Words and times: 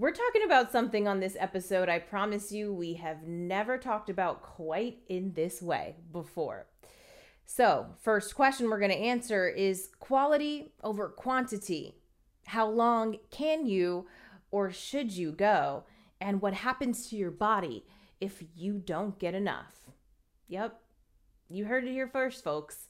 We're 0.00 0.12
talking 0.12 0.44
about 0.46 0.72
something 0.72 1.06
on 1.06 1.20
this 1.20 1.36
episode 1.38 1.90
I 1.90 1.98
promise 1.98 2.50
you 2.50 2.72
we 2.72 2.94
have 2.94 3.24
never 3.24 3.76
talked 3.76 4.08
about 4.08 4.40
quite 4.40 5.00
in 5.10 5.34
this 5.34 5.60
way 5.60 5.96
before. 6.10 6.68
So, 7.44 7.84
first 8.00 8.34
question 8.34 8.70
we're 8.70 8.78
going 8.78 8.92
to 8.92 8.96
answer 8.96 9.46
is 9.46 9.90
quality 10.00 10.72
over 10.82 11.10
quantity. 11.10 11.96
How 12.46 12.66
long 12.66 13.18
can 13.30 13.66
you 13.66 14.06
or 14.50 14.70
should 14.70 15.12
you 15.12 15.32
go? 15.32 15.84
And 16.18 16.40
what 16.40 16.54
happens 16.54 17.06
to 17.10 17.16
your 17.16 17.30
body 17.30 17.84
if 18.22 18.42
you 18.56 18.78
don't 18.78 19.18
get 19.18 19.34
enough? 19.34 19.90
Yep, 20.48 20.80
you 21.50 21.66
heard 21.66 21.84
it 21.84 21.92
here 21.92 22.08
first, 22.08 22.42
folks 22.42 22.88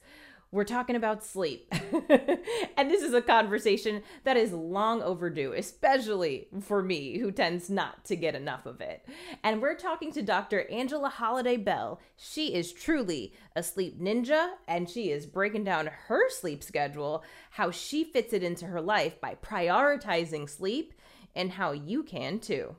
we're 0.51 0.65
talking 0.65 0.97
about 0.97 1.23
sleep. 1.23 1.67
and 2.77 2.91
this 2.91 3.01
is 3.01 3.13
a 3.13 3.21
conversation 3.21 4.03
that 4.25 4.35
is 4.35 4.51
long 4.51 5.01
overdue, 5.01 5.53
especially 5.53 6.47
for 6.61 6.83
me, 6.83 7.17
who 7.19 7.31
tends 7.31 7.69
not 7.69 8.03
to 8.05 8.17
get 8.17 8.35
enough 8.35 8.65
of 8.65 8.81
it. 8.81 9.07
And 9.43 9.61
we're 9.61 9.75
talking 9.75 10.11
to 10.11 10.21
Dr. 10.21 10.69
Angela 10.69 11.09
Holliday 11.09 11.57
Bell. 11.57 12.01
She 12.17 12.53
is 12.53 12.73
truly 12.73 13.33
a 13.55 13.63
sleep 13.63 14.01
ninja, 14.01 14.51
and 14.67 14.89
she 14.89 15.09
is 15.09 15.25
breaking 15.25 15.63
down 15.63 15.89
her 16.07 16.29
sleep 16.29 16.63
schedule, 16.63 17.23
how 17.51 17.71
she 17.71 18.03
fits 18.03 18.33
it 18.33 18.43
into 18.43 18.65
her 18.65 18.81
life 18.81 19.21
by 19.21 19.35
prioritizing 19.35 20.49
sleep, 20.49 20.93
and 21.33 21.51
how 21.51 21.71
you 21.71 22.03
can 22.03 22.39
too. 22.39 22.75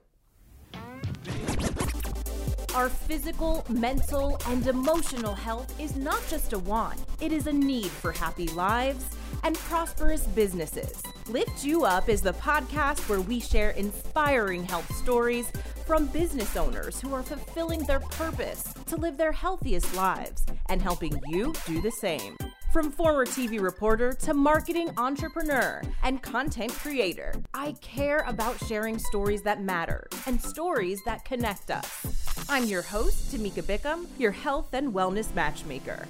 Our 2.75 2.89
physical, 2.89 3.67
mental, 3.69 4.41
and 4.47 4.67
emotional 4.67 5.35
health 5.35 5.79
is 5.79 5.95
not 5.95 6.23
just 6.31 6.55
a 6.55 6.59
want, 6.59 6.99
it 7.21 7.31
is 7.31 7.47
a 7.47 7.53
need 7.53 7.91
for 7.91 8.13
happy 8.13 8.49
lives 8.49 9.05
and 9.45 9.55
prosperous 9.57 10.27
businesses. 10.29 11.03
Lift 11.29 11.65
You 11.65 11.85
Up 11.85 12.09
is 12.09 12.23
the 12.23 12.33
podcast 12.33 13.11
where 13.11 13.21
we 13.21 13.41
share 13.41 13.71
inspiring 13.71 14.65
health 14.65 14.91
stories 14.97 15.53
from 15.87 16.07
business 16.07 16.57
owners 16.57 16.99
who 16.99 17.13
are 17.13 17.23
fulfilling 17.23 17.85
their 17.85 18.01
purpose 18.01 18.65
to 18.87 18.97
live 18.97 19.19
their 19.19 19.33
healthiest 19.33 19.95
lives 19.95 20.47
and 20.71 20.81
helping 20.81 21.21
you 21.27 21.53
do 21.67 21.83
the 21.83 21.91
same. 21.91 22.39
From 22.73 22.91
former 22.91 23.27
TV 23.27 23.61
reporter 23.61 24.15
to 24.15 24.33
marketing 24.33 24.93
entrepreneur 24.97 25.83
and 26.03 26.23
content 26.23 26.73
creator, 26.73 27.35
I 27.53 27.73
care 27.83 28.21
about 28.21 28.65
sharing 28.65 28.99
stories 28.99 29.43
that 29.43 29.61
matter 29.61 30.09
and 30.25 30.41
stories 30.41 31.03
that 31.05 31.27
connect 31.27 31.71
us. 31.71 32.22
I'm 32.53 32.67
your 32.67 32.83
host, 32.83 33.35
Tamika 33.35 33.63
Bickham, 33.63 34.07
your 34.19 34.31
health 34.31 34.75
and 34.75 34.93
wellness 34.93 35.35
matchmaker. 35.35 36.07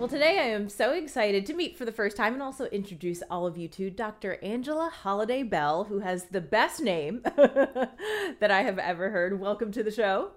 Well, 0.00 0.08
today 0.08 0.40
I 0.40 0.46
am 0.46 0.68
so 0.68 0.90
excited 0.94 1.46
to 1.46 1.54
meet 1.54 1.78
for 1.78 1.84
the 1.84 1.92
first 1.92 2.16
time 2.16 2.32
and 2.32 2.42
also 2.42 2.64
introduce 2.64 3.22
all 3.30 3.46
of 3.46 3.56
you 3.56 3.68
to 3.68 3.88
Dr. 3.88 4.36
Angela 4.42 4.90
Holliday 4.92 5.44
Bell, 5.44 5.84
who 5.84 6.00
has 6.00 6.24
the 6.24 6.40
best 6.40 6.82
name 6.82 7.20
that 7.36 8.50
I 8.50 8.62
have 8.62 8.80
ever 8.80 9.10
heard. 9.10 9.38
Welcome 9.38 9.70
to 9.70 9.84
the 9.84 9.92
show. 9.92 10.32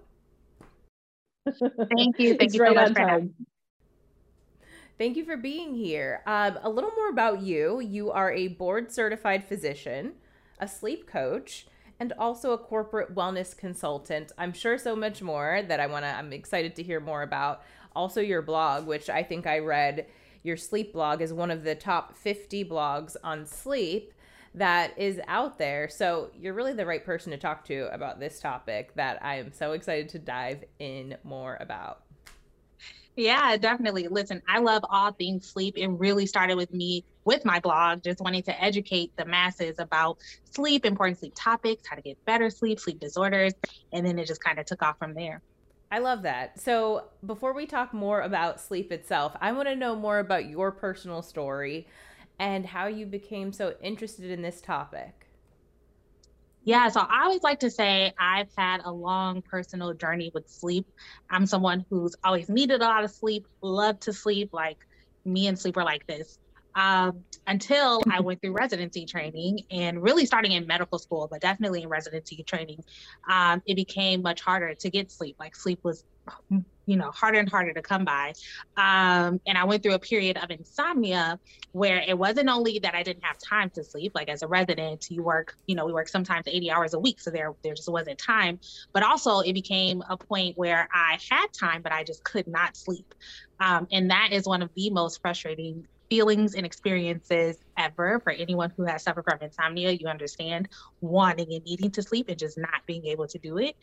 Thank 1.48 2.20
you. 2.20 2.36
Thank 2.38 2.44
it's 2.44 2.54
you 2.54 2.64
so 2.68 2.72
much 2.72 2.94
for 2.94 3.08
having 3.08 3.34
Thank 5.00 5.18
you 5.18 5.26
for 5.26 5.36
being 5.36 5.74
here. 5.74 6.22
Um, 6.28 6.60
a 6.62 6.70
little 6.70 6.92
more 6.96 7.10
about 7.10 7.42
you. 7.42 7.80
You 7.80 8.12
are 8.12 8.32
a 8.32 8.50
board 8.50 8.92
certified 8.92 9.46
physician, 9.46 10.12
a 10.60 10.68
sleep 10.68 11.08
coach, 11.08 11.66
and 12.00 12.14
also 12.18 12.52
a 12.52 12.58
corporate 12.58 13.14
wellness 13.14 13.56
consultant. 13.56 14.32
I'm 14.38 14.54
sure 14.54 14.78
so 14.78 14.96
much 14.96 15.22
more 15.22 15.62
that 15.68 15.80
I 15.80 15.88
want 15.88 16.06
to, 16.06 16.10
I'm 16.10 16.32
excited 16.34 16.76
to 16.78 16.84
hear 16.84 17.00
more 17.00 17.22
about. 17.22 17.62
Also, 17.96 18.22
your 18.22 18.42
blog, 18.42 18.88
which 18.88 19.10
I 19.10 19.24
think 19.24 19.46
I 19.46 19.60
read 19.60 20.06
your 20.44 20.58
sleep 20.58 20.94
blog 20.94 21.22
is 21.22 21.34
one 21.34 21.52
of 21.52 21.64
the 21.64 21.76
top 21.76 22.16
50 22.16 22.64
blogs 22.66 23.16
on 23.24 23.46
sleep 23.46 24.14
that 24.56 24.98
is 24.98 25.20
out 25.28 25.58
there. 25.58 25.90
So 25.90 26.32
you're 26.40 26.54
really 26.54 26.74
the 26.74 26.86
right 26.86 27.04
person 27.04 27.32
to 27.32 27.38
talk 27.38 27.66
to 27.66 27.94
about 27.94 28.20
this 28.20 28.40
topic 28.40 28.96
that 28.96 29.24
I 29.24 29.36
am 29.36 29.52
so 29.52 29.74
excited 29.74 30.10
to 30.10 30.20
dive 30.20 30.64
in 30.80 31.18
more 31.24 31.58
about. 31.60 32.04
Yeah, 33.16 33.58
definitely. 33.58 34.08
Listen, 34.08 34.42
I 34.48 34.60
love 34.60 34.84
all 34.90 35.12
things 35.12 35.50
sleep. 35.52 35.78
It 35.78 35.88
really 35.88 36.26
started 36.26 36.56
with 36.56 36.72
me 36.72 37.06
with 37.26 37.44
my 37.44 37.60
blog, 37.60 38.02
just 38.04 38.22
wanting 38.22 38.44
to 38.44 38.64
educate 38.64 39.12
the 39.18 39.26
masses 39.26 39.76
about 39.78 40.18
sleep, 40.46 40.86
important 40.86 41.20
sleep 41.20 41.34
topics, 41.38 41.84
how 41.90 41.98
to 41.98 42.02
get 42.02 42.18
better 42.26 42.50
sleep, 42.50 42.80
sleep 42.80 43.00
disorders, 43.00 43.54
and 43.92 44.06
then 44.06 44.18
it 44.20 44.28
just 44.28 44.42
kind 44.44 44.58
of 44.58 44.66
took 44.66 44.82
off 44.82 44.96
from 45.00 45.14
there. 45.16 45.42
I 45.92 46.00
love 46.00 46.22
that. 46.24 46.60
So, 46.60 47.06
before 47.26 47.54
we 47.54 47.66
talk 47.66 47.94
more 47.94 48.22
about 48.22 48.62
sleep 48.62 48.92
itself, 48.92 49.36
I 49.42 49.52
want 49.52 49.68
to 49.68 49.76
know 49.76 49.96
more 49.96 50.20
about 50.20 50.46
your 50.46 50.72
personal 50.72 51.22
story 51.22 51.88
and 52.38 52.66
how 52.68 52.88
you 52.88 53.06
became 53.06 53.52
so 53.52 53.76
interested 53.82 54.30
in 54.30 54.42
this 54.44 54.62
topic. 54.62 55.19
Yeah, 56.64 56.90
so 56.90 57.00
I 57.00 57.24
always 57.24 57.42
like 57.42 57.60
to 57.62 57.72
say 57.72 58.14
I've 58.20 58.50
had 58.58 58.82
a 58.84 58.92
long 58.92 59.42
personal 59.42 59.94
journey 59.94 60.32
with 60.34 60.48
sleep. 60.50 60.86
I'm 61.30 61.46
someone 61.46 61.86
who's 61.90 62.16
always 62.24 62.50
needed 62.50 62.82
a 62.82 62.86
lot 62.86 63.04
of 63.04 63.12
sleep, 63.12 63.48
love 63.62 64.00
to 64.02 64.14
sleep. 64.14 64.50
Like 64.52 64.78
me 65.26 65.48
and 65.48 65.58
sleep 65.58 65.78
are 65.78 65.86
like 65.86 66.06
this. 66.08 66.38
Um, 66.76 67.24
until 67.48 68.02
I 68.10 68.20
went 68.20 68.42
through 68.42 68.54
residency 68.54 69.06
training 69.06 69.62
and 69.72 70.02
really 70.02 70.26
starting 70.26 70.52
in 70.52 70.68
medical 70.68 71.00
school, 71.00 71.28
but 71.30 71.42
definitely 71.42 71.82
in 71.82 71.90
residency 71.90 72.44
training, 72.44 72.80
um, 73.30 73.62
it 73.66 73.76
became 73.76 74.22
much 74.22 74.42
harder 74.42 74.76
to 74.76 74.90
get 74.90 75.12
sleep. 75.12 75.36
Like 75.40 75.56
sleep 75.56 75.80
was 75.84 76.04
you 76.86 76.98
know 76.98 77.12
harder 77.12 77.40
and 77.40 77.50
harder 77.50 77.74
to 77.74 77.82
come 77.82 78.06
by. 78.06 78.34
Um, 78.78 79.40
and 79.46 79.58
i 79.58 79.64
went 79.64 79.84
through 79.84 79.94
a 79.94 80.00
period 80.00 80.38
of 80.38 80.50
insomnia 80.50 81.40
where 81.72 82.04
it 82.08 82.18
wasn't 82.18 82.50
only 82.50 82.80
that 82.80 82.96
i 82.96 83.04
didn't 83.04 83.24
have 83.24 83.38
time 83.48 83.70
to 83.76 83.84
sleep 83.84 84.12
like 84.16 84.30
as 84.30 84.42
a 84.42 84.48
resident 84.48 85.06
you 85.10 85.22
work 85.24 85.54
you 85.68 85.76
know 85.76 85.86
we 85.86 85.94
work 85.94 86.08
sometimes 86.08 86.48
80 86.48 86.72
hours 86.72 86.94
a 86.94 87.00
week 87.00 87.20
so 87.20 87.30
there 87.32 87.54
there 87.64 87.74
just 87.74 87.92
wasn't 87.92 88.20
time. 88.20 88.60
But 88.94 89.04
also 89.04 89.40
it 89.40 89.54
became 89.54 90.02
a 90.10 90.18
point 90.18 90.58
where 90.58 90.88
i 90.94 91.18
had 91.30 91.48
time 91.60 91.82
but 91.82 91.92
i 91.92 92.04
just 92.04 92.24
could 92.24 92.48
not 92.48 92.76
sleep. 92.76 93.14
Um, 93.60 93.88
and 93.92 94.10
that 94.12 94.30
is 94.32 94.46
one 94.46 94.62
of 94.62 94.70
the 94.76 94.90
most 94.90 95.20
frustrating 95.22 95.86
feelings 96.10 96.56
and 96.56 96.66
experiences 96.66 97.58
ever 97.78 98.20
for 98.20 98.32
anyone 98.32 98.72
who 98.76 98.84
has 98.84 99.04
suffered 99.04 99.24
from 99.24 99.38
insomnia 99.42 99.92
you 99.92 100.08
understand 100.08 100.68
wanting 101.02 101.54
and 101.54 101.64
needing 101.66 101.92
to 101.92 102.02
sleep 102.02 102.28
and 102.30 102.40
just 102.40 102.58
not 102.58 102.86
being 102.86 103.06
able 103.06 103.28
to 103.28 103.38
do 103.38 103.58
it 103.58 103.76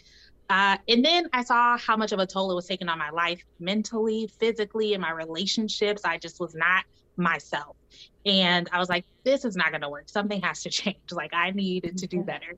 uh, 0.48 0.76
and 0.88 1.04
then 1.04 1.28
I 1.32 1.42
saw 1.42 1.76
how 1.76 1.97
much 1.97 2.12
of 2.12 2.19
a 2.19 2.26
toll 2.26 2.53
it 2.53 2.54
was 2.54 2.66
taking 2.66 2.88
on 2.88 2.98
my 2.98 3.10
life 3.10 3.42
mentally, 3.59 4.31
physically, 4.38 4.94
and 4.94 5.03
my 5.03 5.10
relationships. 5.10 6.03
I 6.04 6.19
just 6.19 6.38
was 6.38 6.54
not 6.54 6.84
myself. 7.16 7.76
And 8.25 8.69
I 8.72 8.78
was 8.78 8.88
like, 8.88 9.04
this 9.25 9.44
is 9.44 9.56
not 9.56 9.70
going 9.70 9.81
to 9.81 9.88
work. 9.88 10.09
Something 10.09 10.41
has 10.42 10.62
to 10.62 10.70
change. 10.70 10.98
Like, 11.10 11.34
I 11.34 11.50
needed 11.50 11.98
to 11.98 12.06
do 12.06 12.22
better. 12.22 12.56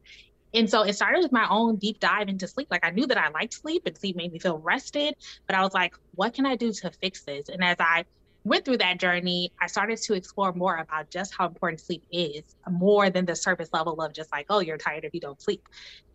And 0.54 0.68
so 0.68 0.82
it 0.82 0.94
started 0.94 1.22
with 1.22 1.32
my 1.32 1.46
own 1.48 1.76
deep 1.76 2.00
dive 2.00 2.28
into 2.28 2.48
sleep. 2.48 2.68
Like, 2.70 2.84
I 2.84 2.90
knew 2.90 3.06
that 3.06 3.18
I 3.18 3.28
liked 3.28 3.54
sleep 3.54 3.82
and 3.86 3.96
sleep 3.96 4.16
made 4.16 4.32
me 4.32 4.38
feel 4.38 4.58
rested, 4.58 5.14
but 5.46 5.54
I 5.54 5.62
was 5.62 5.74
like, 5.74 5.94
what 6.14 6.34
can 6.34 6.46
I 6.46 6.56
do 6.56 6.72
to 6.72 6.90
fix 6.90 7.22
this? 7.24 7.48
And 7.48 7.62
as 7.62 7.76
I 7.78 8.04
went 8.48 8.64
through 8.64 8.78
that 8.78 8.98
journey, 8.98 9.52
I 9.60 9.66
started 9.66 9.98
to 9.98 10.14
explore 10.14 10.52
more 10.52 10.76
about 10.76 11.10
just 11.10 11.34
how 11.36 11.46
important 11.46 11.80
sleep 11.80 12.04
is, 12.10 12.42
more 12.68 13.10
than 13.10 13.26
the 13.26 13.36
surface 13.36 13.68
level 13.72 14.00
of 14.00 14.12
just 14.12 14.32
like, 14.32 14.46
oh, 14.50 14.60
you're 14.60 14.78
tired 14.78 15.04
if 15.04 15.14
you 15.14 15.20
don't 15.20 15.40
sleep. 15.40 15.68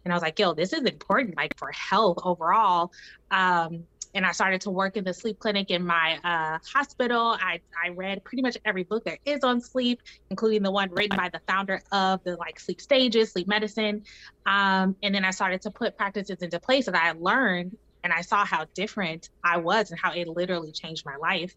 And 0.03 0.11
I 0.11 0.16
was 0.16 0.23
like, 0.23 0.38
yo, 0.38 0.53
this 0.53 0.73
is 0.73 0.81
important, 0.81 1.38
like 1.38 1.57
for 1.57 1.71
health 1.71 2.19
overall. 2.23 2.91
Um, 3.31 3.85
and 4.16 4.25
I 4.25 4.31
started 4.31 4.61
to 4.61 4.69
work 4.69 4.95
in 4.95 5.03
the 5.03 5.13
sleep 5.13 5.39
clinic 5.39 5.71
in 5.71 5.85
my 5.85 6.19
uh, 6.23 6.59
hospital. 6.71 7.35
I, 7.39 7.61
I 7.83 7.89
read 7.89 8.23
pretty 8.23 8.44
much 8.44 8.57
every 8.63 8.83
book 8.83 9.03
there 9.05 9.17
is 9.25 9.44
on 9.44 9.59
sleep, 9.59 10.01
including 10.29 10.61
the 10.61 10.71
one 10.71 10.91
written 10.91 11.17
by 11.17 11.29
the 11.29 11.41
founder 11.47 11.81
of 11.91 12.23
the 12.23 12.35
like 12.35 12.59
sleep 12.59 12.79
stages, 12.79 13.31
sleep 13.31 13.47
medicine. 13.47 14.03
Um, 14.45 14.95
and 15.01 15.15
then 15.15 15.25
I 15.25 15.31
started 15.31 15.61
to 15.63 15.71
put 15.71 15.97
practices 15.97 16.41
into 16.41 16.59
place 16.59 16.85
that 16.85 16.95
I 16.95 17.13
learned 17.13 17.75
and 18.03 18.11
I 18.11 18.21
saw 18.21 18.45
how 18.45 18.65
different 18.75 19.29
I 19.44 19.57
was 19.57 19.89
and 19.89 20.00
how 20.00 20.11
it 20.11 20.27
literally 20.27 20.71
changed 20.71 21.05
my 21.05 21.15
life. 21.15 21.55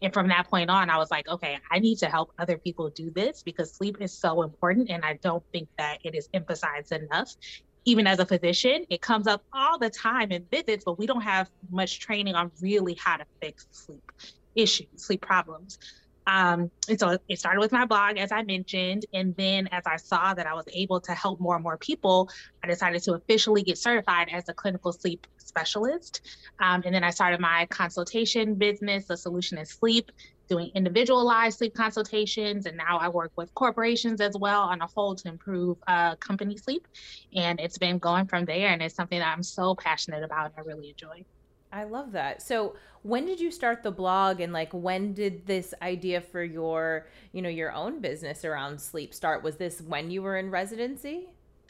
And 0.00 0.12
from 0.12 0.28
that 0.28 0.48
point 0.48 0.70
on, 0.70 0.90
I 0.90 0.96
was 0.96 1.10
like, 1.10 1.28
okay, 1.28 1.58
I 1.70 1.78
need 1.78 1.98
to 1.98 2.06
help 2.06 2.32
other 2.38 2.56
people 2.56 2.90
do 2.90 3.10
this 3.10 3.42
because 3.42 3.72
sleep 3.72 3.96
is 4.00 4.12
so 4.12 4.42
important. 4.42 4.90
And 4.90 5.04
I 5.04 5.18
don't 5.22 5.42
think 5.52 5.68
that 5.78 5.98
it 6.04 6.14
is 6.14 6.28
emphasized 6.32 6.92
enough. 6.92 7.34
Even 7.84 8.06
as 8.06 8.18
a 8.18 8.26
physician, 8.26 8.84
it 8.90 9.00
comes 9.00 9.26
up 9.26 9.42
all 9.52 9.78
the 9.78 9.90
time 9.90 10.30
in 10.30 10.44
visits, 10.50 10.84
but 10.84 10.98
we 10.98 11.06
don't 11.06 11.22
have 11.22 11.48
much 11.70 12.00
training 12.00 12.34
on 12.34 12.50
really 12.60 12.96
how 13.02 13.16
to 13.16 13.24
fix 13.40 13.66
sleep 13.70 14.12
issues, 14.54 14.88
sleep 14.96 15.22
problems. 15.22 15.78
Um, 16.28 16.70
and 16.90 17.00
so 17.00 17.18
it 17.26 17.38
started 17.38 17.58
with 17.58 17.72
my 17.72 17.86
blog, 17.86 18.18
as 18.18 18.32
I 18.32 18.42
mentioned. 18.42 19.06
And 19.14 19.34
then 19.36 19.66
as 19.68 19.84
I 19.86 19.96
saw 19.96 20.34
that 20.34 20.46
I 20.46 20.52
was 20.52 20.66
able 20.72 21.00
to 21.00 21.12
help 21.12 21.40
more 21.40 21.54
and 21.54 21.64
more 21.64 21.78
people, 21.78 22.28
I 22.62 22.66
decided 22.66 23.02
to 23.04 23.14
officially 23.14 23.62
get 23.62 23.78
certified 23.78 24.28
as 24.30 24.46
a 24.48 24.54
clinical 24.54 24.92
sleep 24.92 25.26
specialist. 25.38 26.20
Um, 26.60 26.82
and 26.84 26.94
then 26.94 27.02
I 27.02 27.10
started 27.10 27.40
my 27.40 27.66
consultation 27.70 28.56
business, 28.56 29.06
The 29.06 29.16
Solution 29.16 29.56
is 29.56 29.70
Sleep, 29.70 30.12
doing 30.50 30.70
individualized 30.74 31.58
sleep 31.58 31.74
consultations. 31.74 32.66
And 32.66 32.76
now 32.76 32.98
I 32.98 33.08
work 33.08 33.32
with 33.36 33.54
corporations 33.54 34.20
as 34.20 34.36
well 34.38 34.62
on 34.62 34.82
a 34.82 34.86
whole 34.86 35.14
to 35.14 35.28
improve 35.28 35.78
uh, 35.86 36.16
company 36.16 36.58
sleep. 36.58 36.86
And 37.34 37.58
it's 37.58 37.78
been 37.78 37.98
going 37.98 38.26
from 38.26 38.44
there. 38.44 38.68
And 38.68 38.82
it's 38.82 38.94
something 38.94 39.18
that 39.18 39.32
I'm 39.34 39.42
so 39.42 39.74
passionate 39.74 40.22
about 40.22 40.46
and 40.46 40.54
I 40.58 40.60
really 40.60 40.90
enjoy. 40.90 41.24
I 41.72 41.84
love 41.84 42.12
that. 42.12 42.42
So, 42.42 42.76
when 43.02 43.26
did 43.26 43.40
you 43.40 43.50
start 43.50 43.82
the 43.82 43.90
blog 43.90 44.40
and 44.40 44.52
like 44.52 44.72
when 44.72 45.12
did 45.12 45.46
this 45.46 45.72
idea 45.82 46.20
for 46.20 46.42
your, 46.42 47.06
you 47.32 47.42
know, 47.42 47.48
your 47.48 47.72
own 47.72 48.00
business 48.00 48.44
around 48.44 48.80
sleep 48.80 49.14
start? 49.14 49.42
Was 49.42 49.56
this 49.56 49.80
when 49.80 50.10
you 50.10 50.22
were 50.22 50.38
in 50.38 50.50
residency? 50.50 51.28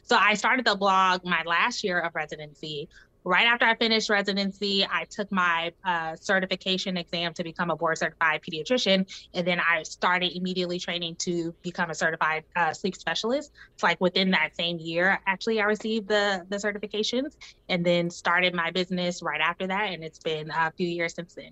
So 0.09 0.17
I 0.17 0.35
started 0.35 0.65
the 0.65 0.75
blog 0.75 1.23
my 1.25 1.43
last 1.45 1.85
year 1.85 2.01
of 2.01 2.15
residency. 2.15 2.89
Right 3.29 3.47
after 3.47 3.67
I 3.67 3.77
finished 3.77 4.09
residency, 4.09 4.87
I 4.91 5.05
took 5.11 5.31
my 5.31 5.71
uh, 5.85 6.17
certification 6.19 6.97
exam 6.97 7.35
to 7.35 7.45
become 7.45 7.71
a 7.71 7.77
board 7.77 7.99
certified 7.99 8.41
pediatrician. 8.41 9.07
And 9.35 9.47
then 9.47 9.61
I 9.61 9.83
started 9.83 10.35
immediately 10.35 10.79
training 10.79 11.17
to 11.17 11.55
become 11.63 11.91
a 11.91 11.95
certified 11.95 12.45
uh, 12.57 12.73
sleep 12.73 12.97
specialist. 12.97 13.53
It's 13.75 13.83
like 13.83 14.01
within 14.01 14.31
that 14.31 14.57
same 14.57 14.79
year, 14.79 15.21
actually, 15.27 15.61
I 15.61 15.65
received 15.65 16.09
the, 16.09 16.47
the 16.49 16.57
certifications 16.57 17.33
and 17.69 17.85
then 17.85 18.09
started 18.09 18.55
my 18.55 18.71
business 18.71 19.23
right 19.23 19.43
after 19.43 19.67
that. 19.67 19.93
And 19.93 20.03
it's 20.03 20.21
been 20.21 20.51
a 20.51 20.73
few 20.79 20.89
years 20.89 21.15
since 21.15 21.35
then. 21.35 21.51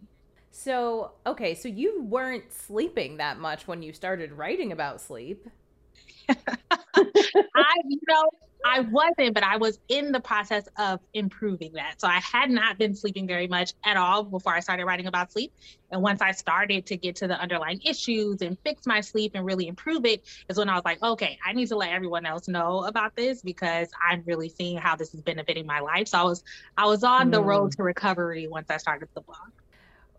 So, 0.52 1.12
okay, 1.26 1.54
so 1.54 1.68
you 1.68 2.04
weren't 2.04 2.54
sleeping 2.54 3.18
that 3.18 3.38
much 3.38 3.68
when 3.68 3.82
you 3.82 3.92
started 3.92 4.32
writing 4.32 4.72
about 4.72 5.02
sleep. 5.02 5.46
I, 6.30 7.74
you 7.84 8.00
know, 8.08 8.30
I 8.64 8.80
wasn't, 8.80 9.34
but 9.34 9.42
I 9.42 9.56
was 9.56 9.78
in 9.88 10.12
the 10.12 10.20
process 10.20 10.68
of 10.76 11.00
improving 11.14 11.72
that. 11.74 12.00
So 12.00 12.08
I 12.08 12.20
had 12.20 12.50
not 12.50 12.78
been 12.78 12.94
sleeping 12.94 13.26
very 13.26 13.46
much 13.46 13.74
at 13.84 13.96
all 13.96 14.24
before 14.24 14.54
I 14.54 14.60
started 14.60 14.84
writing 14.84 15.06
about 15.06 15.32
sleep. 15.32 15.52
And 15.90 16.02
once 16.02 16.20
I 16.20 16.32
started 16.32 16.86
to 16.86 16.96
get 16.96 17.16
to 17.16 17.28
the 17.28 17.38
underlying 17.38 17.80
issues 17.84 18.42
and 18.42 18.58
fix 18.64 18.86
my 18.86 19.00
sleep 19.00 19.32
and 19.34 19.44
really 19.44 19.68
improve 19.68 20.04
it, 20.04 20.24
is 20.48 20.58
when 20.58 20.68
I 20.68 20.74
was 20.74 20.84
like, 20.84 21.02
okay, 21.02 21.38
I 21.46 21.52
need 21.52 21.68
to 21.68 21.76
let 21.76 21.90
everyone 21.90 22.26
else 22.26 22.48
know 22.48 22.84
about 22.84 23.14
this 23.14 23.42
because 23.42 23.88
I'm 24.08 24.22
really 24.26 24.48
seeing 24.48 24.78
how 24.78 24.96
this 24.96 25.14
is 25.14 25.20
benefiting 25.20 25.66
my 25.66 25.80
life. 25.80 26.08
So 26.08 26.18
I 26.18 26.24
was 26.24 26.42
I 26.76 26.86
was 26.86 27.04
on 27.04 27.28
mm. 27.28 27.32
the 27.32 27.42
road 27.42 27.72
mm. 27.72 27.76
to 27.76 27.82
recovery 27.82 28.48
once 28.48 28.70
I 28.70 28.78
started 28.78 29.08
the 29.14 29.20
blog. 29.20 29.52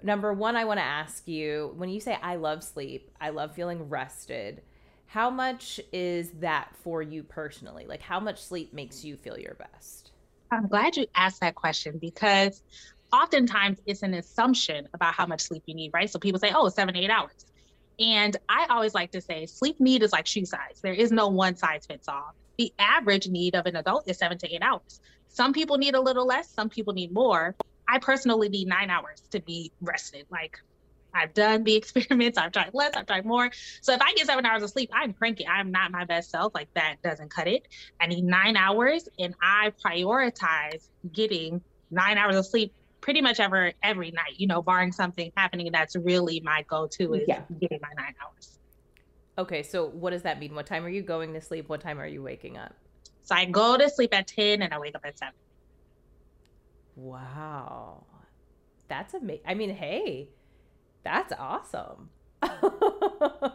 Number 0.04 0.32
one, 0.32 0.56
I 0.56 0.66
want 0.66 0.80
to 0.80 0.86
ask 0.86 1.28
you 1.28 1.74
when 1.76 1.90
you 1.90 2.00
say 2.00 2.18
I 2.22 2.36
love 2.36 2.64
sleep, 2.64 3.12
I 3.20 3.30
love 3.30 3.56
feeling 3.56 3.90
rested 3.90 4.62
how 5.08 5.30
much 5.30 5.80
is 5.94 6.32
that 6.40 6.70
for 6.84 7.02
you 7.02 7.24
personally? 7.24 7.86
Like, 7.88 8.02
how 8.02 8.20
much 8.20 8.44
sleep 8.44 8.74
makes 8.74 9.04
you 9.04 9.16
feel 9.16 9.40
your 9.40 9.56
best? 9.56 10.12
I'm 10.52 10.68
glad 10.68 10.98
you 10.98 11.08
asked 11.16 11.40
that 11.42 11.56
question 11.56 11.98
because 11.98 12.62
oftentimes 13.12 13.80
it's 13.86 14.04
an 14.04 14.14
assumption 14.14 14.88
about 14.94 15.14
how 15.14 15.26
much 15.26 15.42
sleep 15.42 15.64
you 15.66 15.76
need, 15.76 15.92
right? 15.94 16.10
So 16.10 16.20
people 16.20 16.40
say, 16.40 16.52
oh, 16.54 16.68
seven, 16.70 16.96
eight 16.96 17.10
hours. 17.10 17.46
And 18.00 18.36
I 18.48 18.68
always 18.70 18.94
like 18.94 19.12
to 19.12 19.22
say 19.22 19.46
sleep 19.46 19.80
need 19.80 20.04
is 20.04 20.12
like 20.12 20.28
shoe 20.28 20.46
size. 20.46 20.80
There 20.84 20.94
is 20.94 21.12
no 21.12 21.30
one 21.30 21.56
size 21.56 21.86
fits 21.86 22.08
all. 22.08 22.36
The 22.58 22.74
average 22.78 23.28
need 23.28 23.56
of 23.56 23.66
an 23.66 23.78
adult 23.78 24.10
is 24.10 24.18
seven 24.18 24.38
to 24.40 24.54
eight 24.54 24.62
hours. 24.62 25.00
Some 25.30 25.54
people 25.54 25.78
need 25.78 25.96
a 25.96 26.02
little 26.02 26.26
less, 26.26 26.50
some 26.50 26.70
people 26.70 26.94
need 26.94 27.14
more. 27.14 27.56
I 27.88 28.00
personally 28.00 28.50
need 28.50 28.68
nine 28.68 28.90
hours 28.90 29.22
to 29.32 29.40
be 29.40 29.72
rested. 29.82 30.26
Like 30.30 30.60
I've 31.14 31.34
done 31.34 31.64
the 31.64 31.76
experiments. 31.78 32.38
I've 32.38 32.52
tried 32.52 32.72
less. 32.74 32.96
I've 32.96 33.06
tried 33.06 33.26
more. 33.26 33.50
So 33.82 33.94
if 33.94 34.02
I 34.02 34.14
get 34.14 34.28
seven 34.28 34.46
hours 34.46 34.64
of 34.64 34.70
sleep, 34.70 34.90
I'm 34.94 35.14
cranky. 35.14 35.48
I'm 35.48 35.72
not 35.72 35.92
my 35.92 36.06
best 36.06 36.30
self. 36.30 36.54
Like 36.54 36.74
that 36.76 36.98
doesn't 37.04 37.30
cut 37.30 37.48
it. 37.48 37.68
I 38.00 38.08
need 38.08 38.24
nine 38.24 38.58
hours, 38.58 39.08
and 39.20 39.36
I 39.42 39.74
prioritize 39.84 40.88
getting 41.12 41.62
nine 41.92 42.18
hours 42.18 42.36
of 42.36 42.46
sleep 42.46 42.74
pretty 43.02 43.22
much 43.22 43.40
ever 43.40 43.72
every 43.84 44.12
night. 44.12 44.34
You 44.38 44.48
know, 44.48 44.62
barring 44.62 44.92
something 44.92 45.32
happening, 45.36 45.72
that's 45.72 45.96
really 45.96 46.40
my 46.42 46.66
go-to 46.68 47.14
is 47.14 47.24
yeah. 47.28 47.42
getting 47.60 47.80
my 47.82 47.90
nine 47.98 48.14
hours. 48.24 48.60
Okay, 49.38 49.62
so 49.64 49.88
what 49.88 50.12
does 50.12 50.24
that 50.24 50.40
mean? 50.40 50.56
What 50.56 50.66
time 50.66 50.84
are 50.84 50.90
you 50.90 51.04
going 51.04 51.34
to 51.34 51.42
sleep? 51.42 51.70
What 51.70 51.82
time 51.82 52.00
are 52.00 52.08
you 52.08 52.24
waking 52.24 52.58
up? 52.58 52.74
So 53.24 53.36
I 53.36 53.46
go 53.46 53.78
to 53.78 53.90
sleep 53.90 54.14
at 54.14 54.28
ten 54.28 54.62
and 54.62 54.74
I 54.74 54.80
wake 54.80 54.96
up 54.96 55.02
at 55.06 55.18
seven. 55.18 55.34
Wow, 56.96 58.06
that's 58.88 59.14
amazing. 59.14 59.44
I 59.46 59.54
mean, 59.54 59.70
hey 59.70 60.30
that's 61.08 61.34
awesome. 61.38 62.10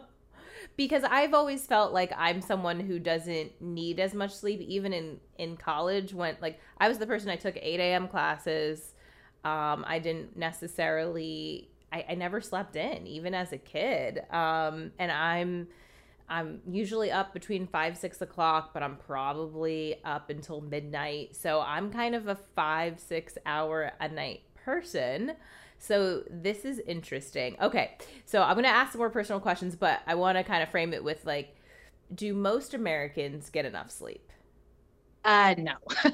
because 0.75 1.03
I've 1.03 1.33
always 1.33 1.65
felt 1.65 1.93
like 1.93 2.11
I'm 2.17 2.41
someone 2.41 2.79
who 2.79 2.99
doesn't 2.99 3.61
need 3.61 3.99
as 3.99 4.13
much 4.13 4.31
sleep, 4.33 4.61
even 4.61 4.93
in 4.93 5.19
in 5.37 5.57
college. 5.57 6.13
When 6.13 6.35
like 6.41 6.59
I 6.79 6.87
was 6.89 6.97
the 6.97 7.07
person 7.07 7.29
I 7.29 7.35
took 7.35 7.55
8 7.59 7.79
a.m. 7.79 8.07
classes. 8.07 8.93
Um, 9.43 9.83
I 9.87 9.99
didn't 9.99 10.37
necessarily. 10.37 11.69
I, 11.91 12.05
I 12.09 12.15
never 12.15 12.41
slept 12.41 12.75
in, 12.75 13.05
even 13.05 13.33
as 13.33 13.51
a 13.51 13.57
kid. 13.57 14.21
Um, 14.31 14.91
and 14.99 15.11
I'm. 15.11 15.67
I'm 16.29 16.61
usually 16.65 17.11
up 17.11 17.33
between 17.33 17.67
five, 17.67 17.97
six 17.97 18.21
o'clock, 18.21 18.73
but 18.73 18.81
I'm 18.81 18.95
probably 18.95 19.97
up 20.05 20.29
until 20.29 20.61
midnight. 20.61 21.35
So 21.35 21.59
I'm 21.59 21.91
kind 21.91 22.15
of 22.15 22.27
a 22.27 22.37
five, 22.55 22.99
six 22.99 23.37
hour 23.45 23.91
a 23.99 24.07
night 24.07 24.41
person. 24.55 25.33
So 25.83 26.23
this 26.29 26.63
is 26.63 26.79
interesting. 26.79 27.57
Okay. 27.61 27.97
So 28.23 28.41
I'm 28.41 28.53
going 28.53 28.63
to 28.63 28.69
ask 28.69 28.93
some 28.93 28.99
more 28.99 29.09
personal 29.09 29.41
questions, 29.41 29.75
but 29.75 29.99
I 30.07 30.15
want 30.15 30.37
to 30.37 30.43
kind 30.45 30.63
of 30.63 30.69
frame 30.69 30.93
it 30.93 31.03
with 31.03 31.25
like, 31.25 31.57
do 32.15 32.33
most 32.33 32.73
Americans 32.73 33.49
get 33.49 33.65
enough 33.65 33.91
sleep? 33.91 34.31
Uh, 35.25 35.55
no. 35.57 35.73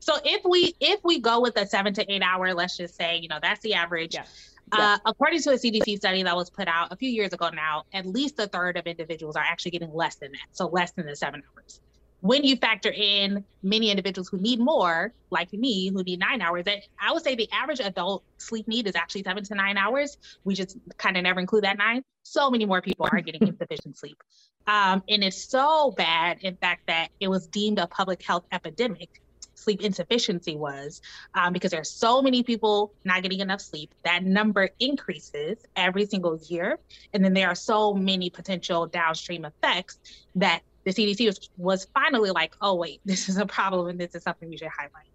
so 0.00 0.16
if 0.24 0.44
we 0.44 0.74
if 0.80 1.00
we 1.02 1.18
go 1.18 1.40
with 1.40 1.56
a 1.56 1.66
seven 1.66 1.94
to 1.94 2.12
eight 2.12 2.22
hour, 2.22 2.52
let's 2.52 2.76
just 2.76 2.94
say, 2.94 3.16
you 3.16 3.28
know, 3.28 3.38
that's 3.40 3.60
the 3.60 3.72
average. 3.72 4.14
Yeah. 4.14 4.26
Uh, 4.72 4.98
according 5.06 5.40
to 5.40 5.50
a 5.50 5.54
CDC 5.54 5.96
study 5.96 6.22
that 6.22 6.36
was 6.36 6.50
put 6.50 6.68
out 6.68 6.92
a 6.92 6.96
few 6.96 7.10
years 7.10 7.32
ago 7.32 7.48
now, 7.48 7.84
at 7.94 8.04
least 8.04 8.38
a 8.38 8.46
third 8.48 8.76
of 8.76 8.86
individuals 8.86 9.34
are 9.34 9.44
actually 9.44 9.70
getting 9.70 9.94
less 9.94 10.16
than 10.16 10.32
that. 10.32 10.46
So 10.52 10.66
less 10.66 10.92
than 10.92 11.06
the 11.06 11.16
seven 11.16 11.42
hours 11.56 11.80
when 12.26 12.44
you 12.44 12.56
factor 12.56 12.90
in 12.90 13.44
many 13.62 13.90
individuals 13.90 14.28
who 14.28 14.38
need 14.38 14.58
more, 14.58 15.12
like 15.30 15.52
me, 15.52 15.88
who 15.88 16.02
need 16.02 16.18
nine 16.18 16.40
hours, 16.40 16.64
that 16.64 16.78
I 17.00 17.12
would 17.12 17.22
say 17.22 17.34
the 17.34 17.48
average 17.52 17.80
adult 17.80 18.24
sleep 18.38 18.66
need 18.66 18.86
is 18.86 18.96
actually 18.96 19.22
seven 19.22 19.44
to 19.44 19.54
nine 19.54 19.76
hours. 19.76 20.18
We 20.44 20.54
just 20.54 20.76
kind 20.98 21.16
of 21.16 21.22
never 21.22 21.40
include 21.40 21.64
that 21.64 21.78
nine. 21.78 22.02
So 22.24 22.50
many 22.50 22.66
more 22.66 22.82
people 22.82 23.08
are 23.10 23.20
getting 23.20 23.46
insufficient 23.46 23.96
sleep. 23.96 24.20
Um, 24.66 25.02
and 25.08 25.22
it's 25.22 25.48
so 25.48 25.92
bad, 25.96 26.38
in 26.40 26.56
fact, 26.56 26.88
that 26.88 27.08
it 27.20 27.28
was 27.28 27.46
deemed 27.46 27.78
a 27.78 27.86
public 27.86 28.22
health 28.22 28.44
epidemic. 28.50 29.20
Sleep 29.54 29.80
insufficiency 29.82 30.56
was 30.56 31.00
um, 31.34 31.52
because 31.52 31.70
there 31.70 31.80
are 31.80 31.84
so 31.84 32.20
many 32.20 32.42
people 32.42 32.92
not 33.04 33.22
getting 33.22 33.40
enough 33.40 33.60
sleep. 33.60 33.94
That 34.04 34.24
number 34.24 34.68
increases 34.80 35.58
every 35.76 36.06
single 36.06 36.38
year. 36.48 36.78
And 37.12 37.24
then 37.24 37.32
there 37.32 37.48
are 37.48 37.54
so 37.54 37.94
many 37.94 38.30
potential 38.30 38.86
downstream 38.86 39.44
effects 39.44 39.98
that 40.34 40.62
the 40.86 40.92
CDC 40.92 41.26
was, 41.26 41.50
was 41.56 41.84
finally 41.92 42.30
like, 42.30 42.54
oh, 42.60 42.76
wait, 42.76 43.00
this 43.04 43.28
is 43.28 43.36
a 43.36 43.44
problem 43.44 43.88
and 43.88 44.00
this 44.00 44.14
is 44.14 44.22
something 44.22 44.48
we 44.48 44.56
should 44.56 44.68
highlight. 44.68 45.10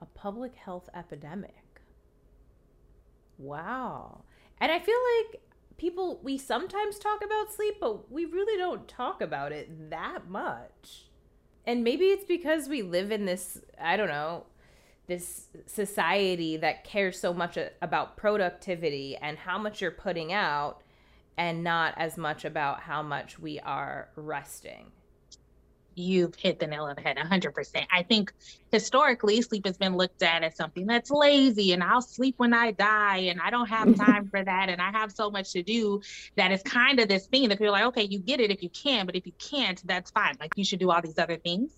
A 0.00 0.06
public 0.06 0.54
health 0.54 0.88
epidemic. 0.94 1.64
Wow. 3.36 4.22
And 4.60 4.70
I 4.70 4.78
feel 4.78 4.98
like 5.18 5.42
people, 5.76 6.20
we 6.22 6.38
sometimes 6.38 6.98
talk 6.98 7.22
about 7.24 7.52
sleep, 7.52 7.76
but 7.80 8.10
we 8.10 8.26
really 8.26 8.56
don't 8.56 8.86
talk 8.86 9.20
about 9.20 9.50
it 9.50 9.90
that 9.90 10.28
much. 10.28 11.08
And 11.66 11.82
maybe 11.82 12.06
it's 12.06 12.24
because 12.24 12.68
we 12.68 12.82
live 12.82 13.10
in 13.10 13.26
this, 13.26 13.60
I 13.80 13.96
don't 13.96 14.08
know, 14.08 14.46
this 15.08 15.48
society 15.66 16.56
that 16.58 16.84
cares 16.84 17.18
so 17.18 17.34
much 17.34 17.58
about 17.82 18.16
productivity 18.16 19.16
and 19.16 19.36
how 19.36 19.58
much 19.58 19.80
you're 19.80 19.90
putting 19.90 20.32
out 20.32 20.82
and 21.36 21.64
not 21.64 21.94
as 21.96 22.16
much 22.16 22.44
about 22.44 22.80
how 22.80 23.02
much 23.02 23.38
we 23.38 23.58
are 23.60 24.10
resting 24.14 24.92
you've 25.98 26.34
hit 26.34 26.58
the 26.58 26.66
nail 26.66 26.84
on 26.84 26.94
the 26.94 27.02
head 27.02 27.16
100%. 27.16 27.86
I 27.90 28.02
think 28.02 28.32
historically, 28.72 29.42
sleep 29.42 29.66
has 29.66 29.76
been 29.76 29.96
looked 29.96 30.22
at 30.22 30.42
as 30.42 30.56
something 30.56 30.86
that's 30.86 31.10
lazy 31.10 31.72
and 31.72 31.82
I'll 31.82 32.02
sleep 32.02 32.34
when 32.38 32.54
I 32.54 32.72
die 32.72 33.18
and 33.18 33.40
I 33.40 33.50
don't 33.50 33.68
have 33.68 33.96
time 34.06 34.28
for 34.28 34.42
that 34.42 34.68
and 34.68 34.80
I 34.80 34.90
have 34.90 35.12
so 35.12 35.30
much 35.30 35.52
to 35.52 35.62
do 35.62 36.00
that 36.36 36.52
is 36.52 36.62
kind 36.62 37.00
of 37.00 37.08
this 37.08 37.26
thing 37.26 37.48
that 37.48 37.58
people 37.58 37.68
are 37.68 37.72
like, 37.72 37.84
okay, 37.86 38.04
you 38.04 38.18
get 38.18 38.40
it 38.40 38.50
if 38.50 38.62
you 38.62 38.70
can, 38.70 39.06
but 39.06 39.16
if 39.16 39.26
you 39.26 39.32
can't, 39.38 39.80
that's 39.86 40.10
fine. 40.10 40.36
Like 40.40 40.52
you 40.56 40.64
should 40.64 40.80
do 40.80 40.90
all 40.90 41.02
these 41.02 41.18
other 41.18 41.36
things. 41.36 41.76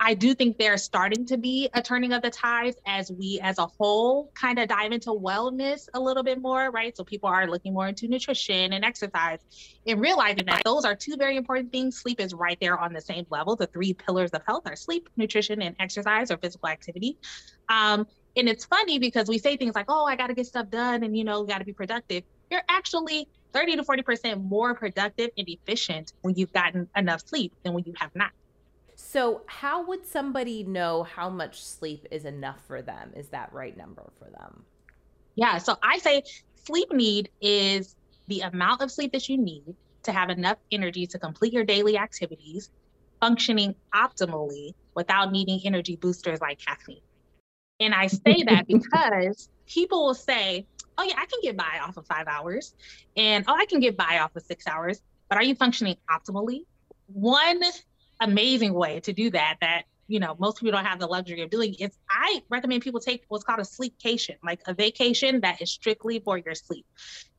I 0.00 0.14
do 0.14 0.32
think 0.34 0.58
there's 0.58 0.84
starting 0.84 1.26
to 1.26 1.36
be 1.36 1.68
a 1.74 1.82
turning 1.82 2.12
of 2.12 2.22
the 2.22 2.30
tides 2.30 2.76
as 2.86 3.10
we, 3.10 3.40
as 3.42 3.58
a 3.58 3.66
whole, 3.66 4.30
kind 4.34 4.58
of 4.60 4.68
dive 4.68 4.92
into 4.92 5.10
wellness 5.10 5.88
a 5.92 6.00
little 6.00 6.22
bit 6.22 6.40
more, 6.40 6.70
right? 6.70 6.96
So 6.96 7.02
people 7.02 7.28
are 7.28 7.48
looking 7.48 7.74
more 7.74 7.88
into 7.88 8.06
nutrition 8.06 8.72
and 8.72 8.84
exercise 8.84 9.40
and 9.86 10.00
realizing 10.00 10.46
that 10.46 10.62
those 10.64 10.84
are 10.84 10.94
two 10.94 11.16
very 11.16 11.36
important 11.36 11.72
things. 11.72 11.98
Sleep 11.98 12.20
is 12.20 12.32
right 12.32 12.56
there 12.60 12.78
on 12.78 12.92
the 12.92 13.00
same 13.00 13.26
level. 13.28 13.56
The 13.56 13.66
three 13.66 13.92
pillars 13.92 14.30
of 14.30 14.42
health 14.46 14.62
are 14.66 14.76
sleep, 14.76 15.08
nutrition, 15.16 15.60
and 15.62 15.74
exercise 15.80 16.30
or 16.30 16.36
physical 16.36 16.68
activity. 16.68 17.18
Um, 17.68 18.06
and 18.36 18.48
it's 18.48 18.64
funny 18.66 19.00
because 19.00 19.28
we 19.28 19.38
say 19.38 19.56
things 19.56 19.74
like, 19.74 19.86
oh, 19.88 20.04
I 20.04 20.14
got 20.14 20.28
to 20.28 20.34
get 20.34 20.46
stuff 20.46 20.70
done 20.70 21.02
and, 21.02 21.16
you 21.16 21.24
know, 21.24 21.42
got 21.42 21.58
to 21.58 21.64
be 21.64 21.72
productive. 21.72 22.22
You're 22.52 22.62
actually 22.68 23.28
30 23.52 23.76
to 23.76 23.82
40% 23.82 24.44
more 24.44 24.74
productive 24.74 25.30
and 25.36 25.48
efficient 25.48 26.12
when 26.20 26.36
you've 26.36 26.52
gotten 26.52 26.88
enough 26.96 27.26
sleep 27.26 27.52
than 27.64 27.72
when 27.72 27.82
you 27.84 27.94
have 27.98 28.14
not. 28.14 28.30
So, 29.10 29.40
how 29.46 29.86
would 29.86 30.04
somebody 30.04 30.64
know 30.64 31.02
how 31.02 31.30
much 31.30 31.64
sleep 31.64 32.06
is 32.10 32.26
enough 32.26 32.60
for 32.66 32.82
them? 32.82 33.10
Is 33.16 33.28
that 33.28 33.50
right 33.54 33.74
number 33.74 34.02
for 34.18 34.28
them? 34.28 34.66
Yeah. 35.34 35.56
So, 35.56 35.76
I 35.82 35.96
say 35.96 36.24
sleep 36.66 36.92
need 36.92 37.30
is 37.40 37.96
the 38.26 38.42
amount 38.42 38.82
of 38.82 38.92
sleep 38.92 39.12
that 39.12 39.26
you 39.26 39.38
need 39.38 39.74
to 40.02 40.12
have 40.12 40.28
enough 40.28 40.58
energy 40.70 41.06
to 41.06 41.18
complete 41.18 41.54
your 41.54 41.64
daily 41.64 41.96
activities, 41.96 42.68
functioning 43.18 43.74
optimally 43.94 44.74
without 44.94 45.32
needing 45.32 45.58
energy 45.64 45.96
boosters 45.96 46.42
like 46.42 46.58
caffeine. 46.58 47.00
And 47.80 47.94
I 47.94 48.08
say 48.08 48.42
that 48.46 48.66
because 48.66 49.48
people 49.66 50.04
will 50.04 50.14
say, 50.14 50.66
oh, 50.98 51.02
yeah, 51.04 51.14
I 51.16 51.24
can 51.24 51.40
get 51.40 51.56
by 51.56 51.80
off 51.82 51.96
of 51.96 52.06
five 52.06 52.26
hours. 52.28 52.74
And 53.16 53.42
oh, 53.48 53.54
I 53.54 53.64
can 53.64 53.80
get 53.80 53.96
by 53.96 54.18
off 54.18 54.36
of 54.36 54.42
six 54.42 54.66
hours. 54.66 55.00
But 55.30 55.38
are 55.38 55.44
you 55.44 55.54
functioning 55.54 55.96
optimally? 56.10 56.66
One 57.06 57.62
amazing 58.20 58.74
way 58.74 59.00
to 59.00 59.12
do 59.12 59.30
that 59.30 59.56
that 59.60 59.82
you 60.06 60.20
know 60.20 60.34
most 60.38 60.58
people 60.58 60.72
don't 60.72 60.84
have 60.84 60.98
the 60.98 61.06
luxury 61.06 61.42
of 61.42 61.50
doing. 61.50 61.74
Is 61.74 61.90
i 62.10 62.42
recommend 62.48 62.82
people 62.82 63.00
take 63.00 63.24
what's 63.28 63.44
called 63.44 63.60
a 63.60 63.62
sleepcation 63.62 64.36
like 64.42 64.60
a 64.66 64.74
vacation 64.74 65.40
that 65.40 65.60
is 65.62 65.70
strictly 65.70 66.20
for 66.20 66.38
your 66.38 66.54
sleep. 66.54 66.86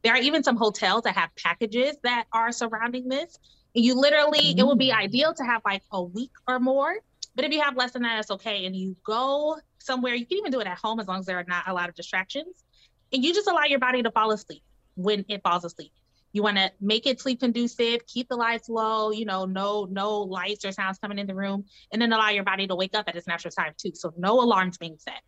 There 0.04 0.14
are 0.14 0.20
even 0.20 0.44
some 0.44 0.56
hotels 0.56 1.04
that 1.04 1.16
have 1.16 1.30
packages 1.36 1.98
that 2.04 2.26
are 2.32 2.52
surrounding 2.52 3.10
this. 3.10 3.38
And 3.76 3.84
you 3.84 3.96
literally 3.96 4.40
mm-hmm. 4.40 4.60
it 4.60 4.68
would 4.68 4.80
be 4.80 4.92
mm. 4.92 4.98
ideal 4.98 5.34
to 5.34 5.44
have 5.44 5.62
like 5.66 5.84
a 5.92 6.02
week 6.02 6.32
or 6.48 6.60
more. 6.60 6.96
But 7.36 7.46
if 7.46 7.52
you 7.52 7.62
have 7.62 7.76
less 7.76 7.92
than 7.92 8.04
that 8.04 8.20
it's 8.20 8.32
okay. 8.32 8.66
And 8.66 8.76
you 8.76 8.96
go 9.06 9.58
somewhere 9.80 10.14
you 10.14 10.26
can 10.26 10.38
even 10.38 10.52
do 10.52 10.60
it 10.60 10.68
at 10.68 10.78
home 10.78 11.00
as 11.00 11.08
long 11.08 11.20
as 11.20 11.26
there 11.26 11.40
are 11.40 11.46
not 11.48 11.68
a 11.68 11.74
lot 11.74 11.90
of 11.90 11.96
distractions. 11.96 12.64
And 13.12 13.24
you 13.24 13.34
just 13.34 13.48
allow 13.48 13.64
your 13.64 13.80
body 13.80 14.04
to 14.04 14.12
fall 14.12 14.32
asleep 14.32 14.64
when 14.96 15.26
it 15.28 15.42
falls 15.44 15.66
asleep 15.66 15.92
you 16.32 16.44
want 16.44 16.58
to 16.58 16.72
make 16.80 17.06
it 17.08 17.20
sleep 17.20 17.40
conducive, 17.40 18.06
keep 18.06 18.30
the 18.30 18.36
lights 18.36 18.70
low, 18.70 19.12
you 19.12 19.26
know, 19.26 19.46
no 19.46 19.88
no 19.90 20.20
lights 20.22 20.66
or 20.66 20.72
sounds 20.72 21.00
coming 21.00 21.20
in 21.20 21.28
the 21.28 21.36
room, 21.36 21.66
and 21.92 22.02
then 22.02 22.14
allow 22.14 22.30
your 22.30 22.44
body 22.44 22.68
to 22.68 22.76
wake 22.76 22.96
up 22.96 23.08
at 23.08 23.16
its 23.16 23.28
natural 23.28 23.52
time 23.52 23.74
too. 23.78 23.92
So 23.96 24.14
no 24.18 24.42
alarms 24.42 24.78
being 24.78 24.98
set. 25.00 25.22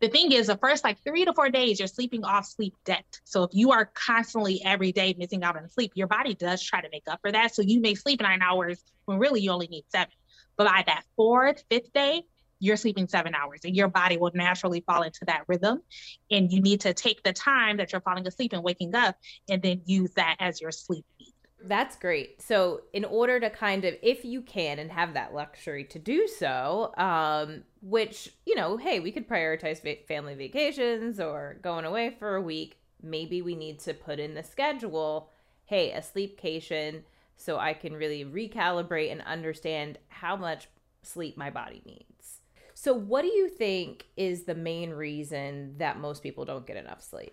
The 0.00 0.08
thing 0.08 0.32
is, 0.32 0.48
the 0.48 0.58
first 0.58 0.84
like 0.84 1.02
three 1.02 1.24
to 1.24 1.32
four 1.32 1.48
days, 1.48 1.78
you're 1.78 1.88
sleeping 1.88 2.22
off 2.22 2.46
sleep 2.46 2.74
debt. 2.84 3.06
So 3.24 3.44
if 3.44 3.50
you 3.54 3.72
are 3.72 3.90
constantly 3.94 4.62
every 4.62 4.92
day 4.92 5.14
missing 5.16 5.42
out 5.42 5.56
on 5.56 5.70
sleep, 5.70 5.92
your 5.94 6.06
body 6.06 6.34
does 6.34 6.62
try 6.62 6.82
to 6.82 6.88
make 6.92 7.04
up 7.08 7.20
for 7.22 7.32
that. 7.32 7.54
So 7.54 7.62
you 7.62 7.80
may 7.80 7.94
sleep 7.94 8.20
nine 8.20 8.42
hours 8.42 8.82
when 9.06 9.18
really 9.18 9.40
you 9.40 9.50
only 9.50 9.68
need 9.68 9.84
seven. 9.88 10.12
But 10.58 10.66
by 10.66 10.84
that 10.86 11.04
fourth, 11.16 11.64
fifth 11.70 11.92
day, 11.94 12.24
you're 12.58 12.76
sleeping 12.76 13.08
seven 13.08 13.34
hours 13.34 13.60
and 13.64 13.76
your 13.76 13.88
body 13.88 14.16
will 14.16 14.32
naturally 14.34 14.82
fall 14.86 15.02
into 15.02 15.24
that 15.26 15.42
rhythm. 15.46 15.82
And 16.30 16.50
you 16.50 16.60
need 16.60 16.80
to 16.82 16.94
take 16.94 17.22
the 17.22 17.32
time 17.32 17.76
that 17.78 17.92
you're 17.92 18.00
falling 18.00 18.26
asleep 18.26 18.52
and 18.52 18.62
waking 18.62 18.94
up 18.94 19.16
and 19.48 19.62
then 19.62 19.82
use 19.84 20.12
that 20.12 20.36
as 20.40 20.60
your 20.60 20.72
sleep. 20.72 21.04
That's 21.62 21.96
great. 21.96 22.40
So, 22.40 22.82
in 22.92 23.04
order 23.04 23.40
to 23.40 23.50
kind 23.50 23.84
of, 23.84 23.94
if 24.02 24.24
you 24.24 24.42
can 24.42 24.78
and 24.78 24.90
have 24.92 25.14
that 25.14 25.34
luxury 25.34 25.84
to 25.84 25.98
do 25.98 26.28
so, 26.28 26.92
um, 26.96 27.64
which, 27.82 28.30
you 28.44 28.54
know, 28.54 28.76
hey, 28.76 29.00
we 29.00 29.10
could 29.10 29.28
prioritize 29.28 29.82
va- 29.82 30.04
family 30.06 30.34
vacations 30.34 31.18
or 31.18 31.58
going 31.62 31.84
away 31.84 32.14
for 32.18 32.36
a 32.36 32.42
week. 32.42 32.78
Maybe 33.02 33.42
we 33.42 33.56
need 33.56 33.80
to 33.80 33.94
put 33.94 34.20
in 34.20 34.34
the 34.34 34.42
schedule, 34.42 35.30
hey, 35.64 35.92
a 35.92 36.00
sleepcation, 36.00 37.02
so 37.36 37.58
I 37.58 37.74
can 37.74 37.94
really 37.94 38.24
recalibrate 38.24 39.10
and 39.10 39.22
understand 39.22 39.98
how 40.08 40.36
much 40.36 40.68
sleep 41.02 41.36
my 41.36 41.50
body 41.50 41.82
needs. 41.84 42.35
So, 42.86 42.94
what 42.94 43.22
do 43.22 43.26
you 43.26 43.48
think 43.48 44.06
is 44.16 44.44
the 44.44 44.54
main 44.54 44.90
reason 44.90 45.74
that 45.78 45.98
most 45.98 46.22
people 46.22 46.44
don't 46.44 46.64
get 46.64 46.76
enough 46.76 47.02
sleep? 47.02 47.32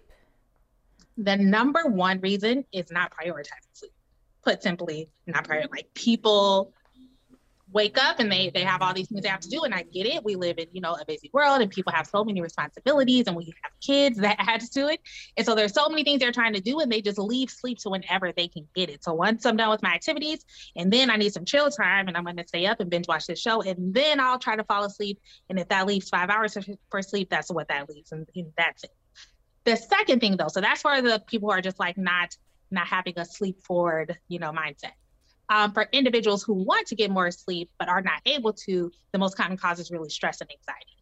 The 1.15 1.37
number 1.37 1.83
one 1.85 2.19
reason 2.21 2.65
is 2.71 2.89
not 2.89 3.11
prioritizing 3.11 3.69
sleep. 3.73 3.91
Put 4.43 4.63
simply, 4.63 5.11
not 5.27 5.43
prior. 5.43 5.65
Like 5.69 5.93
people 5.93 6.73
wake 7.73 7.97
up 7.97 8.19
and 8.19 8.31
they 8.31 8.49
they 8.53 8.63
have 8.63 8.81
all 8.81 8.93
these 8.93 9.07
things 9.07 9.21
they 9.21 9.29
have 9.29 9.39
to 9.39 9.49
do 9.49 9.63
and 9.63 9.73
i 9.73 9.83
get 9.83 10.05
it. 10.05 10.23
We 10.23 10.35
live 10.35 10.57
in 10.57 10.67
you 10.71 10.81
know 10.81 10.93
a 10.93 11.05
busy 11.05 11.29
world 11.33 11.61
and 11.61 11.69
people 11.69 11.91
have 11.91 12.07
so 12.07 12.23
many 12.23 12.41
responsibilities 12.41 13.27
and 13.27 13.35
we 13.35 13.45
have 13.63 13.71
kids 13.81 14.17
that 14.19 14.37
add 14.39 14.61
to 14.61 14.87
it. 14.87 14.99
And 15.37 15.45
so 15.45 15.55
there's 15.55 15.73
so 15.73 15.89
many 15.89 16.03
things 16.03 16.19
they're 16.19 16.31
trying 16.31 16.53
to 16.53 16.61
do 16.61 16.79
and 16.79 16.91
they 16.91 17.01
just 17.01 17.17
leave 17.17 17.49
sleep 17.49 17.79
to 17.79 17.89
whenever 17.89 18.31
they 18.31 18.47
can 18.47 18.67
get 18.75 18.89
it. 18.89 19.03
So 19.03 19.13
once 19.13 19.45
i'm 19.45 19.57
done 19.57 19.69
with 19.69 19.83
my 19.83 19.93
activities 19.93 20.45
and 20.75 20.91
then 20.91 21.09
i 21.09 21.15
need 21.15 21.33
some 21.33 21.45
chill 21.45 21.69
time 21.69 22.07
and 22.07 22.15
i'm 22.15 22.23
going 22.23 22.37
to 22.37 22.47
stay 22.47 22.65
up 22.65 22.79
and 22.79 22.89
binge 22.89 23.07
watch 23.07 23.25
this 23.25 23.39
show 23.39 23.61
and 23.61 23.93
then 23.93 24.19
i'll 24.19 24.39
try 24.39 24.55
to 24.55 24.63
fall 24.63 24.83
asleep 24.83 25.19
and 25.49 25.59
if 25.59 25.67
that 25.69 25.87
leaves 25.87 26.09
five 26.09 26.29
hours 26.29 26.57
for 26.89 27.01
sleep 27.01 27.29
that's 27.29 27.51
what 27.51 27.67
that 27.67 27.89
leaves 27.89 28.11
and, 28.11 28.27
and 28.35 28.47
that's 28.57 28.83
it. 28.83 28.91
The 29.65 29.75
second 29.75 30.19
thing 30.19 30.37
though 30.37 30.47
so 30.47 30.61
that's 30.61 30.81
for 30.81 31.01
the 31.01 31.21
people 31.25 31.49
who 31.49 31.53
are 31.53 31.61
just 31.61 31.79
like 31.79 31.97
not 31.97 32.35
not 32.71 32.87
having 32.87 33.13
a 33.17 33.25
sleep 33.25 33.63
forward 33.63 34.17
you 34.27 34.39
know 34.39 34.51
mindset 34.51 34.93
um, 35.49 35.71
for 35.73 35.87
individuals 35.91 36.43
who 36.43 36.53
want 36.53 36.87
to 36.87 36.95
get 36.95 37.11
more 37.11 37.29
sleep 37.31 37.69
but 37.77 37.89
are 37.89 38.01
not 38.01 38.21
able 38.25 38.53
to, 38.53 38.91
the 39.11 39.19
most 39.19 39.35
common 39.35 39.57
cause 39.57 39.79
is 39.79 39.91
really 39.91 40.09
stress 40.09 40.41
and 40.41 40.49
anxiety. 40.49 40.93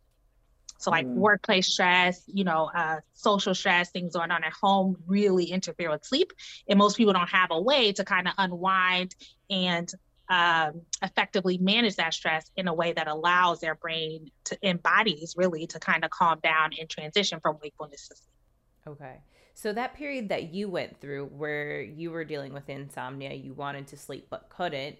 So, 0.79 0.89
like 0.89 1.05
mm. 1.05 1.13
workplace 1.13 1.67
stress, 1.67 2.23
you 2.25 2.43
know, 2.43 2.71
uh, 2.73 3.01
social 3.13 3.53
stress, 3.53 3.91
things 3.91 4.15
going 4.15 4.31
on 4.31 4.43
at 4.43 4.51
home 4.51 4.97
really 5.05 5.45
interfere 5.45 5.91
with 5.91 6.03
sleep. 6.03 6.33
And 6.67 6.79
most 6.79 6.97
people 6.97 7.13
don't 7.13 7.29
have 7.29 7.51
a 7.51 7.61
way 7.61 7.91
to 7.93 8.03
kind 8.03 8.27
of 8.27 8.33
unwind 8.39 9.13
and 9.51 9.91
um, 10.27 10.81
effectively 11.03 11.59
manage 11.59 11.97
that 11.97 12.15
stress 12.15 12.49
in 12.55 12.67
a 12.67 12.73
way 12.73 12.93
that 12.93 13.07
allows 13.07 13.59
their 13.59 13.75
brain 13.75 14.31
to, 14.45 14.57
and 14.63 14.81
bodies 14.81 15.35
really 15.37 15.67
to 15.67 15.79
kind 15.79 16.03
of 16.03 16.09
calm 16.09 16.39
down 16.41 16.71
and 16.79 16.89
transition 16.89 17.39
from 17.41 17.59
wakefulness 17.61 18.07
to 18.07 18.15
sleep. 18.15 18.95
Okay. 18.95 19.19
So 19.61 19.71
that 19.73 19.93
period 19.93 20.29
that 20.29 20.55
you 20.55 20.69
went 20.69 20.99
through 20.99 21.25
where 21.25 21.83
you 21.83 22.09
were 22.09 22.25
dealing 22.25 22.51
with 22.51 22.67
insomnia, 22.67 23.31
you 23.35 23.53
wanted 23.53 23.85
to 23.89 23.97
sleep 23.97 24.25
but 24.31 24.49
couldn't, 24.49 24.97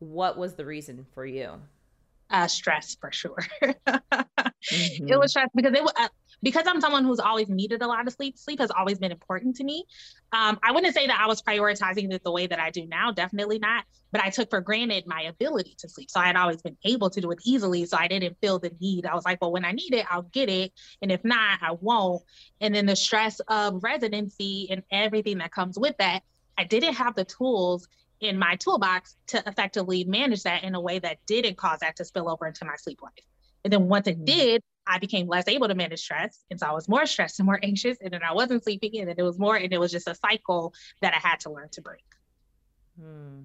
what 0.00 0.36
was 0.36 0.54
the 0.54 0.64
reason 0.64 1.06
for 1.14 1.24
you? 1.24 1.60
Uh, 2.28 2.48
stress 2.48 2.96
for 3.00 3.12
sure. 3.12 3.38
mm-hmm. 3.62 5.08
It 5.08 5.16
was 5.16 5.30
stress 5.30 5.48
because 5.54 5.74
it 5.74 5.82
was, 5.84 5.92
because 6.44 6.64
I'm 6.66 6.80
someone 6.80 7.04
who's 7.04 7.18
always 7.18 7.48
needed 7.48 7.80
a 7.82 7.86
lot 7.86 8.06
of 8.06 8.12
sleep, 8.12 8.36
sleep 8.38 8.60
has 8.60 8.70
always 8.70 8.98
been 8.98 9.10
important 9.10 9.56
to 9.56 9.64
me. 9.64 9.86
Um, 10.32 10.58
I 10.62 10.72
wouldn't 10.72 10.94
say 10.94 11.06
that 11.06 11.18
I 11.18 11.26
was 11.26 11.40
prioritizing 11.42 12.12
it 12.12 12.22
the 12.22 12.30
way 12.30 12.46
that 12.46 12.60
I 12.60 12.70
do 12.70 12.86
now, 12.86 13.10
definitely 13.10 13.58
not, 13.58 13.84
but 14.12 14.22
I 14.22 14.28
took 14.28 14.50
for 14.50 14.60
granted 14.60 15.06
my 15.06 15.22
ability 15.22 15.74
to 15.78 15.88
sleep. 15.88 16.10
So 16.10 16.20
I 16.20 16.26
had 16.26 16.36
always 16.36 16.60
been 16.60 16.76
able 16.84 17.08
to 17.08 17.20
do 17.20 17.30
it 17.30 17.38
easily. 17.44 17.86
So 17.86 17.96
I 17.96 18.08
didn't 18.08 18.36
feel 18.42 18.58
the 18.58 18.72
need. 18.78 19.06
I 19.06 19.14
was 19.14 19.24
like, 19.24 19.40
well, 19.40 19.52
when 19.52 19.64
I 19.64 19.72
need 19.72 19.94
it, 19.94 20.04
I'll 20.10 20.22
get 20.22 20.50
it. 20.50 20.72
And 21.00 21.10
if 21.10 21.24
not, 21.24 21.60
I 21.62 21.72
won't. 21.80 22.22
And 22.60 22.74
then 22.74 22.84
the 22.84 22.94
stress 22.94 23.40
of 23.48 23.82
residency 23.82 24.68
and 24.70 24.82
everything 24.90 25.38
that 25.38 25.50
comes 25.50 25.78
with 25.78 25.96
that, 25.96 26.22
I 26.58 26.64
didn't 26.64 26.94
have 26.94 27.14
the 27.14 27.24
tools 27.24 27.88
in 28.20 28.38
my 28.38 28.56
toolbox 28.56 29.16
to 29.28 29.42
effectively 29.46 30.04
manage 30.04 30.42
that 30.42 30.62
in 30.62 30.74
a 30.74 30.80
way 30.80 30.98
that 30.98 31.18
didn't 31.26 31.56
cause 31.56 31.80
that 31.80 31.96
to 31.96 32.04
spill 32.04 32.28
over 32.28 32.46
into 32.46 32.66
my 32.66 32.76
sleep 32.76 33.00
life. 33.02 33.12
And 33.64 33.72
then 33.72 33.88
once 33.88 34.06
it 34.06 34.16
mm-hmm. 34.16 34.24
did, 34.24 34.62
I 34.86 34.98
became 34.98 35.28
less 35.28 35.48
able 35.48 35.68
to 35.68 35.74
manage 35.74 36.00
stress. 36.00 36.44
And 36.50 36.58
so 36.58 36.66
I 36.66 36.72
was 36.72 36.88
more 36.88 37.06
stressed 37.06 37.38
and 37.38 37.46
more 37.46 37.60
anxious. 37.62 37.98
And 38.00 38.12
then 38.12 38.22
I 38.22 38.32
wasn't 38.32 38.64
sleeping. 38.64 38.98
And 38.98 39.08
then 39.08 39.16
it 39.18 39.22
was 39.22 39.38
more, 39.38 39.56
and 39.56 39.72
it 39.72 39.78
was 39.78 39.92
just 39.92 40.08
a 40.08 40.14
cycle 40.14 40.74
that 41.00 41.14
I 41.14 41.26
had 41.26 41.40
to 41.40 41.50
learn 41.50 41.68
to 41.70 41.82
break. 41.82 42.04
Hmm. 43.00 43.42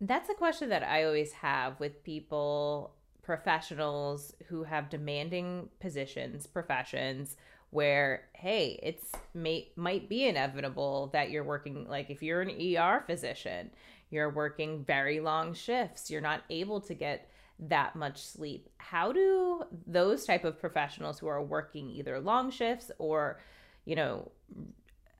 That's 0.00 0.28
a 0.30 0.34
question 0.34 0.68
that 0.68 0.84
I 0.84 1.04
always 1.04 1.32
have 1.32 1.80
with 1.80 2.04
people, 2.04 2.94
professionals 3.22 4.32
who 4.46 4.62
have 4.62 4.90
demanding 4.90 5.68
positions, 5.80 6.46
professions, 6.46 7.36
where 7.70 8.28
hey 8.32 8.78
it's 8.82 9.12
may 9.34 9.70
might 9.76 10.08
be 10.08 10.26
inevitable 10.26 11.10
that 11.12 11.30
you're 11.30 11.44
working 11.44 11.86
like 11.86 12.08
if 12.08 12.22
you're 12.22 12.40
an 12.40 12.76
ER 12.76 13.02
physician 13.06 13.70
you're 14.10 14.30
working 14.30 14.84
very 14.84 15.20
long 15.20 15.52
shifts 15.52 16.10
you're 16.10 16.20
not 16.20 16.42
able 16.48 16.80
to 16.80 16.94
get 16.94 17.30
that 17.60 17.96
much 17.96 18.22
sleep. 18.24 18.68
How 18.78 19.12
do 19.12 19.62
those 19.86 20.24
type 20.24 20.44
of 20.44 20.60
professionals 20.60 21.18
who 21.18 21.26
are 21.26 21.42
working 21.42 21.90
either 21.90 22.20
long 22.20 22.50
shifts 22.50 22.90
or, 22.98 23.40
you 23.84 23.96
know, 23.96 24.30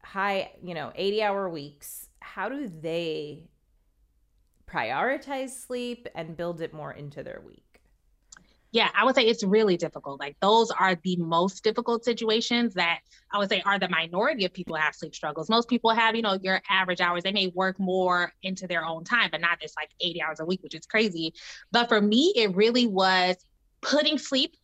high, 0.02 0.52
you 0.62 0.74
know, 0.74 0.92
80 0.94 1.22
hour 1.22 1.48
weeks, 1.48 2.08
how 2.20 2.48
do 2.48 2.68
they 2.68 3.44
prioritize 4.70 5.50
sleep 5.50 6.08
and 6.14 6.36
build 6.36 6.60
it 6.60 6.72
more 6.72 6.92
into 6.92 7.22
their 7.22 7.42
week? 7.44 7.67
Yeah, 8.70 8.90
I 8.94 9.04
would 9.04 9.14
say 9.14 9.22
it's 9.22 9.42
really 9.42 9.78
difficult. 9.78 10.20
Like 10.20 10.36
those 10.40 10.70
are 10.70 10.94
the 11.02 11.16
most 11.16 11.64
difficult 11.64 12.04
situations 12.04 12.74
that 12.74 12.98
I 13.32 13.38
would 13.38 13.48
say 13.48 13.62
are 13.64 13.78
the 13.78 13.88
minority 13.88 14.44
of 14.44 14.52
people 14.52 14.76
have 14.76 14.94
sleep 14.94 15.14
struggles. 15.14 15.48
Most 15.48 15.68
people 15.68 15.90
have, 15.90 16.14
you 16.14 16.22
know, 16.22 16.38
your 16.42 16.60
average 16.68 17.00
hours. 17.00 17.22
They 17.22 17.32
may 17.32 17.46
work 17.48 17.78
more 17.78 18.32
into 18.42 18.66
their 18.66 18.84
own 18.84 19.04
time, 19.04 19.30
but 19.32 19.40
not 19.40 19.60
just 19.60 19.74
like 19.76 19.90
80 20.00 20.22
hours 20.22 20.40
a 20.40 20.44
week, 20.44 20.62
which 20.62 20.74
is 20.74 20.84
crazy. 20.84 21.32
But 21.72 21.88
for 21.88 22.00
me, 22.00 22.32
it 22.36 22.54
really 22.54 22.86
was 22.86 23.36
putting 23.80 24.18
sleep 24.18 24.54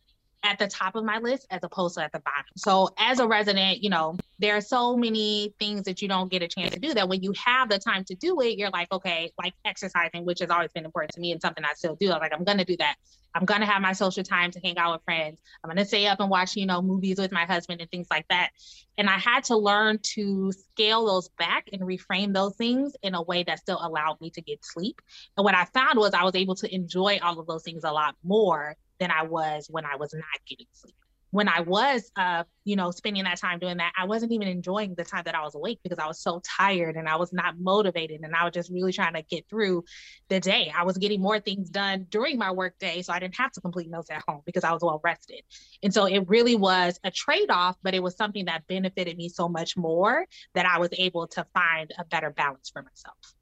at 0.45 0.59
the 0.59 0.67
top 0.67 0.95
of 0.95 1.03
my 1.03 1.17
list 1.17 1.47
as 1.49 1.59
opposed 1.63 1.95
to 1.95 2.03
at 2.03 2.11
the 2.11 2.19
bottom. 2.19 2.45
So 2.55 2.89
as 2.99 3.19
a 3.19 3.27
resident, 3.27 3.83
you 3.83 3.89
know, 3.89 4.15
there 4.37 4.55
are 4.55 4.61
so 4.61 4.95
many 4.95 5.55
things 5.59 5.83
that 5.83 6.01
you 6.01 6.07
don't 6.07 6.31
get 6.31 6.43
a 6.43 6.47
chance 6.47 6.73
to 6.73 6.79
do 6.79 6.93
that 6.93 7.09
when 7.09 7.23
you 7.23 7.33
have 7.43 7.67
the 7.67 7.79
time 7.79 8.03
to 8.05 8.15
do 8.15 8.39
it, 8.41 8.57
you're 8.57 8.69
like, 8.69 8.91
okay, 8.91 9.31
like 9.41 9.53
exercising, 9.65 10.23
which 10.23 10.39
has 10.39 10.51
always 10.51 10.71
been 10.71 10.85
important 10.85 11.13
to 11.13 11.19
me 11.19 11.31
and 11.31 11.41
something 11.41 11.65
I 11.65 11.73
still 11.73 11.95
do. 11.95 12.11
I'm 12.11 12.19
like, 12.19 12.33
I'm 12.33 12.43
gonna 12.43 12.63
do 12.63 12.77
that. 12.77 12.95
I'm 13.33 13.45
gonna 13.45 13.65
have 13.65 13.81
my 13.81 13.93
social 13.93 14.23
time 14.23 14.51
to 14.51 14.59
hang 14.59 14.77
out 14.77 14.93
with 14.93 15.03
friends. 15.03 15.41
I'm 15.63 15.69
gonna 15.69 15.83
stay 15.83 16.05
up 16.05 16.19
and 16.19 16.29
watch, 16.29 16.55
you 16.55 16.67
know, 16.67 16.81
movies 16.81 17.17
with 17.17 17.31
my 17.31 17.45
husband 17.45 17.81
and 17.81 17.89
things 17.89 18.07
like 18.11 18.27
that. 18.29 18.51
And 18.97 19.09
I 19.09 19.17
had 19.17 19.45
to 19.45 19.57
learn 19.57 19.99
to 20.13 20.51
scale 20.51 21.05
those 21.05 21.29
back 21.39 21.69
and 21.73 21.81
reframe 21.81 22.33
those 22.33 22.55
things 22.55 22.95
in 23.01 23.15
a 23.15 23.21
way 23.21 23.43
that 23.43 23.59
still 23.59 23.79
allowed 23.81 24.21
me 24.21 24.29
to 24.31 24.41
get 24.41 24.63
sleep. 24.63 25.01
And 25.37 25.43
what 25.43 25.55
I 25.55 25.65
found 25.65 25.97
was 25.97 26.13
I 26.13 26.23
was 26.23 26.35
able 26.35 26.55
to 26.55 26.73
enjoy 26.73 27.19
all 27.21 27.39
of 27.39 27.47
those 27.47 27.63
things 27.63 27.83
a 27.83 27.91
lot 27.91 28.15
more 28.23 28.77
than 28.99 29.11
I 29.11 29.23
was 29.23 29.67
when 29.69 29.85
I 29.85 29.95
was 29.97 30.13
not 30.13 30.23
getting 30.47 30.67
sleep. 30.73 30.95
When 31.31 31.49
I 31.49 31.61
was, 31.61 32.09
uh, 32.15 32.45
you 32.63 32.77
know, 32.77 32.91
spending 32.91 33.25
that 33.25 33.41
time 33.41 33.59
doing 33.59 33.77
that, 33.77 33.91
I 33.97 34.05
wasn't 34.05 34.31
even 34.31 34.47
enjoying 34.47 34.95
the 34.95 35.03
time 35.03 35.23
that 35.25 35.35
I 35.35 35.41
was 35.43 35.53
awake 35.53 35.79
because 35.83 35.99
I 35.99 36.07
was 36.07 36.21
so 36.21 36.41
tired 36.57 36.95
and 36.95 37.09
I 37.09 37.17
was 37.17 37.33
not 37.33 37.59
motivated 37.59 38.21
and 38.21 38.33
I 38.33 38.45
was 38.45 38.53
just 38.53 38.71
really 38.71 38.93
trying 38.93 39.15
to 39.15 39.21
get 39.21 39.49
through 39.49 39.83
the 40.29 40.39
day. 40.39 40.71
I 40.73 40.83
was 40.83 40.97
getting 40.97 41.21
more 41.21 41.41
things 41.41 41.69
done 41.69 42.07
during 42.09 42.37
my 42.37 42.51
work 42.51 42.79
day, 42.79 43.01
so 43.01 43.11
I 43.11 43.19
didn't 43.19 43.35
have 43.35 43.51
to 43.53 43.61
complete 43.61 43.89
notes 43.89 44.09
at 44.11 44.23
home 44.25 44.43
because 44.45 44.63
I 44.63 44.71
was 44.71 44.81
well 44.81 45.01
rested. 45.03 45.41
And 45.83 45.93
so 45.93 46.05
it 46.05 46.29
really 46.29 46.55
was 46.55 47.01
a 47.03 47.11
trade 47.11 47.49
off, 47.49 47.75
but 47.83 47.93
it 47.93 48.01
was 48.01 48.15
something 48.15 48.45
that 48.45 48.65
benefited 48.67 49.17
me 49.17 49.27
so 49.27 49.49
much 49.49 49.75
more 49.75 50.25
that 50.53 50.65
I 50.65 50.79
was 50.79 50.91
able 50.97 51.27
to 51.27 51.45
find 51.53 51.91
a 51.99 52.05
better 52.05 52.29
balance 52.29 52.69
for 52.69 52.81
myself. 52.81 53.34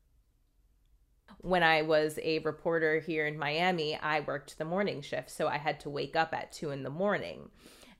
When 1.44 1.62
I 1.62 1.82
was 1.82 2.18
a 2.24 2.40
reporter 2.40 3.00
here 3.02 3.28
in 3.28 3.38
Miami, 3.38 3.98
I 3.98 4.22
worked 4.22 4.58
the 4.58 4.66
morning 4.66 5.02
shift. 5.02 5.30
So 5.30 5.48
I 5.48 5.58
had 5.58 5.82
to 5.82 5.90
wake 5.90 6.16
up 6.16 6.34
at 6.34 6.54
two 6.54 6.72
in 6.72 6.84
the 6.84 6.90
morning 6.90 7.50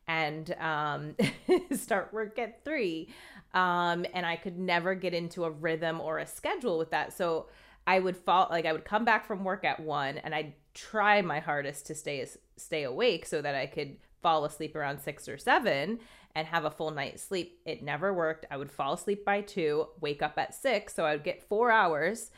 and 0.08 0.56
um, 0.60 1.16
start 1.76 2.14
work 2.14 2.40
at 2.40 2.64
three. 2.64 3.10
Um, 3.54 4.06
and 4.14 4.26
I 4.26 4.38
could 4.38 4.58
never 4.58 4.96
get 4.96 5.14
into 5.14 5.44
a 5.44 5.52
rhythm 5.52 6.00
or 6.00 6.20
a 6.20 6.26
schedule 6.26 6.78
with 6.78 6.92
that. 6.92 7.12
So 7.12 7.48
I 7.86 8.00
would 8.00 8.16
fall, 8.16 8.48
like, 8.50 8.66
I 8.66 8.72
would 8.72 8.86
come 8.86 9.04
back 9.04 9.28
from 9.28 9.44
work 9.44 9.66
at 9.66 9.82
one 9.82 10.20
and 10.20 10.34
I'd 10.34 10.54
try 10.74 11.22
my 11.22 11.42
hardest 11.42 11.86
to 11.88 11.96
stay, 11.96 12.26
stay 12.56 12.84
awake 12.84 13.26
so 13.26 13.42
that 13.42 13.56
I 13.56 13.66
could 13.66 13.98
fall 14.22 14.46
asleep 14.46 14.74
around 14.74 15.02
six 15.02 15.28
or 15.28 15.38
seven 15.38 16.00
and 16.34 16.48
have 16.48 16.64
a 16.64 16.72
full 16.72 16.92
night's 16.92 17.22
sleep. 17.22 17.60
It 17.66 17.84
never 17.84 18.14
worked. 18.14 18.46
I 18.50 18.56
would 18.56 18.72
fall 18.72 18.94
asleep 18.94 19.26
by 19.26 19.42
two, 19.42 19.88
wake 20.00 20.22
up 20.22 20.36
at 20.38 20.56
six. 20.56 20.94
So 20.94 21.06
I 21.06 21.12
would 21.12 21.26
get 21.26 21.44
four 21.44 21.72
hours 21.72 22.32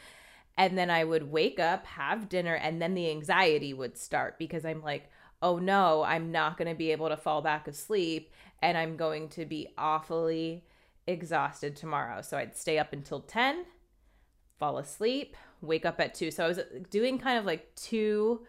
and 0.58 0.78
then 0.78 0.90
I 0.90 1.04
would 1.04 1.32
wake 1.32 1.60
up, 1.60 1.86
have 1.86 2.30
dinner, 2.30 2.56
and 2.56 2.82
then 2.82 2.94
the 2.94 3.10
anxiety 3.10 3.74
would 3.74 3.98
start 3.98 4.38
because 4.40 4.66
I'm 4.66 4.82
like, 4.82 5.10
oh 5.42 5.58
no, 5.58 6.04
I'm 6.04 6.32
not 6.32 6.58
going 6.58 6.70
to 6.70 6.76
be 6.76 6.92
able 6.92 7.10
to 7.10 7.18
fall 7.18 7.42
back 7.42 7.68
asleep 7.68 8.32
and 8.62 8.78
I'm 8.78 8.96
going 8.96 9.30
to 9.30 9.46
be 9.46 9.68
awfully 9.78 10.64
exhausted 11.08 11.76
tomorrow. 11.76 12.22
So 12.22 12.38
I'd 12.38 12.58
stay 12.58 12.80
up 12.80 12.94
until 12.94 13.20
10, 13.20 13.66
fall 14.58 14.78
asleep, 14.78 15.36
wake 15.62 15.86
up 15.86 16.00
at 16.00 16.16
2. 16.16 16.32
So 16.32 16.46
I 16.46 16.48
was 16.48 16.60
doing 16.90 17.20
kind 17.20 17.38
of 17.38 17.46
like 17.46 17.76
two 17.76 18.46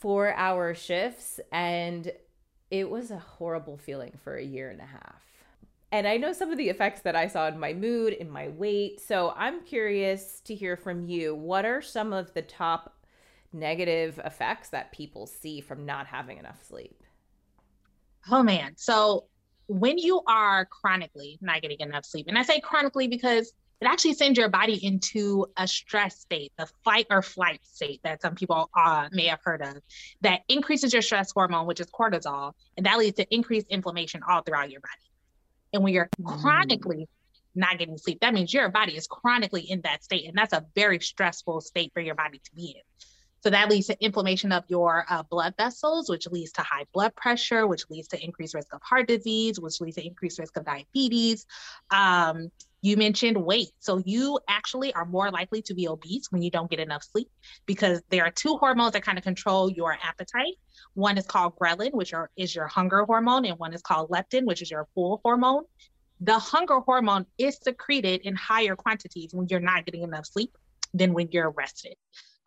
four 0.00 0.32
hour 0.34 0.74
shifts 0.74 1.38
and 1.52 2.10
it 2.70 2.88
was 2.88 3.10
a 3.10 3.18
horrible 3.18 3.76
feeling 3.76 4.18
for 4.24 4.36
a 4.36 4.44
year 4.44 4.70
and 4.70 4.80
a 4.80 4.86
half. 4.86 5.29
And 5.92 6.06
I 6.06 6.18
know 6.18 6.32
some 6.32 6.52
of 6.52 6.58
the 6.58 6.68
effects 6.68 7.00
that 7.02 7.16
I 7.16 7.26
saw 7.26 7.48
in 7.48 7.58
my 7.58 7.72
mood, 7.72 8.12
in 8.12 8.30
my 8.30 8.48
weight. 8.48 9.00
So 9.00 9.34
I'm 9.36 9.64
curious 9.64 10.40
to 10.44 10.54
hear 10.54 10.76
from 10.76 11.04
you. 11.06 11.34
What 11.34 11.64
are 11.64 11.82
some 11.82 12.12
of 12.12 12.32
the 12.32 12.42
top 12.42 12.96
negative 13.52 14.20
effects 14.24 14.68
that 14.68 14.92
people 14.92 15.26
see 15.26 15.60
from 15.60 15.84
not 15.84 16.06
having 16.06 16.38
enough 16.38 16.62
sleep? 16.64 17.02
Oh, 18.30 18.42
man. 18.42 18.74
So 18.76 19.26
when 19.66 19.98
you 19.98 20.20
are 20.28 20.66
chronically 20.66 21.38
not 21.40 21.62
getting 21.62 21.80
enough 21.80 22.04
sleep, 22.04 22.26
and 22.28 22.38
I 22.38 22.42
say 22.42 22.60
chronically 22.60 23.08
because 23.08 23.52
it 23.80 23.86
actually 23.86 24.12
sends 24.14 24.38
your 24.38 24.48
body 24.48 24.78
into 24.84 25.46
a 25.56 25.66
stress 25.66 26.20
state, 26.20 26.52
the 26.58 26.68
fight 26.84 27.06
or 27.10 27.22
flight 27.22 27.60
state 27.64 28.00
that 28.04 28.20
some 28.20 28.34
people 28.34 28.68
uh, 28.76 29.08
may 29.10 29.26
have 29.26 29.40
heard 29.42 29.62
of, 29.62 29.78
that 30.20 30.42
increases 30.48 30.92
your 30.92 31.02
stress 31.02 31.32
hormone, 31.32 31.66
which 31.66 31.80
is 31.80 31.86
cortisol, 31.86 32.52
and 32.76 32.84
that 32.84 32.98
leads 32.98 33.16
to 33.16 33.34
increased 33.34 33.66
inflammation 33.70 34.20
all 34.28 34.42
throughout 34.42 34.70
your 34.70 34.80
body. 34.80 35.09
And 35.72 35.82
when 35.82 35.92
you're 35.92 36.10
mm. 36.20 36.40
chronically 36.40 37.08
not 37.54 37.78
getting 37.78 37.98
sleep, 37.98 38.20
that 38.20 38.34
means 38.34 38.52
your 38.52 38.68
body 38.68 38.96
is 38.96 39.06
chronically 39.06 39.62
in 39.62 39.82
that 39.82 40.04
state. 40.04 40.26
And 40.26 40.36
that's 40.36 40.52
a 40.52 40.64
very 40.74 41.00
stressful 41.00 41.60
state 41.60 41.92
for 41.92 42.00
your 42.00 42.14
body 42.14 42.38
to 42.38 42.54
be 42.54 42.76
in. 42.76 42.82
So 43.42 43.50
that 43.50 43.70
leads 43.70 43.86
to 43.86 44.04
inflammation 44.04 44.52
of 44.52 44.64
your 44.68 45.04
uh, 45.08 45.22
blood 45.22 45.54
vessels, 45.56 46.10
which 46.10 46.26
leads 46.28 46.52
to 46.52 46.62
high 46.62 46.84
blood 46.92 47.14
pressure, 47.16 47.66
which 47.66 47.84
leads 47.88 48.08
to 48.08 48.22
increased 48.22 48.54
risk 48.54 48.72
of 48.74 48.82
heart 48.82 49.08
disease, 49.08 49.58
which 49.58 49.80
leads 49.80 49.96
to 49.96 50.06
increased 50.06 50.38
risk 50.38 50.56
of 50.56 50.64
diabetes. 50.64 51.46
Um, 51.90 52.50
you 52.82 52.96
mentioned 52.96 53.36
weight. 53.36 53.70
So 53.78 54.02
you 54.04 54.38
actually 54.48 54.92
are 54.94 55.04
more 55.04 55.30
likely 55.30 55.62
to 55.62 55.74
be 55.74 55.88
obese 55.88 56.26
when 56.30 56.42
you 56.42 56.50
don't 56.50 56.70
get 56.70 56.80
enough 56.80 57.02
sleep 57.02 57.28
because 57.66 58.02
there 58.08 58.24
are 58.24 58.30
two 58.30 58.56
hormones 58.56 58.92
that 58.92 59.02
kind 59.02 59.18
of 59.18 59.24
control 59.24 59.70
your 59.70 59.96
appetite. 60.02 60.54
One 60.94 61.18
is 61.18 61.26
called 61.26 61.56
ghrelin, 61.56 61.92
which 61.92 62.14
are, 62.14 62.30
is 62.36 62.54
your 62.54 62.66
hunger 62.66 63.04
hormone, 63.04 63.44
and 63.44 63.58
one 63.58 63.74
is 63.74 63.82
called 63.82 64.10
leptin, 64.10 64.44
which 64.44 64.62
is 64.62 64.70
your 64.70 64.88
full 64.94 65.20
hormone. 65.24 65.64
The 66.20 66.38
hunger 66.38 66.80
hormone 66.80 67.26
is 67.38 67.58
secreted 67.62 68.22
in 68.22 68.34
higher 68.34 68.76
quantities 68.76 69.32
when 69.32 69.48
you're 69.48 69.60
not 69.60 69.84
getting 69.84 70.02
enough 70.02 70.26
sleep 70.26 70.56
than 70.92 71.14
when 71.14 71.28
you're 71.32 71.50
rested. 71.50 71.94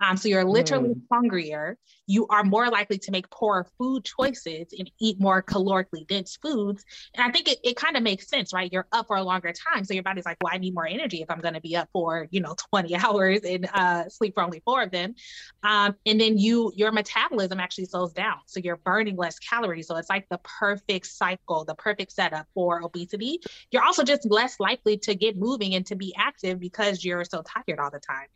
Um, 0.01 0.17
so 0.17 0.27
you're 0.27 0.43
literally 0.43 0.89
mm. 0.89 1.01
hungrier. 1.11 1.77
You 2.07 2.27
are 2.27 2.43
more 2.43 2.69
likely 2.69 2.97
to 2.99 3.11
make 3.11 3.29
poor 3.29 3.65
food 3.77 4.03
choices 4.03 4.67
and 4.77 4.91
eat 4.99 5.19
more 5.19 5.41
calorically 5.41 6.05
dense 6.07 6.37
foods. 6.41 6.83
And 7.15 7.25
I 7.25 7.31
think 7.31 7.47
it, 7.47 7.59
it 7.63 7.75
kind 7.77 7.95
of 7.95 8.03
makes 8.03 8.27
sense, 8.27 8.53
right? 8.53 8.71
You're 8.71 8.87
up 8.91 9.07
for 9.07 9.15
a 9.15 9.23
longer 9.23 9.53
time. 9.53 9.85
So 9.85 9.93
your 9.93 10.03
body's 10.03 10.25
like, 10.25 10.37
well, 10.43 10.51
I 10.53 10.57
need 10.57 10.73
more 10.73 10.87
energy 10.87 11.21
if 11.21 11.31
I'm 11.31 11.39
going 11.39 11.53
to 11.53 11.61
be 11.61 11.75
up 11.75 11.89
for, 11.93 12.27
you 12.31 12.41
know, 12.41 12.55
20 12.71 12.95
hours 12.95 13.41
and 13.45 13.69
uh, 13.73 14.09
sleep 14.09 14.33
for 14.33 14.43
only 14.43 14.61
four 14.65 14.83
of 14.83 14.91
them. 14.91 15.15
Um, 15.63 15.95
and 16.05 16.19
then 16.19 16.37
you, 16.37 16.73
your 16.75 16.91
metabolism 16.91 17.59
actually 17.59 17.85
slows 17.85 18.13
down. 18.13 18.37
So 18.45 18.59
you're 18.59 18.77
burning 18.77 19.15
less 19.15 19.39
calories. 19.39 19.87
So 19.87 19.95
it's 19.95 20.09
like 20.09 20.27
the 20.29 20.39
perfect 20.59 21.07
cycle, 21.07 21.63
the 21.63 21.75
perfect 21.75 22.11
setup 22.11 22.47
for 22.53 22.83
obesity. 22.83 23.39
You're 23.71 23.83
also 23.83 24.03
just 24.03 24.29
less 24.29 24.59
likely 24.59 24.97
to 24.97 25.15
get 25.15 25.37
moving 25.37 25.75
and 25.75 25.85
to 25.85 25.95
be 25.95 26.13
active 26.17 26.59
because 26.59 27.05
you're 27.05 27.23
so 27.23 27.41
tired 27.41 27.79
all 27.79 27.91
the 27.91 27.99
time. 27.99 28.27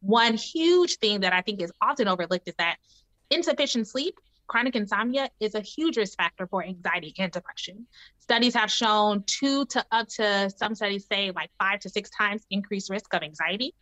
One 0.00 0.34
huge 0.34 0.96
thing 0.96 1.20
that 1.20 1.32
I 1.32 1.40
think 1.40 1.60
is 1.60 1.72
often 1.80 2.08
overlooked 2.08 2.48
is 2.48 2.54
that 2.58 2.76
insufficient 3.30 3.88
sleep, 3.88 4.14
chronic 4.46 4.76
insomnia, 4.76 5.28
is 5.40 5.54
a 5.54 5.60
huge 5.60 5.96
risk 5.96 6.16
factor 6.16 6.46
for 6.46 6.64
anxiety 6.64 7.14
and 7.18 7.30
depression. 7.32 7.86
Studies 8.18 8.54
have 8.54 8.70
shown 8.70 9.24
two 9.26 9.66
to 9.66 9.84
up 9.90 10.08
to 10.08 10.50
some 10.56 10.74
studies 10.74 11.06
say 11.10 11.32
like 11.34 11.50
five 11.58 11.80
to 11.80 11.88
six 11.88 12.10
times 12.10 12.42
increased 12.50 12.90
risk 12.90 13.12
of 13.14 13.22
anxiety, 13.22 13.74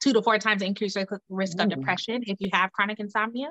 two 0.00 0.12
to 0.12 0.22
four 0.22 0.38
times 0.38 0.62
increased 0.62 0.98
risk 1.28 1.60
of 1.60 1.68
depression 1.68 2.22
if 2.26 2.40
you 2.40 2.48
have 2.52 2.72
chronic 2.72 3.00
insomnia. 3.00 3.48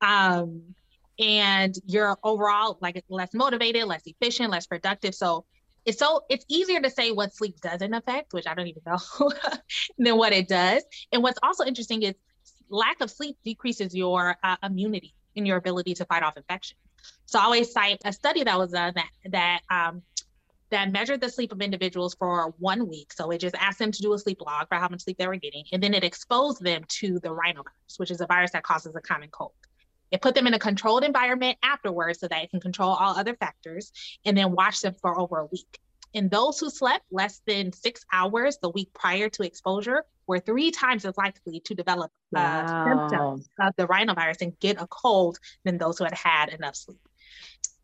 Um, 0.00 0.74
and 1.18 1.74
you're 1.86 2.16
overall 2.22 2.78
like 2.80 3.02
less 3.08 3.34
motivated, 3.34 3.84
less 3.84 4.02
efficient, 4.06 4.50
less 4.50 4.66
productive. 4.66 5.14
So 5.14 5.44
it's 5.88 5.98
so 5.98 6.22
it's 6.28 6.44
easier 6.48 6.80
to 6.82 6.90
say 6.90 7.12
what 7.12 7.34
sleep 7.34 7.60
doesn't 7.62 7.94
affect, 7.94 8.34
which 8.34 8.46
I 8.46 8.54
don't 8.54 8.66
even 8.66 8.82
know, 8.86 8.98
than 9.98 10.18
what 10.18 10.34
it 10.34 10.46
does. 10.46 10.84
And 11.12 11.22
what's 11.22 11.38
also 11.42 11.64
interesting 11.64 12.02
is 12.02 12.14
lack 12.68 13.00
of 13.00 13.10
sleep 13.10 13.38
decreases 13.42 13.94
your 13.94 14.36
uh, 14.42 14.56
immunity 14.62 15.14
and 15.34 15.46
your 15.46 15.56
ability 15.56 15.94
to 15.94 16.04
fight 16.04 16.22
off 16.22 16.36
infections. 16.36 16.78
So 17.24 17.38
I 17.38 17.44
always 17.44 17.72
cite 17.72 18.02
a 18.04 18.12
study 18.12 18.44
that 18.44 18.58
was 18.58 18.72
done 18.72 18.92
that 18.96 19.08
that 19.30 19.60
um, 19.70 20.02
that 20.70 20.92
measured 20.92 21.22
the 21.22 21.30
sleep 21.30 21.52
of 21.52 21.62
individuals 21.62 22.14
for 22.18 22.52
one 22.58 22.86
week. 22.86 23.10
So 23.14 23.30
it 23.30 23.38
just 23.38 23.54
asked 23.54 23.78
them 23.78 23.90
to 23.90 24.02
do 24.02 24.12
a 24.12 24.18
sleep 24.18 24.42
log 24.44 24.68
for 24.68 24.74
how 24.74 24.90
much 24.90 25.00
sleep 25.04 25.16
they 25.16 25.26
were 25.26 25.36
getting, 25.36 25.64
and 25.72 25.82
then 25.82 25.94
it 25.94 26.04
exposed 26.04 26.62
them 26.62 26.84
to 27.00 27.18
the 27.20 27.30
rhinovirus, 27.30 27.96
which 27.96 28.10
is 28.10 28.20
a 28.20 28.26
virus 28.26 28.50
that 28.50 28.62
causes 28.62 28.94
a 28.94 29.00
common 29.00 29.30
cold. 29.30 29.52
It 30.10 30.22
put 30.22 30.34
them 30.34 30.46
in 30.46 30.54
a 30.54 30.58
controlled 30.58 31.04
environment 31.04 31.58
afterwards 31.62 32.20
so 32.20 32.28
that 32.28 32.42
it 32.42 32.50
can 32.50 32.60
control 32.60 32.90
all 32.90 33.16
other 33.16 33.34
factors 33.34 33.92
and 34.24 34.36
then 34.36 34.52
watch 34.52 34.80
them 34.80 34.94
for 35.00 35.18
over 35.18 35.38
a 35.38 35.46
week. 35.46 35.78
And 36.14 36.30
those 36.30 36.58
who 36.58 36.70
slept 36.70 37.04
less 37.10 37.42
than 37.46 37.72
six 37.72 38.04
hours 38.12 38.58
the 38.62 38.70
week 38.70 38.92
prior 38.94 39.28
to 39.28 39.42
exposure 39.42 40.04
were 40.26 40.40
three 40.40 40.70
times 40.70 41.04
as 41.04 41.16
likely 41.16 41.60
to 41.60 41.74
develop 41.74 42.10
uh, 42.34 42.38
wow. 42.40 43.08
symptoms 43.08 43.48
of 43.60 43.74
the 43.76 43.86
rhinovirus 43.86 44.40
and 44.40 44.58
get 44.60 44.80
a 44.80 44.86
cold 44.86 45.38
than 45.64 45.78
those 45.78 45.98
who 45.98 46.04
had 46.04 46.14
had 46.14 46.48
enough 46.50 46.76
sleep. 46.76 47.00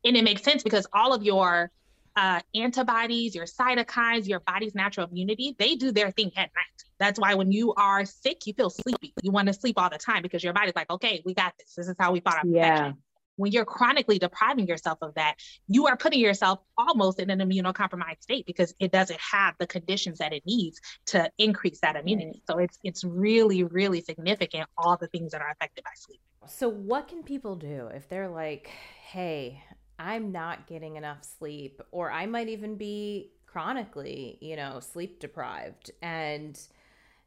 And 0.05 0.17
it 0.17 0.25
makes 0.25 0.43
sense 0.43 0.63
because 0.63 0.87
all 0.93 1.13
of 1.13 1.23
your 1.23 1.71
uh, 2.16 2.40
antibodies, 2.55 3.35
your 3.35 3.46
cytokines, 3.46 4.27
your 4.27 4.40
body's 4.40 4.74
natural 4.74 5.09
immunity, 5.09 5.57
they 5.59 5.74
do 5.74 5.92
their 5.92 6.11
thing 6.11 6.31
at 6.37 6.50
night. 6.55 6.85
That's 6.98 7.18
why 7.18 7.35
when 7.35 7.50
you 7.50 7.74
are 7.74 8.05
sick, 8.05 8.46
you 8.46 8.53
feel 8.55 8.70
sleepy. 8.70 9.12
You 9.22 9.33
want 9.33 9.48
to 9.48 9.55
sleep 9.55 9.79
all 9.79 9.90
the 9.90 9.98
time 9.98 10.22
because 10.22 10.44
your 10.44 10.53
body's 10.53 10.74
like, 10.77 10.90
okay, 10.90 11.22
we 11.24 11.35
got 11.35 11.55
this. 11.59 11.74
This 11.74 11.88
is 11.88 11.96
how 11.98 12.12
we 12.12 12.20
fought 12.20 12.38
off 12.38 12.44
yeah. 12.44 12.70
infection. 12.70 12.98
When 13.37 13.50
you're 13.50 13.64
chronically 13.64 14.20
depriving 14.20 14.68
yourself 14.68 14.98
of 15.03 15.12
that, 15.14 15.35
you 15.66 15.88
are 15.88 15.96
putting 15.96 16.20
yourself 16.20 16.61
almost 16.79 17.18
in 17.18 17.31
an 17.31 17.40
immunocompromised 17.40 18.22
state 18.22 18.46
because 18.46 18.72
it 18.79 18.92
doesn't 18.92 19.18
have 19.18 19.55
the 19.59 19.66
conditions 19.66 20.18
that 20.18 20.33
it 20.33 20.44
needs 20.46 20.81
to 21.07 21.29
increase 21.37 21.81
that 21.81 21.96
immunity. 21.96 22.42
So 22.48 22.59
it's 22.59 22.79
it's 22.85 23.03
really, 23.03 23.64
really 23.64 24.03
significant 24.03 24.68
all 24.79 24.96
the 24.96 25.09
things 25.09 25.33
that 25.33 25.40
are 25.40 25.50
affected 25.50 25.83
by 25.83 25.90
sleep. 25.96 26.20
So 26.46 26.68
what 26.68 27.09
can 27.09 27.24
people 27.24 27.57
do 27.57 27.88
if 27.92 28.09
they're 28.09 28.29
like, 28.29 28.70
hey, 29.11 29.64
I'm 29.98 30.33
not 30.33 30.66
getting 30.66 30.96
enough 30.96 31.24
sleep, 31.38 31.80
or 31.90 32.11
I 32.11 32.26
might 32.26 32.48
even 32.48 32.76
be 32.76 33.33
chronically, 33.46 34.38
you 34.40 34.57
know, 34.57 34.80
sleep 34.80 35.20
deprived 35.20 35.90
and, 36.02 36.59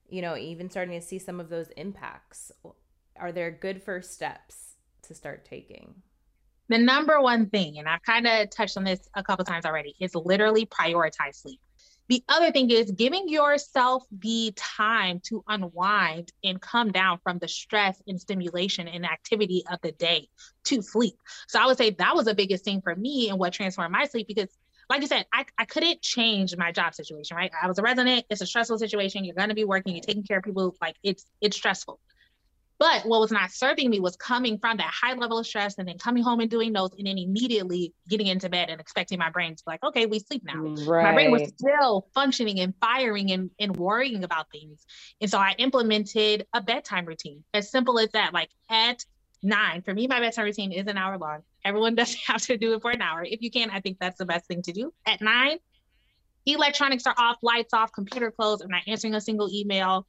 you 0.10 0.22
know, 0.22 0.36
even 0.36 0.70
starting 0.70 1.00
to 1.00 1.06
see 1.06 1.20
some 1.20 1.40
of 1.40 1.50
those 1.50 1.70
impacts. 1.78 2.52
Are 3.18 3.32
there 3.32 3.50
good 3.52 3.82
first 3.82 4.14
steps 4.14 4.76
to 5.04 5.14
start 5.14 5.46
taking? 5.46 5.96
The 6.70 6.78
number 6.78 7.22
one 7.22 7.50
thing, 7.50 7.80
and 7.80 7.88
I've 7.88 8.04
kind 8.04 8.28
of 8.28 8.50
touched 8.50 8.76
on 8.76 8.84
this 8.84 9.08
a 9.16 9.24
couple 9.24 9.46
times 9.46 9.66
already, 9.66 9.96
is 10.02 10.14
literally 10.16 10.66
prioritize 10.66 11.36
sleep. 11.36 11.62
The 12.10 12.24
other 12.30 12.52
thing 12.52 12.72
is 12.72 12.92
giving 12.92 13.28
yourself 13.28 14.04
the 14.12 14.54
time 14.56 15.20
to 15.26 15.44
unwind 15.48 16.32
and 16.44 16.62
come 16.62 16.92
down 16.92 17.20
from 17.24 17.38
the 17.40 17.48
stress 17.48 18.02
and 18.08 18.20
stimulation 18.20 18.88
and 18.88 19.06
activity 19.06 19.64
of 19.70 19.80
the 19.82 19.92
day 19.92 20.30
to 20.66 20.82
sleep. 20.82 21.16
So 21.48 21.60
I 21.60 21.66
would 21.66 21.78
say 21.78 21.92
that 21.92 22.16
was 22.16 22.26
the 22.26 22.36
biggest 22.36 22.64
thing 22.64 22.82
for 22.82 22.96
me 22.96 23.30
and 23.30 23.38
what 23.38 23.54
transformed 23.54 23.92
my 23.92 24.06
sleep 24.06 24.28
because 24.28 24.50
like 24.90 25.02
you 25.02 25.08
said, 25.08 25.26
I, 25.34 25.46
I 25.58 25.66
couldn't 25.66 26.02
change 26.02 26.56
my 26.56 26.72
job 26.72 26.96
situation, 26.96 27.36
right? 27.36 27.52
I 27.62 27.68
was 27.68 27.78
a 27.78 27.82
resident. 27.82 28.26
It's 28.30 28.40
a 28.40 28.46
stressful 28.46 28.78
situation. 28.78 29.26
You're 29.26 29.36
to 29.36 29.54
be 29.54 29.66
working. 29.66 29.94
You're 29.94 30.02
taking 30.02 30.24
care 30.24 30.38
of 30.38 30.46
people. 30.46 30.76
Like 30.82 30.96
it's, 31.04 31.26
it's 31.42 31.58
stressful. 31.58 32.00
But 32.80 33.06
what 33.06 33.20
was 33.20 33.32
not 33.32 33.52
serving 33.52 33.90
me 33.90 34.00
was 34.00 34.16
coming 34.16 34.60
from 34.60 34.78
that 34.78 34.94
high 34.94 35.14
level 35.14 35.40
of 35.40 35.48
stress 35.48 35.78
and 35.80 35.88
then 35.88 35.98
coming 35.98 36.22
home 36.22 36.40
and 36.42 36.50
doing 36.50 36.74
those 36.74 36.92
and 36.98 37.08
then 37.08 37.18
immediately 37.18 37.94
getting 38.08 38.28
into 38.28 38.50
bed 38.50 38.70
and 38.70 38.80
expecting 38.80 39.18
my 39.18 39.32
brain 39.32 39.56
to 39.56 39.64
be 39.64 39.72
like, 39.72 39.84
okay, 39.84 40.06
we 40.06 40.20
sleep 40.20 40.44
now. 40.46 40.62
Right. 40.86 41.04
My 41.04 41.14
brain 41.14 41.32
was 41.32 41.50
still 41.58 42.08
functioning 42.14 42.60
and 42.60 42.76
firing 42.80 43.32
and, 43.32 43.50
and 43.60 43.76
worrying 43.76 44.24
about 44.24 44.52
things. 44.52 44.86
And 45.22 45.30
so 45.30 45.40
I 45.40 45.56
implemented 45.58 46.46
a 46.54 46.62
bedtime 46.62 47.06
routine, 47.06 47.44
as 47.54 47.72
simple 47.72 47.98
as 48.00 48.10
that. 48.12 48.32
Like 48.34 48.50
at 48.70 49.04
nine, 49.42 49.82
for 49.82 49.94
me, 49.94 50.06
my 50.06 50.20
bedtime 50.20 50.46
routine 50.46 50.72
is 50.72 50.86
an 50.86 50.98
hour 50.98 51.18
long. 51.18 51.40
Everyone 51.66 51.96
doesn't 51.96 52.20
have 52.28 52.42
to 52.44 52.58
do 52.58 52.76
it 52.76 52.82
for 52.84 52.92
an 52.92 53.02
hour. 53.02 53.24
If 53.24 53.42
you 53.42 53.50
can, 53.50 53.72
I 53.72 53.80
think 53.80 53.98
that's 54.00 54.20
the 54.20 54.26
best 54.26 54.46
thing 54.46 54.62
to 54.64 54.72
do. 54.72 54.94
At 55.08 55.20
nine, 55.20 55.58
electronics 56.46 57.08
are 57.08 57.16
off, 57.18 57.38
lights 57.42 57.74
off, 57.74 57.92
computer 57.92 58.30
closed. 58.30 58.62
I'm 58.62 58.70
not 58.70 58.84
answering 58.88 59.16
a 59.16 59.22
single 59.22 59.50
email 59.52 60.06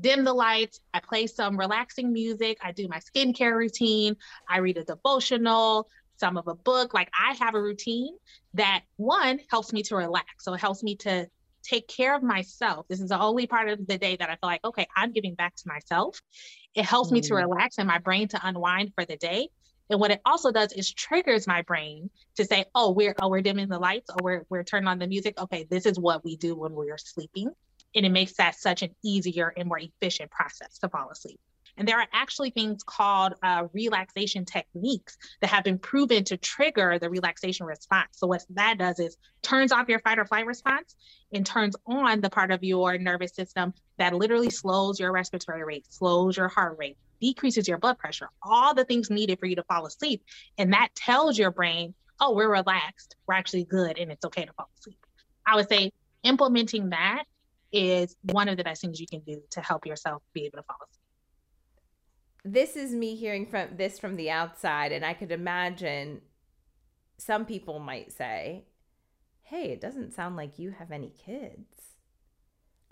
dim 0.00 0.24
the 0.24 0.32
lights, 0.32 0.80
I 0.94 1.00
play 1.00 1.26
some 1.26 1.58
relaxing 1.58 2.12
music, 2.12 2.58
I 2.62 2.72
do 2.72 2.88
my 2.88 2.98
skincare 2.98 3.56
routine, 3.56 4.16
I 4.48 4.58
read 4.58 4.78
a 4.78 4.84
devotional, 4.84 5.88
some 6.16 6.36
of 6.36 6.46
a 6.46 6.54
book. 6.54 6.94
Like 6.94 7.10
I 7.18 7.34
have 7.34 7.54
a 7.54 7.62
routine 7.62 8.16
that 8.54 8.82
one 8.96 9.40
helps 9.50 9.72
me 9.72 9.82
to 9.84 9.96
relax. 9.96 10.44
So 10.44 10.54
it 10.54 10.60
helps 10.60 10.82
me 10.82 10.96
to 10.96 11.26
take 11.62 11.88
care 11.88 12.14
of 12.14 12.22
myself. 12.22 12.86
This 12.88 13.00
is 13.00 13.08
the 13.08 13.20
only 13.20 13.46
part 13.46 13.68
of 13.68 13.86
the 13.86 13.98
day 13.98 14.16
that 14.16 14.30
I 14.30 14.34
feel 14.34 14.48
like, 14.48 14.64
okay, 14.64 14.86
I'm 14.96 15.12
giving 15.12 15.34
back 15.34 15.56
to 15.56 15.64
myself. 15.66 16.20
It 16.74 16.84
helps 16.84 17.10
mm. 17.10 17.14
me 17.14 17.20
to 17.22 17.34
mm. 17.34 17.36
relax 17.36 17.78
and 17.78 17.88
my 17.88 17.98
brain 17.98 18.28
to 18.28 18.40
unwind 18.42 18.92
for 18.94 19.04
the 19.04 19.16
day. 19.16 19.48
And 19.90 19.98
what 19.98 20.12
it 20.12 20.20
also 20.24 20.52
does 20.52 20.72
is 20.72 20.92
triggers 20.92 21.48
my 21.48 21.62
brain 21.62 22.10
to 22.36 22.44
say, 22.44 22.64
oh, 22.76 22.92
we're 22.92 23.14
oh, 23.20 23.28
we're 23.28 23.42
dimming 23.42 23.68
the 23.68 23.78
lights 23.78 24.08
or 24.10 24.18
we're 24.22 24.46
we're 24.48 24.62
turning 24.62 24.86
on 24.86 25.00
the 25.00 25.08
music. 25.08 25.40
Okay, 25.40 25.66
this 25.68 25.84
is 25.84 25.98
what 25.98 26.24
we 26.24 26.36
do 26.36 26.54
when 26.54 26.72
we're 26.72 26.96
sleeping 26.96 27.50
and 27.94 28.06
it 28.06 28.10
makes 28.10 28.34
that 28.34 28.54
such 28.54 28.82
an 28.82 28.94
easier 29.04 29.52
and 29.56 29.68
more 29.68 29.78
efficient 29.78 30.30
process 30.30 30.78
to 30.78 30.88
fall 30.88 31.10
asleep. 31.10 31.40
And 31.76 31.88
there 31.88 31.98
are 31.98 32.06
actually 32.12 32.50
things 32.50 32.82
called 32.82 33.34
uh, 33.42 33.66
relaxation 33.72 34.44
techniques 34.44 35.16
that 35.40 35.48
have 35.48 35.64
been 35.64 35.78
proven 35.78 36.24
to 36.24 36.36
trigger 36.36 36.98
the 36.98 37.08
relaxation 37.08 37.64
response. 37.64 38.10
So, 38.12 38.26
what 38.26 38.44
that 38.50 38.76
does 38.76 38.98
is 38.98 39.16
turns 39.40 39.72
off 39.72 39.88
your 39.88 40.00
fight 40.00 40.18
or 40.18 40.26
flight 40.26 40.44
response 40.46 40.94
and 41.32 41.46
turns 41.46 41.76
on 41.86 42.20
the 42.20 42.28
part 42.28 42.50
of 42.50 42.62
your 42.62 42.98
nervous 42.98 43.34
system 43.34 43.72
that 43.96 44.14
literally 44.14 44.50
slows 44.50 45.00
your 45.00 45.10
respiratory 45.10 45.64
rate, 45.64 45.86
slows 45.90 46.36
your 46.36 46.48
heart 46.48 46.76
rate, 46.78 46.98
decreases 47.20 47.66
your 47.66 47.78
blood 47.78 47.98
pressure, 47.98 48.28
all 48.42 48.74
the 48.74 48.84
things 48.84 49.08
needed 49.08 49.38
for 49.38 49.46
you 49.46 49.56
to 49.56 49.64
fall 49.64 49.86
asleep. 49.86 50.22
And 50.58 50.72
that 50.72 50.88
tells 50.94 51.38
your 51.38 51.50
brain, 51.50 51.94
oh, 52.20 52.34
we're 52.34 52.50
relaxed, 52.50 53.16
we're 53.26 53.34
actually 53.34 53.64
good, 53.64 53.98
and 53.98 54.12
it's 54.12 54.24
okay 54.26 54.44
to 54.44 54.52
fall 54.52 54.68
asleep. 54.78 54.98
I 55.46 55.56
would 55.56 55.68
say 55.68 55.92
implementing 56.24 56.90
that 56.90 57.24
is 57.72 58.16
one 58.22 58.48
of 58.48 58.56
the 58.56 58.64
best 58.64 58.80
things 58.80 59.00
you 59.00 59.06
can 59.06 59.20
do 59.20 59.42
to 59.50 59.60
help 59.60 59.86
yourself 59.86 60.22
be 60.32 60.46
able 60.46 60.58
to 60.58 60.64
fall 60.64 60.76
asleep. 60.82 61.00
This 62.44 62.76
is 62.76 62.92
me 62.92 63.16
hearing 63.16 63.46
from 63.46 63.76
this 63.76 63.98
from 63.98 64.16
the 64.16 64.30
outside, 64.30 64.92
and 64.92 65.04
I 65.04 65.14
could 65.14 65.30
imagine 65.30 66.22
some 67.18 67.44
people 67.44 67.78
might 67.78 68.12
say, 68.12 68.64
Hey, 69.42 69.70
it 69.70 69.80
doesn't 69.80 70.14
sound 70.14 70.36
like 70.36 70.58
you 70.58 70.70
have 70.70 70.90
any 70.90 71.10
kids. 71.10 71.96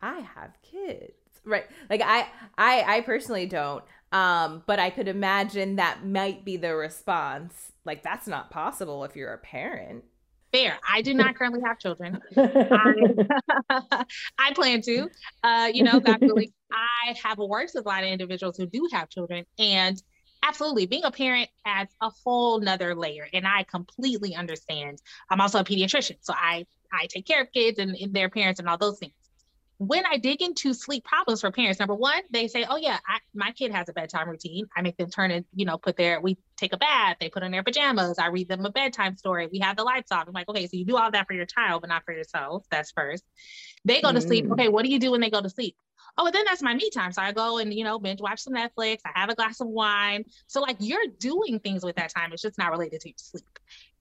I 0.01 0.21
have 0.21 0.61
kids. 0.63 1.13
Right. 1.45 1.67
Like 1.89 2.03
I 2.05 2.27
I 2.57 2.97
I 2.97 3.01
personally 3.03 3.47
don't. 3.47 3.85
Um, 4.11 4.63
but 4.67 4.79
I 4.79 4.91
could 4.91 5.09
imagine 5.09 5.77
that 5.77 6.05
might 6.05 6.45
be 6.45 6.57
the 6.57 6.75
response. 6.75 7.73
Like 7.85 8.03
that's 8.03 8.27
not 8.27 8.51
possible 8.51 9.05
if 9.05 9.17
you're 9.17 9.33
a 9.33 9.39
parent 9.39 10.05
fair. 10.53 10.79
I 10.89 11.03
do 11.03 11.15
not 11.15 11.35
currently 11.37 11.61
have 11.65 11.79
children. 11.79 12.21
I, 12.37 12.95
I, 14.39 14.53
plan 14.55 14.83
to. 14.83 15.09
Uh, 15.43 15.71
you 15.73 15.83
know, 15.83 16.01
God 16.01 16.19
willing, 16.21 16.53
I 16.73 17.15
have 17.23 17.39
worked 17.39 17.73
with 17.75 17.85
a 17.85 17.89
lot 17.89 18.05
of 18.05 18.11
individuals 18.11 18.57
who 18.57 18.67
do 18.67 18.89
have 18.93 19.09
children, 19.09 19.45
and 19.59 20.01
absolutely, 20.43 20.87
being 20.87 21.05
a 21.05 21.11
parent 21.11 21.49
adds 21.65 21.95
a 22.01 22.11
whole 22.25 22.61
nother 22.61 22.95
layer. 22.95 23.27
And 23.33 23.47
I 23.47 23.65
completely 23.65 24.35
understand. 24.35 24.99
I'm 25.31 25.41
also 25.41 25.61
a 25.61 25.65
pediatrician, 25.65 26.17
so 26.21 26.35
I 26.35 26.67
I 26.93 27.07
take 27.07 27.27
care 27.27 27.43
of 27.43 27.53
kids 27.53 27.79
and, 27.79 27.95
and 27.97 28.15
their 28.15 28.29
parents 28.29 28.61
and 28.61 28.69
all 28.69 28.79
those 28.79 28.99
things 28.99 29.13
when 29.79 30.05
I 30.05 30.17
dig 30.19 30.43
into 30.43 30.75
sleep 30.75 31.05
problems 31.05 31.41
for 31.41 31.53
parents, 31.53 31.79
number 31.79 31.95
one, 31.95 32.21
they 32.31 32.49
say, 32.49 32.67
"Oh 32.69 32.77
yeah, 32.77 32.99
I, 33.07 33.19
my 33.33 33.53
kid 33.53 33.71
has 33.73 33.89
a 33.89 33.93
bedtime 33.93 34.29
routine. 34.29 34.67
I 34.77 34.83
make 34.83 34.97
them 34.97 35.09
turn 35.09 35.31
and 35.31 35.45
you 35.55 35.65
know 35.65 35.79
put 35.79 35.97
their 35.97 36.21
we 36.21 36.37
take 36.57 36.73
a 36.73 36.77
bath, 36.77 37.17
they 37.21 37.29
put 37.29 37.45
on 37.45 37.53
their 37.53 37.63
pajamas, 37.63 38.19
I 38.19 38.27
read 38.27 38.49
them 38.49 38.67
a 38.67 38.71
bedtime 38.71 39.17
story, 39.17 39.49
we 39.51 39.61
have 39.61 39.77
the 39.77 39.85
lights 39.85 40.11
off." 40.11 40.27
I'm 40.27 40.35
like, 40.35 40.49
"Okay, 40.49 40.67
so 40.67 40.77
you 40.77 40.85
do 40.85 40.97
all 40.97 41.11
that 41.13 41.29
for 41.29 41.33
your 41.33 41.47
child, 41.47 41.83
but 41.83 41.89
not 41.91 42.05
for 42.05 42.13
yourself. 42.13 42.67
That's 42.71 42.91
first. 42.91 43.25
They 43.85 44.03
go 44.03 44.11
mm. 44.11 44.15
to 44.15 44.21
sleep. 44.21 44.47
Mm. 44.47 44.53
Okay, 44.53 44.69
what 44.69 44.85
do 44.85 44.91
you 44.91 44.99
do 44.99 45.13
when 45.13 45.21
they 45.21 45.31
go 45.31 45.41
to 45.41 45.51
sleep? 45.51 45.77
Oh, 46.17 46.25
well, 46.25 46.33
then 46.33 46.45
that's 46.45 46.63
my 46.63 46.75
me 46.75 46.91
time. 46.91 47.13
So 47.13 47.23
I 47.23 47.31
go 47.31 47.59
and 47.59 47.73
you 47.73 47.85
know 47.85 48.01
binge 48.01 48.21
watch 48.21 48.41
some 48.41 48.55
Netflix. 48.55 48.99
I 49.05 49.21
have 49.21 49.31
a 49.31 49.37
glass 49.37 49.61
of 49.61 49.69
wine. 49.69 50.25
So 50.49 50.61
like 50.61 50.77
you're 50.81 51.07
doing 51.21 51.61
things 51.61 51.85
with 51.85 51.95
that 51.97 52.13
time. 52.13 52.33
It's 52.33 52.43
just 52.43 52.59
not 52.59 52.73
related 52.73 53.01
to 53.03 53.09
your 53.11 53.15
sleep. 53.17 53.45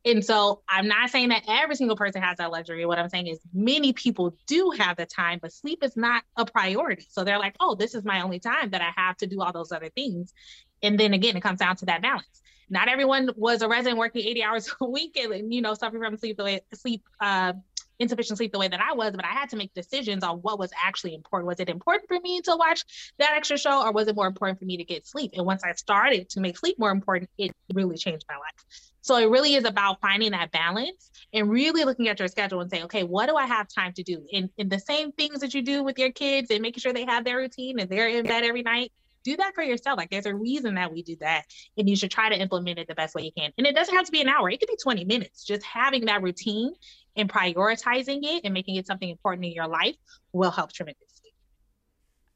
And 0.08 0.24
so 0.24 0.62
I'm 0.70 0.88
not 0.88 1.10
saying 1.10 1.30
that 1.30 1.44
every 1.50 1.76
single 1.76 1.98
person 1.98 2.22
has 2.22 2.38
that 2.38 2.50
luxury. 2.50 2.86
What 2.86 2.98
I'm 2.98 3.10
saying 3.10 3.28
is 3.28 3.40
many 3.54 3.92
people 3.92 4.38
do 4.48 4.72
have 4.78 4.96
the 4.96 5.06
time, 5.06 5.40
but 5.42 5.52
sleep 5.52 5.84
is 5.84 5.98
not 5.98 6.24
a 6.38 6.46
priority. 6.46 7.06
So 7.10 7.26
they're 7.26 7.38
like, 7.38 7.58
oh, 7.60 7.76
this 7.76 7.94
is 7.94 8.06
my 8.06 8.22
only 8.22 8.40
time 8.40 8.70
that 8.70 8.82
I 8.82 8.92
have 8.96 9.18
to 9.18 9.28
do 9.28 9.42
all 9.42 9.52
those 9.52 9.74
other 9.74 9.90
things. 9.90 10.34
And 10.82 10.98
then 10.98 11.14
again, 11.14 11.36
it 11.36 11.44
comes 11.44 11.60
down 11.60 11.76
to 11.78 11.86
that 11.88 12.02
balance. 12.02 12.42
Not 12.70 12.88
everyone 12.88 13.32
was 13.36 13.62
a 13.62 13.68
resident 13.68 13.98
working 13.98 14.26
80 14.26 14.44
hours 14.44 14.76
a 14.82 14.90
week 14.90 15.18
and, 15.18 15.54
you 15.54 15.62
know, 15.62 15.74
suffering 15.74 16.02
from 16.02 16.18
sleep 16.18 16.40
sleep 16.74 17.04
uh, 17.20 17.54
insufficient 18.00 18.38
sleep 18.38 18.52
the 18.52 18.60
way 18.60 18.68
that 18.68 18.82
I 18.82 18.94
was, 18.94 19.14
but 19.14 19.26
I 19.26 19.30
had 19.30 19.50
to 19.50 19.56
make 19.56 19.74
decisions 19.74 20.24
on 20.24 20.38
what 20.38 20.60
was 20.60 20.72
actually 20.84 21.16
important. 21.16 21.48
Was 21.48 21.60
it 21.60 21.70
important 21.70 22.08
for 22.08 22.20
me 22.20 22.42
to 22.42 22.56
watch 22.56 22.84
that 23.20 23.34
extra 23.36 23.58
show 23.58 23.84
or 23.84 23.92
was 23.92 24.08
it 24.08 24.16
more 24.16 24.28
important 24.28 24.60
for 24.60 24.66
me 24.66 24.78
to 24.78 24.84
get 24.84 25.08
sleep? 25.08 25.32
And 25.36 25.46
once 25.46 25.64
I 25.64 25.74
started 25.74 26.30
to 26.30 26.40
make 26.40 26.58
sleep 26.58 26.78
more 26.80 26.92
important, 26.92 27.30
it 27.38 27.52
really 27.74 27.98
changed 27.98 28.26
my 28.30 28.36
life. 28.36 28.92
So 29.02 29.16
it 29.16 29.30
really 29.30 29.56
is 29.56 29.64
about 29.64 30.02
finding 30.02 30.32
that 30.32 30.52
balance 30.52 31.10
and 31.34 31.50
really 31.50 31.86
looking 31.86 32.10
at 32.10 32.20
your 32.20 32.28
schedule 32.28 32.60
and 32.60 32.70
saying, 32.70 32.84
okay, 32.86 33.04
what 33.04 33.28
do 33.28 33.36
I 33.36 33.46
have 33.46 33.68
time 33.68 33.94
to 33.94 34.04
do? 34.04 34.26
And, 34.34 34.50
in 34.58 34.70
the 34.70 34.80
same 34.80 35.12
things 35.14 35.40
that 35.40 35.54
you 35.54 35.62
do 35.62 35.84
with 35.84 35.98
your 35.98 36.12
kids 36.12 36.52
and 36.52 36.62
making 36.62 36.82
sure 36.82 36.92
they 36.92 37.06
have 37.06 37.24
their 37.24 37.38
routine 37.38 37.80
and 37.80 37.90
they're 37.90 38.10
in 38.10 38.26
bed 38.26 38.44
every 38.44 38.64
night, 38.64 38.92
do 39.28 39.38
that 39.38 39.54
for 39.54 39.64
yourself. 39.64 39.98
Like 39.98 40.10
there's 40.10 40.26
a 40.26 40.34
reason 40.34 40.76
that 40.76 40.92
we 40.92 41.04
do 41.04 41.18
that. 41.20 41.44
And 41.78 41.90
you 41.90 41.96
should 41.96 42.12
try 42.12 42.30
to 42.30 42.40
implement 42.40 42.80
it 42.80 42.88
the 42.88 42.96
best 42.96 43.14
way 43.14 43.24
you 43.24 43.32
can. 43.38 43.52
And 43.58 43.68
it 43.68 43.76
doesn't 43.76 43.94
have 43.94 44.06
to 44.06 44.12
be 44.12 44.22
an 44.22 44.30
hour, 44.30 44.50
it 44.50 44.60
could 44.60 44.70
be 44.70 44.78
20 44.82 45.04
minutes. 45.06 45.44
Just 45.44 45.64
having 45.64 46.06
that 46.06 46.22
routine 46.24 46.74
and 47.16 47.30
prioritizing 47.30 48.20
it 48.24 48.42
and 48.46 48.54
making 48.54 48.76
it 48.76 48.88
something 48.88 49.10
important 49.10 49.46
in 49.46 49.52
your 49.52 49.68
life 49.68 49.96
will 50.32 50.52
help 50.52 50.72
tremendously. 50.72 51.34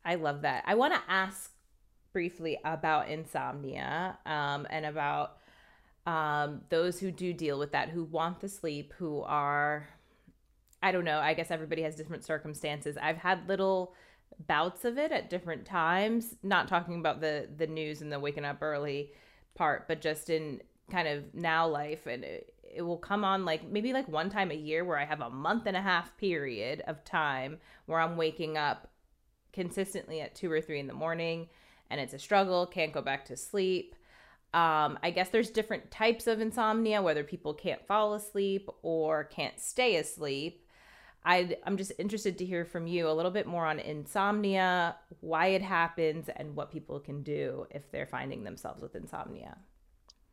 I 0.04 0.16
love 0.16 0.42
that. 0.42 0.64
I 0.66 0.76
want 0.76 0.94
to 0.94 1.02
ask 1.08 1.52
briefly 2.12 2.60
about 2.66 3.08
insomnia 3.08 4.18
um, 4.26 4.68
and 4.70 4.86
about 4.86 5.38
um, 6.06 6.62
those 6.70 7.00
who 7.00 7.12
do 7.12 7.32
deal 7.32 7.58
with 7.58 7.72
that, 7.72 7.90
who 7.90 8.04
want 8.04 8.42
the 8.42 8.50
sleep, 8.50 8.94
who 8.98 9.22
are, 9.22 9.88
I 10.84 10.92
don't 10.92 11.06
know, 11.06 11.20
I 11.20 11.36
guess 11.36 11.52
everybody 11.52 11.84
has 11.84 11.96
different 11.96 12.26
circumstances. 12.26 12.98
I've 13.02 13.18
had 13.18 13.48
little 13.48 13.94
bouts 14.48 14.86
of 14.86 14.98
it 14.98 15.12
at 15.12 15.30
different 15.30 15.66
times, 15.66 16.36
not 16.44 16.68
talking 16.68 17.00
about 17.00 17.22
the 17.22 17.48
the 17.58 17.68
news 17.68 18.02
and 18.02 18.12
the 18.12 18.20
waking 18.20 18.46
up 18.46 18.62
early 18.62 19.12
part, 19.56 19.88
but 19.88 20.02
just 20.02 20.30
in 20.30 20.62
kind 20.90 21.08
of 21.08 21.24
now 21.34 21.68
life 21.68 22.06
and 22.06 22.24
it, 22.26 22.54
it 22.64 22.82
will 22.82 22.98
come 22.98 23.24
on 23.24 23.46
like 23.46 23.70
maybe 23.70 23.94
like 23.94 24.08
one 24.10 24.30
time 24.30 24.52
a 24.52 24.56
year 24.56 24.84
where 24.84 24.98
I 24.98 25.06
have 25.06 25.22
a 25.22 25.30
month 25.30 25.66
and 25.66 25.78
a 25.78 25.82
half 25.82 26.18
period 26.18 26.84
of 26.86 27.06
time 27.06 27.60
where 27.86 28.00
I'm 28.00 28.18
waking 28.18 28.58
up 28.58 28.90
consistently 29.54 30.20
at 30.20 30.36
2 30.36 30.52
or 30.52 30.60
3 30.60 30.80
in 30.82 30.88
the 30.88 30.94
morning 30.94 31.48
and 31.90 32.02
it's 32.02 32.14
a 32.14 32.20
struggle, 32.20 32.66
can't 32.66 32.92
go 32.94 33.02
back 33.02 33.26
to 33.26 33.38
sleep 33.38 33.96
um, 34.54 35.00
I 35.02 35.12
guess 35.12 35.30
there's 35.30 35.50
different 35.50 35.92
types 35.92 36.28
of 36.28 36.42
insomnia, 36.42 37.02
whether 37.02 37.24
people 37.24 37.54
can't 37.54 37.86
fall 37.88 38.14
asleep 38.14 38.70
or 38.82 39.24
can't 39.24 39.58
stay 39.60 39.96
asleep. 39.96 40.61
I 41.24 41.56
am 41.66 41.78
just 41.78 41.92
interested 42.00 42.38
to 42.38 42.46
hear 42.46 42.66
from 42.66 42.88
you 42.88 43.10
a 43.10 43.14
little 43.14 43.32
bit 43.32 43.48
more 43.48 43.66
on 43.66 43.80
insomnia, 43.80 44.96
why 45.20 45.48
it 45.48 45.62
happens, 45.62 46.30
and 46.36 46.56
what 46.56 46.72
people 46.72 47.00
can 47.00 47.24
do 47.24 47.66
if 47.72 47.92
they're 47.92 48.08
finding 48.08 48.44
themselves 48.44 48.82
with 48.82 48.96
insomnia. 48.96 49.58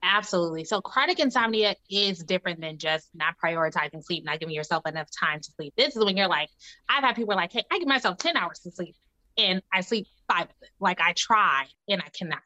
Absolutely. 0.02 0.64
So, 0.64 0.80
chronic 0.80 1.18
insomnia 1.18 1.74
is 1.90 2.20
different 2.20 2.60
than 2.60 2.78
just 2.78 3.08
not 3.14 3.34
prioritizing 3.42 4.04
sleep, 4.04 4.24
not 4.24 4.38
giving 4.38 4.54
yourself 4.54 4.86
enough 4.86 5.08
time 5.10 5.40
to 5.40 5.50
sleep. 5.52 5.74
This 5.76 5.96
is 5.96 6.04
when 6.04 6.16
you're 6.16 6.28
like, 6.28 6.50
I've 6.88 7.02
had 7.02 7.16
people 7.16 7.34
like, 7.34 7.52
hey, 7.52 7.64
I 7.70 7.78
give 7.78 7.88
myself 7.88 8.18
10 8.18 8.36
hours 8.36 8.60
to 8.60 8.70
sleep 8.70 8.94
and 9.36 9.60
I 9.72 9.80
sleep 9.80 10.06
five 10.28 10.44
of 10.44 10.54
it. 10.62 10.70
Like, 10.78 11.00
I 11.00 11.14
try 11.16 11.64
and 11.88 12.00
I 12.00 12.08
cannot. 12.10 12.42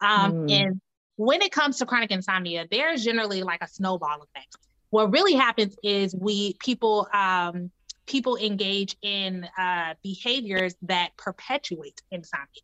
Um, 0.00 0.32
mm. 0.32 0.52
And 0.52 0.80
when 1.16 1.40
it 1.42 1.52
comes 1.52 1.78
to 1.78 1.86
chronic 1.86 2.10
insomnia, 2.10 2.66
there's 2.70 3.04
generally 3.04 3.42
like 3.42 3.62
a 3.62 3.68
snowball 3.68 4.22
effect. 4.22 4.56
What 4.90 5.12
really 5.12 5.34
happens 5.34 5.76
is 5.82 6.16
we 6.16 6.54
people 6.54 7.06
um, 7.12 7.70
people 8.08 8.36
engage 8.36 8.96
in 9.02 9.46
uh, 9.56 9.94
behaviors 10.02 10.74
that 10.82 11.10
perpetuate 11.16 12.00
insomnia. 12.10 12.62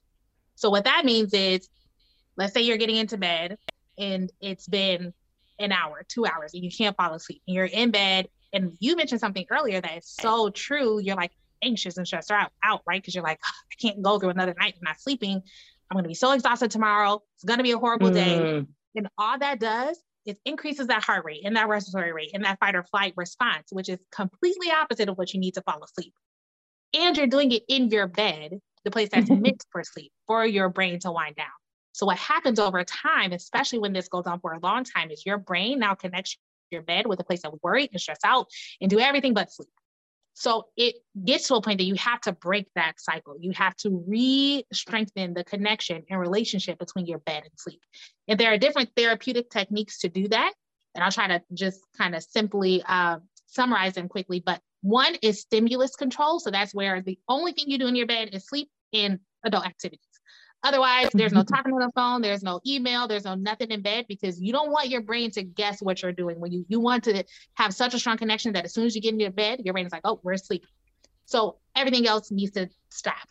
So 0.57 0.71
what 0.71 0.85
that 0.85 1.05
means 1.05 1.33
is, 1.35 1.69
let's 2.37 2.55
say 2.55 2.63
you're 2.63 2.79
getting 2.79 2.97
into 2.97 3.17
bed 3.17 3.59
and 3.99 4.33
it's 4.41 4.67
been 4.67 5.13
an 5.61 5.71
hour, 5.71 6.05
two 6.09 6.27
hours, 6.27 6.55
and 6.55 6.65
you 6.65 6.71
can't 6.77 6.97
fall 6.97 7.15
asleep, 7.15 7.43
and 7.47 7.55
you're 7.55 7.67
in 7.67 7.93
bed. 7.93 8.29
And 8.53 8.77
you 8.81 8.97
mentioned 8.97 9.21
something 9.21 9.47
earlier 9.51 9.81
that 9.81 9.99
is 9.99 10.07
so 10.07 10.51
true. 10.51 10.99
You're 11.01 11.17
like 11.17 11.33
anxious 11.63 11.97
and 11.97 12.07
stressed 12.07 12.31
out, 12.31 12.51
out 12.65 12.83
right? 12.87 13.01
Because 13.01 13.15
you're 13.15 13.25
like, 13.25 13.41
I 13.45 13.75
can't 13.81 14.03
go 14.03 14.19
through 14.19 14.31
another 14.31 14.55
night 14.59 14.75
not 14.83 15.01
sleeping. 15.01 15.43
I'm 15.91 15.95
going 15.95 16.05
to 16.05 16.09
be 16.09 16.15
so 16.15 16.33
exhausted 16.33 16.71
tomorrow. 16.71 17.23
It's 17.37 17.45
going 17.45 17.59
to 17.59 17.63
be 17.63 17.73
a 17.73 17.79
horrible 17.79 18.11
mm. 18.11 18.15
day. 18.15 18.67
And 18.97 19.09
all 19.19 19.39
that 19.39 19.61
does 19.61 19.99
is 20.27 20.37
increases 20.45 20.89
that 20.89 21.05
heart 21.05 21.25
rate 21.25 21.43
and 21.45 21.57
that 21.57 21.69
respiratory 21.69 22.13
rate 22.13 22.31
and 22.35 22.45
that 22.45 22.59
fight 22.59 22.75
or 22.75 22.85
flight 22.85 23.15
response, 23.17 23.69
which 23.71 23.89
is 23.89 23.99
completely 24.11 24.71
opposite 24.71 25.09
of 25.09 25.19
what 25.19 25.35
you 25.35 25.41
need 25.41 25.55
to 25.55 25.63
fall 25.63 25.83
asleep. 25.83 26.15
And 26.95 27.17
you're 27.17 27.27
doing 27.27 27.51
it 27.53 27.65
in 27.69 27.89
your 27.89 28.07
bed, 28.07 28.61
the 28.85 28.91
place 28.91 29.09
that's 29.11 29.29
mm-hmm. 29.29 29.43
meant 29.43 29.65
for 29.71 29.83
sleep, 29.85 30.13
for 30.27 30.47
your 30.47 30.69
brain 30.69 30.99
to 31.01 31.11
wind 31.11 31.37
down. 31.37 31.47
So 31.93 32.07
what 32.07 32.19
happens 32.19 32.59
over 32.59 32.83
time, 32.85 33.33
especially 33.33 33.79
when 33.79 33.93
this 33.93 34.09
goes 34.09 34.27
on 34.27 34.41
for 34.41 34.53
a 34.53 34.61
long 34.61 34.85
time, 34.85 35.11
is 35.11 35.25
your 35.25 35.39
brain 35.39 35.79
now 35.79 35.95
connects 35.95 36.37
your 36.71 36.83
bed 36.83 37.07
with 37.07 37.21
a 37.21 37.25
place 37.25 37.43
that 37.43 37.63
worry 37.63 37.89
and 37.91 38.01
stress 38.01 38.19
out 38.25 38.47
and 38.81 38.91
do 38.91 38.99
everything 38.99 39.35
but 39.35 39.53
sleep. 39.53 39.69
So 40.35 40.67
it 40.77 40.97
gets 41.25 41.49
to 41.49 41.55
a 41.55 41.63
point 41.63 41.79
that 41.79 41.85
you 41.85 41.95
have 41.95 42.21
to 42.23 42.33
break 42.33 42.67
that 42.75 43.01
cycle. 43.01 43.37
You 43.39 43.53
have 43.53 43.77
to 43.77 44.05
re 44.07 44.67
strengthen 44.73 45.33
the 45.33 45.45
connection 45.45 46.03
and 46.11 46.21
relationship 46.21 46.79
between 46.79 47.07
your 47.07 47.19
bed 47.19 47.45
and 47.45 47.53
sleep. 47.57 47.81
And 48.27 48.39
there 48.39 48.53
are 48.53 48.59
different 48.59 48.91
therapeutic 48.97 49.49
techniques 49.49 50.01
to 50.01 50.09
do 50.09 50.29
that. 50.29 50.53
And 50.95 51.05
I'll 51.05 51.13
try 51.13 51.29
to 51.29 51.41
just 51.55 51.81
kind 51.97 52.15
of 52.15 52.23
simply 52.23 52.83
uh, 52.87 53.19
summarize 53.47 53.95
them 53.95 54.09
quickly. 54.09 54.43
But 54.45 54.61
one 54.83 55.15
is 55.23 55.41
stimulus 55.41 55.95
control. 55.97 56.41
So 56.41 56.51
that's 56.51 56.75
where 56.75 57.01
the 57.01 57.19
only 57.29 57.53
thing 57.53 57.71
you 57.71 57.79
do 57.79 57.87
in 57.87 57.97
your 57.97 58.07
bed 58.07 58.31
is 58.33 58.47
sleep 58.47 58.69
and 58.93 59.21
adult 59.45 59.67
activities. 59.67 60.14
Otherwise, 60.65 61.11
there's 61.13 61.33
no 61.33 61.43
talking 61.55 61.75
on 61.75 61.81
the 61.81 61.93
phone, 61.95 62.23
there's 62.23 62.43
no 62.43 62.59
email, 62.67 63.07
there's 63.07 63.25
no 63.25 63.35
nothing 63.35 63.71
in 63.71 63.83
bed 63.83 64.07
because 64.09 64.41
you 64.41 64.51
don't 64.51 64.73
want 64.73 64.89
your 64.89 65.03
brain 65.03 65.31
to 65.31 65.43
guess 65.43 65.83
what 65.83 66.03
you're 66.03 66.13
doing. 66.13 66.41
When 66.41 66.51
you 66.51 66.65
you 66.69 66.81
want 66.81 67.05
to 67.05 67.23
have 67.53 67.75
such 67.75 67.93
a 67.93 67.99
strong 67.99 68.17
connection 68.17 68.55
that 68.55 68.65
as 68.65 68.73
soon 68.73 68.87
as 68.87 68.97
you 68.97 69.03
get 69.03 69.13
into 69.13 69.31
bed, 69.31 69.61
your 69.63 69.75
brain 69.75 69.87
is 69.87 69.93
like, 69.93 70.01
oh, 70.05 70.19
we're 70.23 70.33
asleep. 70.33 70.65
So 71.27 71.59
everything 71.77 72.07
else 72.07 72.31
needs 72.31 72.53
to 72.53 72.69
stop. 72.89 73.29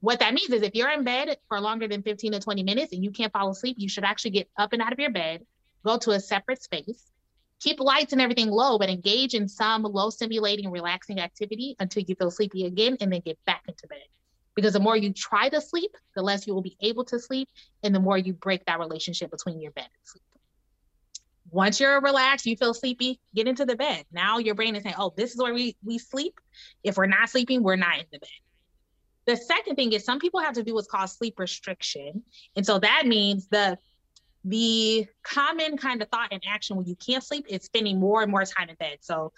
What 0.00 0.20
that 0.20 0.32
means 0.32 0.50
is 0.50 0.62
if 0.62 0.74
you're 0.74 0.90
in 0.90 1.02
bed 1.02 1.36
for 1.48 1.60
longer 1.60 1.88
than 1.88 2.02
15 2.02 2.32
to 2.32 2.40
20 2.40 2.62
minutes 2.62 2.92
and 2.92 3.02
you 3.02 3.10
can't 3.10 3.32
fall 3.32 3.50
asleep, 3.50 3.76
you 3.78 3.88
should 3.88 4.04
actually 4.04 4.32
get 4.32 4.48
up 4.56 4.72
and 4.72 4.80
out 4.80 4.92
of 4.92 4.98
your 4.98 5.10
bed, 5.10 5.44
go 5.84 5.98
to 5.98 6.10
a 6.10 6.20
separate 6.20 6.62
space, 6.62 7.10
keep 7.58 7.80
lights 7.80 8.12
and 8.12 8.20
everything 8.20 8.50
low, 8.50 8.78
but 8.78 8.90
engage 8.90 9.34
in 9.34 9.48
some 9.48 9.82
low 9.82 10.10
stimulating, 10.10 10.70
relaxing 10.70 11.20
activity 11.20 11.74
until 11.80 12.04
you 12.06 12.14
feel 12.14 12.30
sleepy 12.30 12.66
again, 12.66 12.96
and 13.00 13.12
then 13.12 13.22
get 13.24 13.38
back 13.44 13.62
into 13.66 13.88
bed 13.88 14.02
because 14.54 14.72
the 14.72 14.80
more 14.80 14.96
you 14.96 15.12
try 15.12 15.48
to 15.48 15.60
sleep, 15.60 15.96
the 16.14 16.22
less 16.22 16.46
you 16.46 16.54
will 16.54 16.62
be 16.62 16.76
able 16.80 17.04
to 17.06 17.18
sleep, 17.18 17.48
and 17.82 17.94
the 17.94 18.00
more 18.00 18.18
you 18.18 18.32
break 18.32 18.64
that 18.66 18.78
relationship 18.78 19.30
between 19.30 19.60
your 19.60 19.72
bed 19.72 19.84
and 19.84 20.04
sleep. 20.04 20.22
Once 21.50 21.78
you're 21.78 22.00
relaxed, 22.00 22.46
you 22.46 22.56
feel 22.56 22.74
sleepy, 22.74 23.20
get 23.34 23.46
into 23.46 23.64
the 23.64 23.76
bed. 23.76 24.04
Now 24.10 24.38
your 24.38 24.54
brain 24.54 24.74
is 24.74 24.82
saying, 24.82 24.96
oh, 24.98 25.12
this 25.16 25.32
is 25.32 25.40
where 25.40 25.54
we, 25.54 25.76
we 25.84 25.98
sleep. 25.98 26.40
If 26.82 26.96
we're 26.96 27.06
not 27.06 27.28
sleeping, 27.30 27.62
we're 27.62 27.76
not 27.76 27.98
in 27.98 28.06
the 28.10 28.18
bed. 28.18 28.28
The 29.26 29.36
second 29.36 29.76
thing 29.76 29.92
is 29.92 30.04
some 30.04 30.18
people 30.18 30.40
have 30.40 30.54
to 30.54 30.62
do 30.62 30.74
what's 30.74 30.88
called 30.88 31.10
sleep 31.10 31.38
restriction. 31.38 32.22
And 32.56 32.66
so 32.66 32.78
that 32.78 33.06
means 33.06 33.46
the 33.48 33.78
the 34.46 35.06
common 35.22 35.78
kind 35.78 36.02
of 36.02 36.08
thought 36.10 36.28
and 36.30 36.42
action 36.46 36.76
when 36.76 36.84
you 36.86 36.96
can't 36.96 37.24
sleep 37.24 37.46
is 37.48 37.64
spending 37.64 37.98
more 37.98 38.22
and 38.22 38.30
more 38.30 38.44
time 38.44 38.68
in 38.68 38.74
bed. 38.74 38.98
So 39.00 39.32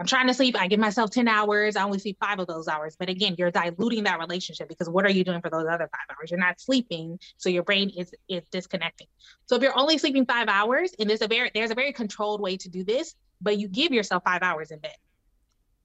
I'm 0.00 0.06
trying 0.06 0.28
to 0.28 0.34
sleep. 0.34 0.56
I 0.58 0.66
give 0.66 0.80
myself 0.80 1.10
10 1.10 1.28
hours. 1.28 1.76
I 1.76 1.84
only 1.84 1.98
sleep 1.98 2.16
five 2.18 2.38
of 2.38 2.46
those 2.46 2.68
hours. 2.68 2.96
But 2.98 3.10
again, 3.10 3.34
you're 3.36 3.50
diluting 3.50 4.04
that 4.04 4.18
relationship 4.18 4.66
because 4.66 4.88
what 4.88 5.04
are 5.04 5.10
you 5.10 5.24
doing 5.24 5.42
for 5.42 5.50
those 5.50 5.66
other 5.70 5.90
five 5.92 6.16
hours? 6.16 6.30
You're 6.30 6.40
not 6.40 6.58
sleeping. 6.58 7.18
So 7.36 7.50
your 7.50 7.62
brain 7.64 7.90
is 7.90 8.10
is 8.26 8.42
disconnecting. 8.50 9.08
So 9.44 9.56
if 9.56 9.62
you're 9.62 9.78
only 9.78 9.98
sleeping 9.98 10.24
five 10.24 10.48
hours, 10.48 10.94
and 10.98 11.08
there's 11.10 11.20
a 11.20 11.28
very 11.28 11.50
there's 11.54 11.70
a 11.70 11.74
very 11.74 11.92
controlled 11.92 12.40
way 12.40 12.56
to 12.56 12.70
do 12.70 12.82
this, 12.82 13.14
but 13.42 13.58
you 13.58 13.68
give 13.68 13.92
yourself 13.92 14.22
five 14.24 14.42
hours 14.42 14.70
in 14.70 14.78
bed. 14.78 14.96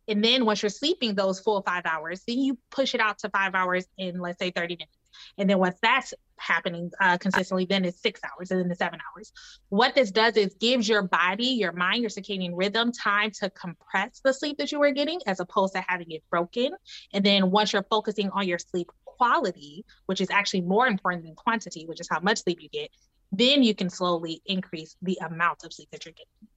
And 0.08 0.24
then 0.24 0.46
once 0.46 0.64
you're 0.64 0.70
sleeping 0.70 1.16
those 1.16 1.42
full 1.42 1.62
five 1.62 1.86
hours, 1.86 2.24
then 2.26 2.40
you 2.40 2.58
push 2.70 2.96
it 2.96 3.02
out 3.02 3.20
to 3.20 3.30
five 3.30 3.54
hours 3.54 3.86
in 3.98 4.22
let's 4.22 4.40
say 4.40 4.50
30 4.50 4.76
minutes. 4.76 4.98
And 5.38 5.50
then 5.50 5.60
once 5.60 5.76
that's 5.82 6.14
happening 6.38 6.92
uh, 7.00 7.18
consistently, 7.18 7.66
then 7.66 7.86
it's 7.86 8.02
six 8.02 8.22
hours 8.24 8.52
and 8.52 8.60
then 8.60 8.68
the 8.68 8.76
seven 8.76 9.00
hours. 9.16 9.32
What 9.70 9.96
this 9.96 10.12
does 10.12 10.38
is 10.38 10.54
gives 10.56 10.88
your 10.88 11.02
body, 11.02 11.48
your 11.48 11.72
mind, 11.72 12.02
your 12.02 12.10
circadian 12.10 12.52
rhythm 12.54 12.92
time 12.92 13.32
to 13.40 13.50
compress 13.50 14.22
the 14.24 14.34
sleep 14.34 14.58
that 14.58 14.72
you 14.72 14.80
were 14.80 14.92
getting 14.92 15.20
as 15.28 15.40
opposed 15.40 15.74
to 15.76 15.84
having 15.88 16.12
it 16.12 16.24
broken. 16.30 16.72
And 17.14 17.26
then 17.26 17.52
once 17.52 17.74
you're 17.74 17.86
focusing 17.90 18.30
on 18.32 18.48
your 18.48 18.60
sleep 18.60 18.92
quality, 19.06 19.86
which 20.06 20.22
is 20.22 20.30
actually 20.30 20.62
more 20.62 20.88
important 20.88 21.24
than 21.24 21.36
quantity, 21.36 21.86
which 21.86 22.00
is 22.00 22.08
how 22.10 22.20
much 22.20 22.44
sleep 22.44 22.62
you 22.62 22.70
get, 22.70 22.90
then 23.32 23.64
you 23.64 23.74
can 23.74 23.90
slowly 23.90 24.42
increase 24.46 24.96
the 25.02 25.18
amount 25.26 25.64
of 25.64 25.74
sleep 25.74 25.90
that 25.92 26.06
you're 26.06 26.14
getting. 26.14 26.48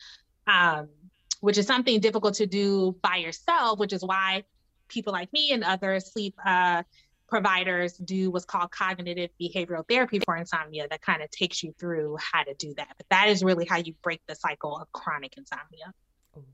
Um, 0.47 0.89
which 1.41 1.59
is 1.59 1.67
something 1.67 2.01
difficult 2.01 2.35
to 2.35 2.47
do 2.47 2.97
by 3.03 3.17
yourself, 3.17 3.79
which 3.79 3.93
is 3.93 4.03
why 4.03 4.45
people 4.89 5.13
like 5.13 5.33
me 5.33 5.53
and 5.53 5.63
other 5.63 6.01
sleep 6.01 6.35
uh, 6.45 6.83
providers 7.29 7.95
do 7.99 8.31
what's 8.31 8.45
called 8.45 8.71
cognitive 8.71 9.31
behavioral 9.41 9.87
therapy 9.89 10.21
for 10.25 10.37
insomnia 10.37 10.87
that 10.91 11.03
kind 11.03 11.23
of 11.23 11.31
takes 11.31 11.63
you 11.63 11.73
through 11.79 12.17
how 12.21 12.43
to 12.43 12.55
do 12.55 12.75
that. 12.77 12.89
But 12.97 13.07
that 13.11 13.29
is 13.29 13.45
really 13.45 13.67
how 13.67 13.77
you 13.77 13.95
break 14.03 14.21
the 14.27 14.35
cycle 14.35 14.77
of 14.77 14.91
chronic 14.93 15.37
insomnia. 15.37 15.93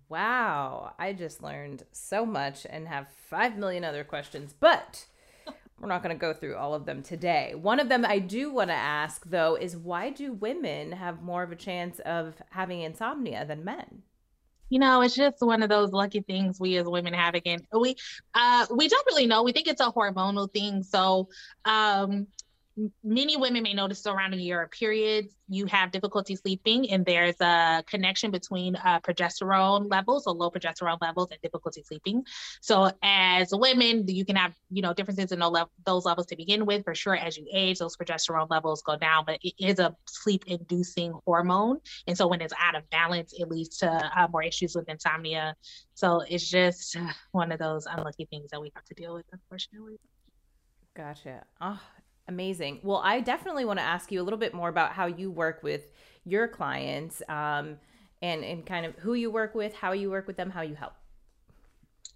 Wow, 0.09 0.93
I 0.99 1.13
just 1.13 1.43
learned 1.43 1.85
so 1.93 2.25
much 2.25 2.67
and 2.69 2.89
have 2.89 3.07
5 3.29 3.57
million 3.57 3.85
other 3.85 4.05
questions, 4.05 4.55
but 4.59 5.07
we're 5.81 5.89
not 5.89 6.03
going 6.03 6.15
to 6.15 6.21
go 6.21 6.33
through 6.33 6.57
all 6.57 6.75
of 6.75 6.87
them 6.87 7.03
today. 7.03 7.55
One 7.55 7.81
of 7.81 7.89
them 7.89 8.05
I 8.05 8.19
do 8.19 8.53
want 8.53 8.71
to 8.71 8.75
ask 8.75 9.25
though 9.27 9.57
is 9.57 9.77
why 9.77 10.11
do 10.11 10.33
women 10.33 10.93
have 10.93 11.23
more 11.23 11.43
of 11.43 11.53
a 11.53 11.57
chance 11.57 11.99
of 12.01 12.35
having 12.51 12.81
insomnia 12.81 13.45
than 13.45 13.65
men? 13.65 14.03
You 14.75 14.81
know, 14.81 15.03
it's 15.03 15.15
just 15.15 15.37
one 15.39 15.63
of 15.63 15.69
those 15.69 15.93
lucky 15.93 16.23
things 16.23 16.59
we 16.59 16.77
as 16.79 16.87
women 16.89 17.15
have 17.15 17.37
again. 17.37 17.61
We 17.73 17.95
uh 18.35 18.67
we 18.75 18.89
don't 18.89 19.07
really 19.07 19.29
know. 19.29 19.45
We 19.45 19.53
think 19.53 19.69
it's 19.69 19.81
a 19.81 19.93
hormonal 19.93 20.53
thing. 20.53 20.83
So 20.83 21.29
um 21.65 22.27
many 23.03 23.37
women 23.37 23.63
may 23.63 23.73
notice 23.73 24.03
surrounding 24.03 24.41
your 24.41 24.69
periods, 24.69 25.35
you 25.49 25.67
have 25.67 25.93
difficulty 25.93 26.37
sleeping, 26.37 26.91
and 26.91 27.05
there's 27.05 27.41
a 27.41 27.85
connection 27.87 28.31
between 28.31 28.77
uh, 28.77 29.01
progesterone 29.01 29.91
levels 29.91 30.27
or 30.27 30.35
low 30.35 30.51
progesterone 30.51 30.99
levels 31.01 31.29
and 31.31 31.41
difficulty 31.43 31.83
sleeping. 31.87 32.25
So, 32.61 32.91
as 33.03 33.51
women, 33.53 34.09
you 34.09 34.25
can 34.25 34.37
have 34.37 34.55
you 34.71 34.83
know 34.83 34.93
differences 34.93 35.33
in 35.33 35.41
those 35.41 36.05
levels 36.05 36.27
to 36.27 36.37
begin 36.37 36.67
with. 36.67 36.85
For 36.85 36.95
sure, 36.95 37.17
as 37.17 37.37
you 37.37 37.47
age, 37.53 37.79
those 37.79 37.97
progesterone 37.97 38.51
levels 38.51 38.83
go 38.83 38.97
down, 38.97 39.25
but 39.27 39.39
it 39.43 39.55
is 39.59 39.79
a 39.79 39.95
sleep-inducing 40.07 41.13
hormone, 41.27 41.79
and 42.07 42.17
so 42.17 42.27
when 42.27 42.41
it's 42.41 42.55
out 42.61 42.75
of 42.75 42.89
balance, 42.91 43.33
it 43.37 43.49
leads 43.49 43.79
to 43.79 43.91
uh, 43.91 44.29
more 44.33 44.43
issues 44.43 44.75
with 44.75 44.89
insomnia. 44.89 45.55
So 45.95 46.23
it's 46.29 46.49
just 46.49 46.97
one 47.33 47.53
of 47.53 47.59
those 47.59 47.87
unlucky 47.87 48.27
things 48.31 48.51
that 48.51 48.61
we 48.61 48.73
have 48.75 48.85
to 48.87 48.95
deal 48.95 49.15
with, 49.15 49.27
unfortunately. 49.33 49.97
Gotcha. 50.97 51.45
Oh, 51.61 51.81
Amazing. 52.27 52.81
Well, 52.83 53.03
I 53.05 53.21
definitely 53.21 53.65
want 53.65 53.79
to 53.79 53.85
ask 53.85 54.11
you 54.11 54.21
a 54.21 54.25
little 54.25 54.39
bit 54.39 54.55
more 54.55 54.69
about 54.69 54.93
how 54.93 55.07
you 55.07 55.31
work 55.31 55.63
with 55.63 55.91
your 56.25 56.49
clients 56.49 57.23
um, 57.29 57.77
and, 58.23 58.43
and 58.43 58.65
kind 58.65 58.87
of 58.87 58.95
who 58.97 59.15
you 59.15 59.31
work 59.31 59.55
with, 59.55 59.75
how 59.75 59.93
you 59.93 60.11
work 60.11 60.27
with 60.27 60.37
them, 60.37 60.51
how 60.51 60.63
you 60.63 60.75
help. 60.75 60.95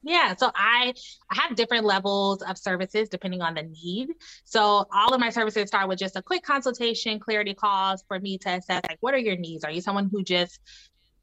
Yeah, 0.03 0.35
so 0.37 0.51
I, 0.55 0.95
I 1.31 1.35
have 1.35 1.57
different 1.57 1.85
levels 1.85 2.41
of 2.43 2.57
services 2.57 3.09
depending 3.09 3.43
on 3.43 3.55
the 3.55 3.65
need. 3.65 4.11
So 4.45 4.87
all 4.93 5.13
of 5.13 5.21
my 5.21 5.29
services 5.29 5.69
start 5.69 5.89
with 5.89 5.99
just 5.99 6.17
a 6.17 6.23
quick 6.23 6.43
consultation, 6.43 7.19
clarity 7.19 7.53
calls 7.53 8.05
for 8.07 8.21
me 8.21 8.39
to 8.39 8.51
assess 8.51 8.83
like 8.89 8.99
what 9.01 9.13
are 9.13 9.19
your 9.19 9.37
needs? 9.37 9.65
Are 9.65 9.71
you 9.71 9.81
someone 9.81 10.09
who 10.11 10.23
just 10.23 10.61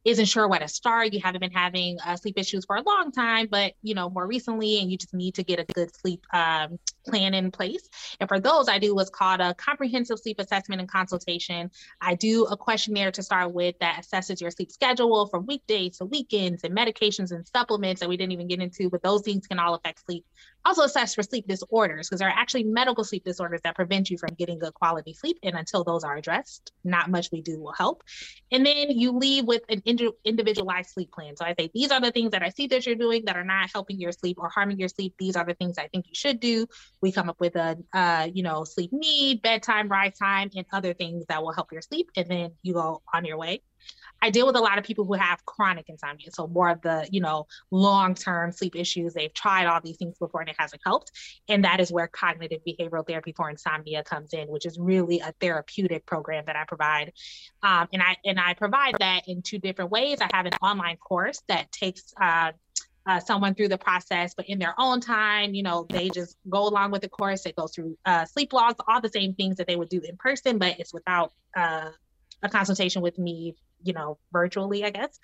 isn't 0.06 0.26
sure 0.26 0.48
where 0.48 0.60
to 0.60 0.68
start, 0.68 1.14
you 1.14 1.20
haven't 1.20 1.42
been 1.42 1.52
having 1.52 1.98
uh, 2.06 2.16
sleep 2.16 2.38
issues 2.38 2.64
for 2.64 2.76
a 2.76 2.84
long 2.84 3.12
time, 3.12 3.48
but 3.50 3.74
you 3.82 3.96
know 3.96 4.10
more 4.10 4.28
recently, 4.28 4.80
and 4.80 4.92
you 4.92 4.98
just 4.98 5.14
need 5.14 5.36
to 5.36 5.44
get 5.44 5.60
a 5.60 5.66
good 5.74 5.94
sleep 5.96 6.24
um, 6.32 6.78
plan 7.08 7.34
in 7.34 7.52
place. 7.52 7.90
And 8.20 8.30
for 8.30 8.40
those, 8.40 8.70
I 8.70 8.78
do 8.78 8.94
what's 8.94 9.10
called 9.10 9.42
a 9.42 9.56
comprehensive 9.56 10.20
sleep 10.20 10.40
assessment 10.40 10.80
and 10.80 10.90
consultation. 10.90 11.72
I 12.00 12.14
do 12.16 12.46
a 12.46 12.56
questionnaire 12.56 13.12
to 13.12 13.24
start 13.24 13.52
with 13.52 13.76
that 13.80 14.04
assesses 14.04 14.40
your 14.40 14.52
sleep 14.52 14.72
schedule 14.72 15.26
from 15.26 15.48
weekdays 15.48 15.98
to 15.98 16.06
weekends 16.06 16.64
and 16.64 16.76
medications 16.76 17.32
and 17.32 17.48
supplements 17.48 18.02
that 18.02 18.10
we 18.10 18.16
didn't 18.16 18.34
even 18.34 18.48
get 18.48 18.62
into, 18.62 18.90
but 18.90 19.02
those 19.02 19.24
things 19.24 19.48
can 19.48 19.60
all 19.60 19.74
affect 19.74 20.06
sleep 20.06 20.26
also 20.66 20.84
assess 20.84 21.16
for 21.16 21.24
sleep 21.24 21.48
disorders 21.48 22.08
because 22.08 22.20
there 22.20 22.30
are 22.30 22.38
actually 22.38 22.64
medical 22.64 23.04
sleep 23.04 23.24
disorders 23.24 23.62
that 23.64 23.76
prevent 23.76 24.10
you 24.10 24.18
from 24.18 24.36
getting 24.38 24.60
good 24.60 24.74
quality 24.74 25.14
sleep. 25.14 25.38
And 25.44 25.56
until 25.56 25.84
those 25.84 26.04
are 26.04 26.16
addressed, 26.16 26.72
not 26.84 27.10
much 27.10 27.30
we 27.32 27.42
do 27.42 27.60
will 27.60 27.74
help. 27.74 28.04
And 28.52 28.66
then 28.66 28.92
you 28.92 29.12
leave 29.12 29.46
with 29.46 29.64
an 29.70 29.82
individualized 30.26 30.90
sleep 30.90 31.12
plan. 31.12 31.36
So 31.36 31.46
I 31.46 31.54
say, 31.58 31.70
these 31.74 31.92
are 31.92 32.02
the 32.02 32.12
things 32.12 32.32
that 32.32 32.44
I 32.44 32.50
see 32.50 32.68
that 32.68 32.86
you're 32.86 32.96
doing 32.96 33.26
that 33.26 33.38
are 33.38 33.44
not 33.44 33.70
helping 33.72 34.00
your 34.00 34.12
sleep 34.12 34.38
or 34.40 34.50
harming 34.50 34.80
your 34.80 34.90
sleep. 34.90 35.14
These 35.20 35.36
are 35.36 35.46
the 35.46 35.54
things 35.54 35.78
I 35.78 35.88
think 35.88 36.08
you 36.08 36.16
should 36.16 36.40
do. 36.40 36.68
We 37.02 37.12
come 37.12 37.30
up 37.30 37.40
with 37.40 37.56
a, 37.56 37.78
uh, 37.94 38.28
you 38.34 38.44
know, 38.44 38.64
sleep 38.64 38.92
need, 38.92 39.42
bedtime, 39.42 39.88
rise 39.88 40.18
time, 40.18 40.50
and 40.56 40.66
other 40.74 40.94
things 40.94 41.26
that 41.30 41.44
will 41.44 41.54
help 41.54 41.72
your 41.72 41.82
sleep. 41.82 42.10
And 42.16 42.30
then 42.30 42.52
you 42.64 42.74
go 42.74 43.02
on 43.14 43.26
your 43.26 43.38
way. 43.38 43.62
I 44.22 44.30
deal 44.30 44.48
with 44.48 44.56
a 44.56 44.62
lot 44.62 44.78
of 44.78 44.84
people 44.84 45.06
who 45.06 45.14
have 45.14 45.46
chronic 45.46 45.86
insomnia. 45.88 46.32
So 46.32 46.48
more 46.48 46.70
of 46.70 46.82
the, 46.82 47.08
you 47.12 47.22
know, 47.22 47.48
long-term 47.70 48.52
sleep 48.52 48.76
issues. 48.76 49.14
They've 49.14 49.34
tried 49.34 49.68
all 49.68 49.82
these 49.82 49.98
things 49.98 50.18
before 50.18 50.42
and 50.42 50.50
it 50.50 50.56
hasn't 50.58 50.82
helped. 50.86 51.12
And 51.48 51.64
that 51.64 51.80
is 51.80 51.92
where 51.92 52.08
cognitive 52.08 52.62
behavioral 52.68 53.06
therapy 53.08 53.34
for 53.36 53.50
insomnia 53.50 54.04
comes 54.04 54.34
in, 54.34 54.48
which 54.48 54.66
is 54.66 54.80
really 54.80 55.20
a 55.20 55.34
therapeutic 55.40 56.06
program 56.06 56.46
that 56.48 56.56
I 56.56 56.64
provide. 56.66 57.14
Um, 57.62 57.88
and 57.94 58.02
I 58.02 58.18
and 58.26 58.40
I 58.40 58.54
provide 58.54 58.96
that 59.00 59.28
in 59.28 59.42
two 59.42 59.60
different 59.60 59.92
ways. 59.92 60.20
I 60.22 60.30
have 60.34 60.46
an 60.46 60.54
online 60.62 60.98
course 60.98 61.42
that 61.48 61.72
takes 61.72 62.14
uh, 62.20 62.52
uh, 63.08 63.20
someone 63.20 63.54
through 63.54 63.68
the 63.68 63.78
process, 63.78 64.34
but 64.34 64.48
in 64.50 64.58
their 64.58 64.74
own 64.80 65.00
time, 65.00 65.54
you 65.54 65.62
know, 65.62 65.86
they 65.90 66.10
just 66.10 66.38
go 66.50 66.68
along 66.68 66.92
with 66.92 67.02
the 67.02 67.10
course. 67.10 67.46
It 67.46 67.56
goes 67.56 67.74
through 67.74 67.98
uh, 68.06 68.26
sleep 68.26 68.52
logs, 68.54 68.78
all 68.88 69.02
the 69.02 69.10
same 69.10 69.34
things 69.36 69.58
that 69.58 69.68
they 69.68 69.76
would 69.76 69.90
do 69.90 70.02
in 70.02 70.18
person, 70.18 70.58
but 70.58 70.80
it's 70.80 70.94
without 70.94 71.32
uh, 71.56 71.90
a 72.46 72.50
consultation 72.50 73.02
with 73.02 73.18
me, 73.18 73.56
you 73.84 73.94
know, 73.94 74.18
virtually, 74.32 74.84
I 74.84 74.90
guess. 74.92 75.20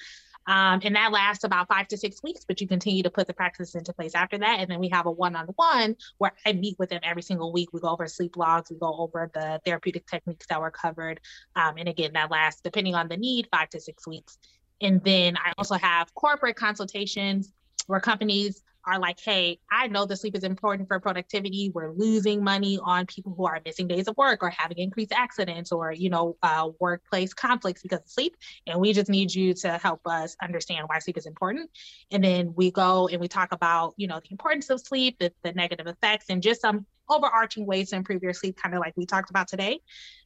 Um, 0.47 0.81
and 0.83 0.95
that 0.95 1.11
lasts 1.11 1.43
about 1.43 1.67
five 1.67 1.87
to 1.89 1.97
six 1.97 2.23
weeks, 2.23 2.45
but 2.47 2.59
you 2.61 2.67
continue 2.67 3.03
to 3.03 3.11
put 3.11 3.27
the 3.27 3.33
practice 3.33 3.75
into 3.75 3.93
place 3.93 4.15
after 4.15 4.39
that. 4.39 4.59
And 4.59 4.69
then 4.69 4.79
we 4.79 4.89
have 4.89 5.05
a 5.05 5.11
one 5.11 5.35
on 5.35 5.45
one 5.55 5.95
where 6.17 6.31
I 6.45 6.53
meet 6.53 6.79
with 6.79 6.89
them 6.89 7.01
every 7.03 7.21
single 7.21 7.53
week. 7.53 7.69
We 7.73 7.79
go 7.79 7.89
over 7.89 8.07
sleep 8.07 8.37
logs, 8.37 8.71
we 8.71 8.77
go 8.77 8.95
over 8.97 9.29
the 9.33 9.61
therapeutic 9.65 10.07
techniques 10.07 10.47
that 10.47 10.59
were 10.59 10.71
covered. 10.71 11.19
Um, 11.55 11.75
and 11.77 11.87
again, 11.87 12.13
that 12.13 12.31
lasts, 12.31 12.61
depending 12.61 12.95
on 12.95 13.07
the 13.07 13.17
need, 13.17 13.47
five 13.51 13.69
to 13.69 13.79
six 13.79 14.07
weeks. 14.07 14.39
And 14.81 15.03
then 15.03 15.37
I 15.37 15.53
also 15.57 15.75
have 15.75 16.13
corporate 16.15 16.55
consultations 16.55 17.53
where 17.85 17.99
companies 17.99 18.63
are 18.85 18.99
like, 18.99 19.19
hey, 19.19 19.59
I 19.71 19.87
know 19.87 20.05
the 20.05 20.15
sleep 20.15 20.35
is 20.35 20.43
important 20.43 20.87
for 20.87 20.99
productivity. 20.99 21.71
We're 21.73 21.91
losing 21.91 22.43
money 22.43 22.79
on 22.83 23.05
people 23.05 23.33
who 23.35 23.45
are 23.45 23.61
missing 23.65 23.87
days 23.87 24.07
of 24.07 24.17
work 24.17 24.43
or 24.43 24.49
having 24.49 24.77
increased 24.77 25.11
accidents 25.11 25.71
or, 25.71 25.91
you 25.91 26.09
know, 26.09 26.37
uh, 26.43 26.69
workplace 26.79 27.33
conflicts 27.33 27.81
because 27.81 27.99
of 27.99 28.09
sleep. 28.09 28.35
And 28.67 28.79
we 28.79 28.93
just 28.93 29.09
need 29.09 29.33
you 29.33 29.53
to 29.55 29.77
help 29.77 30.01
us 30.05 30.35
understand 30.41 30.85
why 30.87 30.99
sleep 30.99 31.17
is 31.17 31.25
important. 31.25 31.69
And 32.11 32.23
then 32.23 32.53
we 32.55 32.71
go 32.71 33.07
and 33.07 33.19
we 33.19 33.27
talk 33.27 33.51
about, 33.51 33.93
you 33.97 34.07
know, 34.07 34.19
the 34.19 34.31
importance 34.31 34.69
of 34.69 34.79
sleep, 34.79 35.17
the, 35.19 35.31
the 35.43 35.53
negative 35.53 35.87
effects, 35.87 36.25
and 36.29 36.41
just 36.41 36.61
some 36.61 36.85
overarching 37.09 37.65
ways 37.65 37.89
to 37.89 37.97
improve 37.97 38.23
your 38.23 38.33
sleep, 38.33 38.57
kind 38.61 38.73
of 38.73 38.79
like 38.79 38.93
we 38.95 39.05
talked 39.05 39.29
about 39.29 39.47
today. 39.47 39.79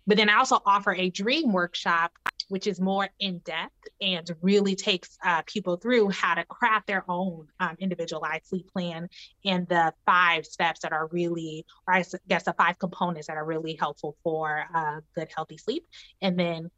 But 0.07 0.17
then 0.17 0.29
I 0.29 0.37
also 0.37 0.59
offer 0.65 0.93
a 0.93 1.09
dream 1.09 1.51
workshop 1.51 2.11
which 2.49 2.67
is 2.67 2.79
more 2.79 3.09
in 3.19 3.39
depth 3.39 3.87
and 4.01 4.29
really 4.41 4.75
takes 4.75 5.17
uh, 5.23 5.41
people 5.45 5.77
through 5.77 6.09
how 6.09 6.35
to 6.35 6.45
craft 6.45 6.87
their 6.87 7.03
own 7.09 7.47
um, 7.59 7.75
individualized 7.79 8.45
sleep 8.47 8.71
plan 8.71 9.09
and 9.43 9.67
the 9.67 9.93
five 10.05 10.45
steps 10.45 10.81
that 10.81 10.91
are 10.91 11.07
really, 11.11 11.65
or 11.87 11.95
I 11.95 12.03
guess 12.27 12.43
the 12.43 12.53
five 12.53 12.77
components 12.79 13.27
that 13.27 13.37
are 13.37 13.45
really 13.45 13.75
helpful 13.79 14.15
for 14.23 14.65
uh, 14.73 14.99
good, 15.13 15.29
healthy 15.35 15.57
sleep. 15.57 15.85
And 16.21 16.37
then 16.37 16.69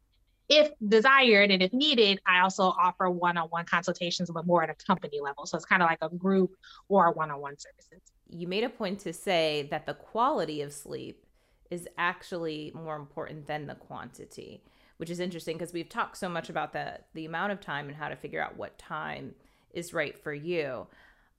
if 0.48 0.70
desired 0.86 1.50
and 1.50 1.62
if 1.62 1.72
needed, 1.72 2.20
I 2.26 2.40
also 2.40 2.62
offer 2.64 3.10
one-on-one 3.10 3.66
consultations, 3.66 4.30
but 4.30 4.46
more 4.46 4.62
at 4.62 4.70
a 4.70 4.74
company 4.86 5.20
level. 5.20 5.44
So 5.44 5.56
it's 5.56 5.66
kind 5.66 5.82
of 5.82 5.88
like 5.88 5.98
a 6.00 6.08
group 6.08 6.52
or 6.88 7.12
one-on-one 7.12 7.56
services. 7.58 8.00
You 8.30 8.48
made 8.48 8.64
a 8.64 8.70
point 8.70 9.00
to 9.00 9.12
say 9.12 9.68
that 9.70 9.84
the 9.84 9.94
quality 9.94 10.62
of 10.62 10.72
sleep 10.72 11.24
is 11.70 11.86
actually 11.98 12.72
more 12.74 12.96
important 12.96 13.46
than 13.46 13.66
the 13.66 13.74
quantity 13.74 14.62
which 14.98 15.10
is 15.10 15.20
interesting 15.20 15.56
because 15.56 15.72
we've 15.72 15.88
talked 15.88 16.16
so 16.16 16.28
much 16.28 16.50
about 16.50 16.72
the 16.72 16.98
the 17.14 17.24
amount 17.24 17.52
of 17.52 17.60
time 17.60 17.88
and 17.88 17.96
how 17.96 18.08
to 18.08 18.16
figure 18.16 18.42
out 18.42 18.56
what 18.56 18.78
time 18.78 19.34
is 19.72 19.94
right 19.94 20.18
for 20.22 20.32
you. 20.32 20.86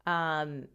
Um, 0.05 0.65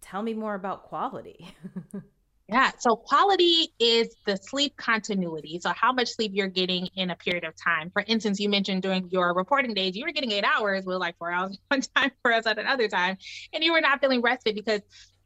tell 0.00 0.22
me 0.22 0.34
more 0.34 0.54
about 0.54 0.84
quality. 0.84 1.48
yeah, 2.48 2.70
so 2.78 2.96
quality 2.96 3.68
is 3.78 4.14
the 4.24 4.36
sleep 4.36 4.76
continuity. 4.76 5.58
So 5.60 5.70
how 5.70 5.92
much 5.92 6.08
sleep 6.08 6.32
you're 6.34 6.48
getting 6.48 6.88
in 6.94 7.10
a 7.10 7.16
period 7.16 7.44
of 7.44 7.54
time. 7.56 7.90
For 7.90 8.02
instance, 8.06 8.40
you 8.40 8.48
mentioned 8.48 8.82
during 8.82 9.08
your 9.10 9.34
reporting 9.34 9.74
days, 9.74 9.96
you 9.96 10.04
were 10.04 10.12
getting 10.12 10.32
eight 10.32 10.44
hours 10.44 10.84
with 10.86 10.96
like 10.96 11.18
four 11.18 11.32
hours 11.32 11.58
one 11.68 11.82
time, 11.94 12.12
for 12.22 12.32
us 12.32 12.46
at 12.46 12.58
another 12.58 12.88
time, 12.88 13.18
and 13.52 13.62
you 13.62 13.72
were 13.72 13.80
not 13.80 14.00
feeling 14.00 14.22
rested 14.22 14.54
because 14.54 14.80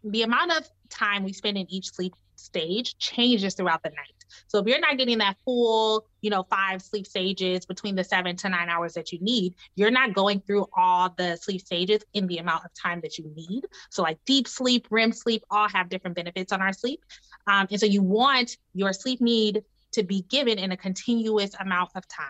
the 0.05 0.22
amount 0.22 0.51
of 0.51 0.68
time 0.88 1.22
we 1.22 1.33
spend 1.33 1.57
in 1.57 1.70
each 1.70 1.92
sleep 1.92 2.14
stage 2.42 2.98
changes 2.98 3.55
throughout 3.55 3.83
the 3.83 3.90
night. 3.90 4.24
So 4.48 4.59
if 4.59 4.66
you're 4.66 4.81
not 4.81 4.98
getting 4.98 5.18
that 5.18 5.37
full, 5.44 6.07
you 6.20 6.31
know, 6.31 6.44
five 6.44 6.83
sleep 6.83 7.07
stages 7.07 7.66
between 7.66 7.94
the 7.94 8.05
seven 8.05 8.37
to 8.37 8.48
nine 8.48 8.68
hours 8.68 8.94
that 8.94 9.12
you 9.12 9.18
need, 9.20 9.55
you're 9.76 9.90
not 9.90 10.14
going 10.14 10.40
through 10.40 10.66
all 10.76 11.14
the 11.16 11.37
sleep 11.37 11.61
stages 11.61 12.02
in 12.14 12.26
the 12.26 12.38
amount 12.38 12.64
of 12.64 12.70
time 12.74 13.00
that 13.02 13.18
you 13.18 13.31
need. 13.35 13.64
So 13.90 14.02
like 14.02 14.18
deep 14.26 14.48
sleep, 14.48 14.87
REM 14.90 15.12
sleep, 15.12 15.44
all 15.50 15.68
have 15.68 15.88
different 15.88 16.16
benefits 16.16 16.52
on 16.52 16.62
our 16.62 16.72
sleep. 16.72 17.00
Um, 17.46 17.66
and 17.70 17.81
so 17.81 17.87
you 17.87 18.02
want 18.02 18.57
your 18.74 18.92
sleep 18.92 19.20
need 19.20 19.62
to 19.92 20.02
be 20.02 20.22
given 20.22 20.59
in 20.59 20.72
a 20.72 20.76
continuous 20.76 21.52
amount 21.61 21.90
of 21.94 22.07
time. 22.09 22.26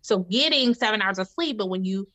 So 0.00 0.18
getting 0.18 0.74
seven 0.74 1.00
hours 1.00 1.18
of 1.18 1.28
sleep, 1.28 1.58
but 1.58 1.68
when 1.68 1.84
you 1.84 2.08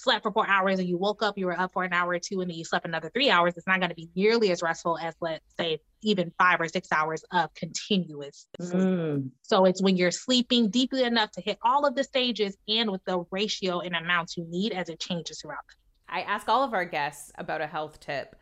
slept 0.00 0.22
for 0.22 0.32
four 0.32 0.48
hours 0.48 0.78
and 0.78 0.88
you 0.88 0.96
woke 0.96 1.22
up, 1.22 1.36
you 1.36 1.46
were 1.46 1.58
up 1.58 1.72
for 1.72 1.84
an 1.84 1.92
hour 1.92 2.10
or 2.10 2.18
two, 2.18 2.40
and 2.40 2.50
then 2.50 2.56
you 2.56 2.64
slept 2.64 2.86
another 2.86 3.10
three 3.12 3.30
hours, 3.30 3.54
it's 3.56 3.66
not 3.66 3.78
going 3.80 3.90
to 3.90 3.94
be 3.94 4.10
nearly 4.14 4.50
as 4.50 4.62
restful 4.62 4.98
as, 4.98 5.14
let's 5.20 5.44
say, 5.58 5.78
even 6.02 6.32
five 6.38 6.60
or 6.60 6.68
six 6.68 6.88
hours 6.92 7.22
of 7.32 7.52
continuous 7.54 8.46
sleep. 8.60 8.82
Mm. 8.82 9.30
So 9.42 9.64
it's 9.66 9.82
when 9.82 9.96
you're 9.96 10.10
sleeping 10.10 10.70
deeply 10.70 11.04
enough 11.04 11.30
to 11.32 11.40
hit 11.40 11.58
all 11.62 11.86
of 11.86 11.94
the 11.94 12.04
stages 12.04 12.56
and 12.68 12.90
with 12.90 13.04
the 13.04 13.24
ratio 13.30 13.80
and 13.80 13.94
amounts 13.94 14.36
you 14.36 14.46
need 14.48 14.72
as 14.72 14.88
it 14.88 15.00
changes 15.00 15.40
throughout. 15.40 15.58
I 16.08 16.22
ask 16.22 16.48
all 16.48 16.64
of 16.64 16.74
our 16.74 16.84
guests 16.84 17.30
about 17.36 17.60
a 17.60 17.66
health 17.66 18.00
tip, 18.00 18.36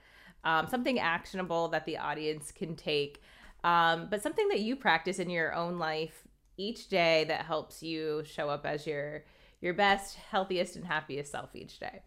um, 0.45 0.69
something 0.69 0.99
actionable 0.99 1.69
that 1.69 1.85
the 1.85 1.99
audience 1.99 2.53
can 2.53 2.77
take, 2.77 3.21
um, 3.65 4.07
but 4.11 4.23
something 4.23 4.49
that 4.49 4.61
you 4.61 4.77
practice 4.77 5.19
in 5.19 5.29
your 5.29 5.55
own 5.55 5.79
life 5.79 6.23
each 6.57 6.89
day 6.89 7.25
that 7.29 7.45
helps 7.45 7.83
you 7.83 8.23
show 8.25 8.49
up 8.49 8.65
as 8.65 8.87
your 8.87 9.25
your 9.61 9.75
best, 9.75 10.17
healthiest, 10.31 10.77
and 10.77 10.87
happiest 10.87 11.33
self 11.33 11.55
each 11.55 11.79
day? 11.79 12.03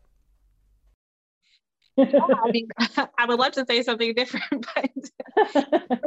yeah, 1.98 2.20
I 2.44 2.52
mean, 2.52 2.68
I 3.18 3.26
would 3.28 3.40
love 3.40 3.54
to 3.54 3.66
say 3.66 3.84
something 3.84 4.14
different, 4.14 4.66
but 4.76 6.00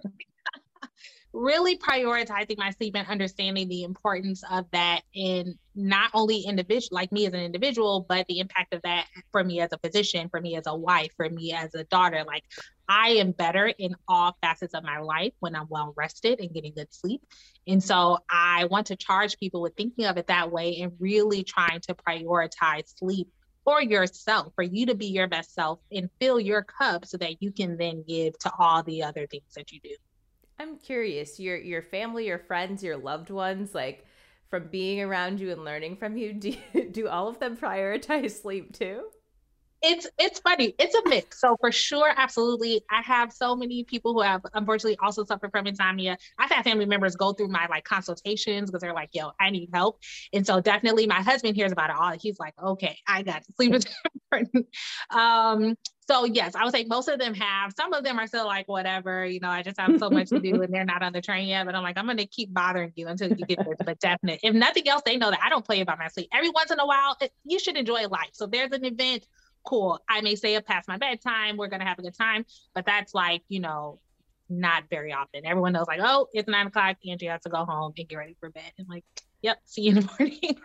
really 1.35 1.77
prioritizing 1.77 2.57
my 2.57 2.71
sleep 2.71 2.95
and 2.97 3.09
understanding 3.09 3.69
the 3.69 3.83
importance 3.83 4.45
of 4.51 4.65
that 4.71 5.01
in 5.15 5.59
not 5.75 6.09
only 6.15 6.43
individual 6.43 6.89
like 6.93 7.11
me 7.11 7.27
as 7.27 7.33
an 7.33 7.41
individual 7.41 8.07
but 8.09 8.25
the 8.29 8.39
impact 8.39 8.73
of 8.73 8.81
that 8.83 9.07
for 9.33 9.43
me 9.43 9.61
as 9.61 9.69
a 9.73 9.79
physician 9.79 10.29
for 10.29 10.41
me 10.41 10.55
as 10.55 10.63
a 10.69 10.77
wife 10.77 11.11
for 11.17 11.29
me 11.29 11.53
as 11.53 11.75
a 11.75 11.83
daughter 11.85 12.23
like 12.25 12.45
i 12.88 13.09
am 13.11 13.33
better 13.33 13.66
in 13.66 13.94
all 14.09 14.37
facets 14.42 14.75
of 14.75 14.83
my 14.85 14.99
life 14.99 15.33
when 15.40 15.55
i'm 15.55 15.66
well 15.68 15.92
rested 15.97 16.40
and 16.40 16.53
getting 16.53 16.73
good 16.75 16.92
sleep 16.92 17.23
and 17.66 17.83
so 17.83 18.18
i 18.31 18.64
want 18.66 18.87
to 18.87 18.97
charge 18.97 19.38
people 19.38 19.61
with 19.61 19.75
thinking 19.77 20.05
of 20.05 20.16
it 20.16 20.27
that 20.27 20.51
way 20.51 20.81
and 20.81 20.92
really 20.99 21.42
trying 21.42 21.81
to 21.81 21.94
prioritize 21.94 22.97
sleep 22.99 23.29
for 23.64 23.83
yourself, 23.83 24.53
for 24.55 24.62
you 24.62 24.87
to 24.87 24.94
be 24.94 25.07
your 25.07 25.27
best 25.27 25.55
self 25.55 25.81
and 25.90 26.11
fill 26.20 26.38
your 26.38 26.62
cup 26.62 27.07
so 27.07 27.16
that 27.16 27.42
you 27.42 27.51
can 27.51 27.77
then 27.77 28.05
give 28.07 28.38
to 28.38 28.53
all 28.59 28.83
the 28.83 29.03
other 29.03 29.27
things 29.27 29.55
that 29.57 29.73
you 29.73 29.81
do. 29.81 29.94
I'm 30.59 30.79
curious, 30.79 31.40
your 31.40 31.57
your 31.57 31.83
family, 31.83 32.27
your 32.27 32.38
friends, 32.38 32.85
your 32.85 32.97
loved 32.97 33.31
ones, 33.31 33.75
like 33.75 34.07
from 34.51 34.68
being 34.68 35.01
around 35.01 35.40
you 35.40 35.51
and 35.51 35.64
learning 35.64 35.97
from 35.97 36.16
you, 36.16 36.33
do 36.35 36.55
do 36.92 37.09
all 37.09 37.27
of 37.27 37.40
them 37.40 37.57
prioritize 37.57 38.42
sleep 38.42 38.73
too? 38.73 39.05
It's 39.87 40.09
it's 40.18 40.40
funny. 40.40 40.75
It's 40.79 40.94
a 40.94 41.03
mix. 41.07 41.40
So 41.40 41.57
for 41.61 41.70
sure, 41.70 42.11
absolutely. 42.16 42.83
I 42.90 43.03
have 43.03 43.33
so 43.33 43.55
many 43.55 43.85
people 43.85 44.14
who 44.14 44.23
have 44.23 44.40
unfortunately 44.55 44.97
also 45.03 45.25
suffered 45.25 45.51
from 45.51 45.66
insomnia. 45.66 46.16
I've 46.38 46.51
had 46.51 46.64
family 46.64 46.87
members 46.87 47.16
go 47.16 47.35
through 47.35 47.49
my 47.49 47.66
like 47.66 47.85
consultations 47.85 48.70
because 48.70 48.81
they're 48.81 48.94
like, 48.94 49.11
yo, 49.12 49.33
I 49.38 49.51
need 49.51 49.68
help. 49.75 50.01
And 50.33 50.47
so 50.47 50.61
definitely 50.61 51.07
my 51.07 51.20
husband 51.20 51.55
hears 51.55 51.70
about 51.70 51.90
it 51.90 51.97
all. 51.97 52.16
He's 52.18 52.38
like, 52.38 52.55
okay, 52.62 52.97
I 53.07 53.23
got. 53.23 53.44
Sleep 53.57 53.75
important. 53.75 54.66
Um, 55.11 55.77
so 56.09 56.25
yes, 56.25 56.55
I 56.55 56.64
would 56.64 56.75
say 56.75 56.85
most 56.85 57.09
of 57.09 57.18
them 57.18 57.35
have. 57.35 57.73
Some 57.77 57.92
of 57.92 58.05
them 58.05 58.18
are 58.18 58.27
still 58.27 58.47
like, 58.47 58.68
whatever, 58.68 59.25
you 59.25 59.40
know, 59.40 59.49
I 59.49 59.62
just 59.62 59.79
have 59.79 59.99
so 59.99 60.11
much 60.11 60.29
to 60.31 60.40
do 60.40 60.61
and 60.62 60.73
they're 60.73 60.85
not 60.85 61.03
on 61.03 61.12
the 61.12 61.20
train 61.20 61.49
yet. 61.49 61.64
But 61.66 61.75
I'm 61.75 61.83
like, 61.83 61.97
I'm 61.97 62.07
gonna 62.07 62.27
keep 62.27 62.53
bothering 62.53 62.92
you 62.97 63.07
until 63.09 63.29
you 63.29 63.47
get 63.47 63.59
there. 63.64 63.77
But 63.85 64.01
definitely, 64.01 64.40
if 64.42 64.55
nothing 64.55 64.88
else, 64.88 65.03
they 65.05 65.16
know 65.16 65.31
that 65.31 65.40
I 65.42 65.49
don't 65.49 65.64
play 65.64 65.81
about 65.81 65.99
my 65.99 66.09
sleep. 66.09 66.29
Every 66.33 66.51
once 66.51 66.70
in 66.70 66.79
a 66.81 66.87
while, 66.87 67.16
it, 67.20 67.33
you 67.44 67.59
should 67.59 67.77
enjoy 67.77 68.07
life. 68.09 68.31
So 68.33 68.47
there's 68.47 68.73
an 68.73 68.85
event, 68.85 69.27
cool. 69.64 69.98
I 70.09 70.20
may 70.20 70.35
stay 70.35 70.57
up 70.57 70.66
past 70.66 70.88
my 70.88 70.96
bedtime. 70.96 71.57
We're 71.57 71.68
gonna 71.68 71.87
have 71.87 71.98
a 71.98 72.03
good 72.03 72.16
time. 72.16 72.44
But 72.74 72.87
that's 72.87 73.14
like, 73.14 73.42
you 73.48 73.61
know, 73.61 74.00
not 74.48 74.85
very 74.90 75.12
often. 75.12 75.46
Everyone 75.46 75.72
knows 75.72 75.87
like, 75.87 76.00
oh, 76.03 76.29
it's 76.33 76.48
nine 76.48 76.66
o'clock. 76.66 76.96
Angie 77.09 77.27
has 77.27 77.42
to 77.42 77.48
go 77.48 77.64
home 77.64 77.92
and 77.96 78.09
get 78.09 78.16
ready 78.16 78.37
for 78.40 78.50
bed. 78.50 78.72
And 78.79 78.88
like, 78.88 79.05
yep, 79.42 79.59
see 79.64 79.83
you 79.83 79.90
in 79.90 79.94
the 79.96 80.11
morning. 80.18 80.57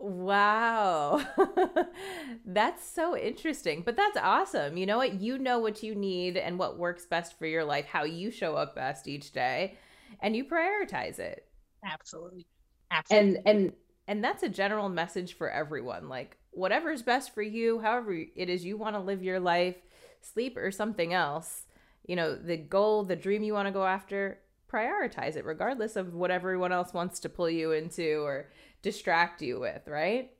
Wow. 0.00 1.22
that's 2.46 2.82
so 2.88 3.16
interesting. 3.16 3.82
But 3.82 3.96
that's 3.96 4.16
awesome. 4.16 4.78
You 4.78 4.86
know 4.86 4.96
what? 4.96 5.20
You 5.20 5.38
know 5.38 5.58
what 5.58 5.82
you 5.82 5.94
need 5.94 6.38
and 6.38 6.58
what 6.58 6.78
works 6.78 7.04
best 7.04 7.38
for 7.38 7.46
your 7.46 7.64
life, 7.64 7.84
how 7.84 8.04
you 8.04 8.30
show 8.30 8.54
up 8.54 8.74
best 8.74 9.06
each 9.06 9.32
day, 9.32 9.76
and 10.20 10.34
you 10.34 10.46
prioritize 10.46 11.18
it. 11.18 11.46
Absolutely. 11.84 12.46
Absolutely. 12.90 13.36
And 13.36 13.46
and 13.46 13.72
and 14.08 14.24
that's 14.24 14.42
a 14.42 14.48
general 14.48 14.88
message 14.88 15.36
for 15.36 15.50
everyone. 15.50 16.08
Like 16.08 16.38
whatever's 16.50 17.02
best 17.02 17.34
for 17.34 17.42
you, 17.42 17.80
however 17.80 18.12
it 18.12 18.48
is 18.48 18.64
you 18.64 18.76
want 18.76 18.96
to 18.96 19.00
live 19.00 19.22
your 19.22 19.40
life, 19.40 19.76
sleep 20.20 20.56
or 20.56 20.70
something 20.70 21.12
else, 21.12 21.66
you 22.06 22.16
know, 22.16 22.34
the 22.34 22.56
goal, 22.56 23.04
the 23.04 23.16
dream 23.16 23.42
you 23.42 23.52
want 23.54 23.66
to 23.66 23.72
go 23.72 23.86
after, 23.86 24.40
prioritize 24.72 25.36
it 25.36 25.44
regardless 25.44 25.96
of 25.96 26.14
what 26.14 26.30
everyone 26.30 26.72
else 26.72 26.92
wants 26.92 27.20
to 27.20 27.28
pull 27.28 27.50
you 27.50 27.72
into 27.72 28.22
or 28.24 28.50
distract 28.82 29.42
you 29.42 29.60
with, 29.60 29.86
right? 29.86 30.32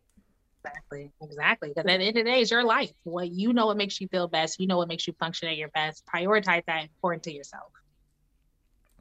Exactly, 0.65 1.13
exactly. 1.23 1.69
Because 1.71 1.85
at 1.91 1.99
the 1.99 2.05
end 2.07 2.19
of 2.19 2.25
the 2.25 2.31
day, 2.31 2.41
it's 2.41 2.51
your 2.51 2.65
life. 2.65 2.91
What 3.05 3.31
you 3.31 3.53
know 3.53 3.67
what 3.67 3.77
makes 3.77 4.01
you 4.01 4.09
feel 4.09 4.29
best. 4.29 4.61
You 4.61 4.67
know 4.67 4.77
what 4.79 4.89
makes 4.89 5.07
you 5.07 5.15
function 5.19 5.49
at 5.49 5.57
your 5.57 5.69
best. 5.71 6.05
Prioritize 6.07 6.65
that 6.67 6.83
important 6.85 7.23
to 7.25 7.33
yourself. 7.35 7.73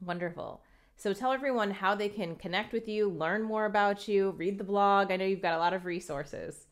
Wonderful. 0.02 0.64
So 0.96 1.14
tell 1.14 1.32
everyone 1.34 1.72
how 1.72 1.96
they 1.96 2.10
can 2.10 2.36
connect 2.36 2.74
with 2.74 2.88
you, 2.88 3.10
learn 3.10 3.44
more 3.44 3.66
about 3.66 4.08
you, 4.08 4.32
read 4.32 4.58
the 4.58 4.64
blog. 4.64 5.12
I 5.12 5.18
know 5.18 5.26
you've 5.26 5.42
got 5.42 5.54
a 5.56 5.60
lot 5.60 5.74
of 5.74 5.86
resources. 5.86 6.68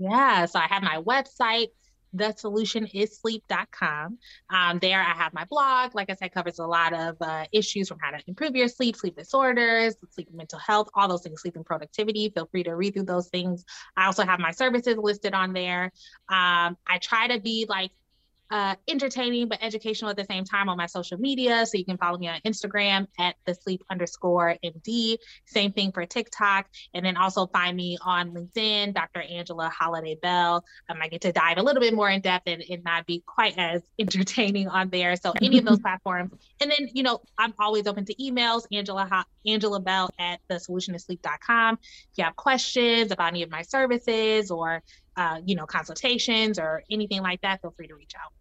Yeah, 0.00 0.46
so 0.46 0.58
I 0.58 0.66
have 0.66 0.82
my 0.82 0.96
website, 1.02 1.68
thesolutionissleep.com. 2.16 4.18
Um, 4.48 4.78
there 4.80 4.98
I 4.98 5.12
have 5.12 5.34
my 5.34 5.44
blog. 5.44 5.94
Like 5.94 6.08
I 6.08 6.14
said, 6.14 6.32
covers 6.32 6.58
a 6.58 6.66
lot 6.66 6.94
of 6.94 7.16
uh, 7.20 7.44
issues 7.52 7.88
from 7.88 7.98
how 8.00 8.12
to 8.12 8.22
improve 8.26 8.56
your 8.56 8.68
sleep, 8.68 8.96
sleep 8.96 9.16
disorders, 9.16 9.94
sleep 10.10 10.28
mental 10.32 10.58
health, 10.58 10.88
all 10.94 11.06
those 11.06 11.22
things, 11.22 11.42
sleep 11.42 11.54
and 11.54 11.66
productivity. 11.66 12.32
Feel 12.34 12.48
free 12.50 12.62
to 12.64 12.74
read 12.74 12.94
through 12.94 13.04
those 13.04 13.28
things. 13.28 13.66
I 13.94 14.06
also 14.06 14.24
have 14.24 14.40
my 14.40 14.52
services 14.52 14.96
listed 14.96 15.34
on 15.34 15.52
there. 15.52 15.92
Um, 16.30 16.78
I 16.88 16.98
try 17.02 17.28
to 17.28 17.38
be 17.38 17.66
like 17.68 17.90
uh, 18.50 18.74
entertaining 18.88 19.48
but 19.48 19.58
educational 19.62 20.10
at 20.10 20.16
the 20.16 20.24
same 20.24 20.44
time 20.44 20.68
on 20.68 20.76
my 20.76 20.86
social 20.86 21.18
media. 21.18 21.64
So 21.66 21.78
you 21.78 21.84
can 21.84 21.96
follow 21.96 22.18
me 22.18 22.28
on 22.28 22.40
Instagram 22.44 23.06
at 23.18 23.36
the 23.44 23.54
sleep 23.54 23.82
underscore 23.90 24.56
MD. 24.64 25.18
Same 25.46 25.72
thing 25.72 25.92
for 25.92 26.04
TikTok. 26.04 26.66
And 26.94 27.04
then 27.04 27.16
also 27.16 27.46
find 27.46 27.76
me 27.76 27.98
on 28.02 28.32
LinkedIn, 28.32 28.94
Dr. 28.94 29.22
Angela 29.22 29.68
Holliday 29.68 30.16
Bell. 30.20 30.64
Um, 30.88 30.98
I 31.00 31.08
get 31.08 31.20
to 31.22 31.32
dive 31.32 31.58
a 31.58 31.62
little 31.62 31.80
bit 31.80 31.94
more 31.94 32.10
in 32.10 32.20
depth 32.20 32.44
and, 32.46 32.62
and 32.68 32.82
not 32.84 33.06
be 33.06 33.22
quite 33.26 33.56
as 33.56 33.82
entertaining 33.98 34.68
on 34.68 34.90
there. 34.90 35.16
So 35.16 35.32
any 35.40 35.58
of 35.58 35.64
those 35.64 35.78
platforms. 35.80 36.32
And 36.60 36.70
then, 36.70 36.88
you 36.92 37.02
know, 37.02 37.20
I'm 37.38 37.54
always 37.58 37.86
open 37.86 38.04
to 38.06 38.14
emails, 38.16 38.62
Angela, 38.72 39.24
Angela 39.46 39.80
Bell 39.80 40.10
at 40.18 40.40
the 40.48 40.56
solutionissleep.com. 40.56 41.78
If 41.82 42.18
you 42.18 42.24
have 42.24 42.36
questions 42.36 43.12
about 43.12 43.28
any 43.28 43.42
of 43.42 43.50
my 43.50 43.62
services 43.62 44.50
or 44.50 44.82
uh, 45.16 45.40
you 45.44 45.54
know, 45.54 45.66
consultations 45.66 46.58
or 46.58 46.82
anything 46.90 47.20
like 47.20 47.40
that, 47.42 47.60
feel 47.60 47.72
free 47.76 47.86
to 47.86 47.94
reach 47.94 48.12
out. 48.16 48.32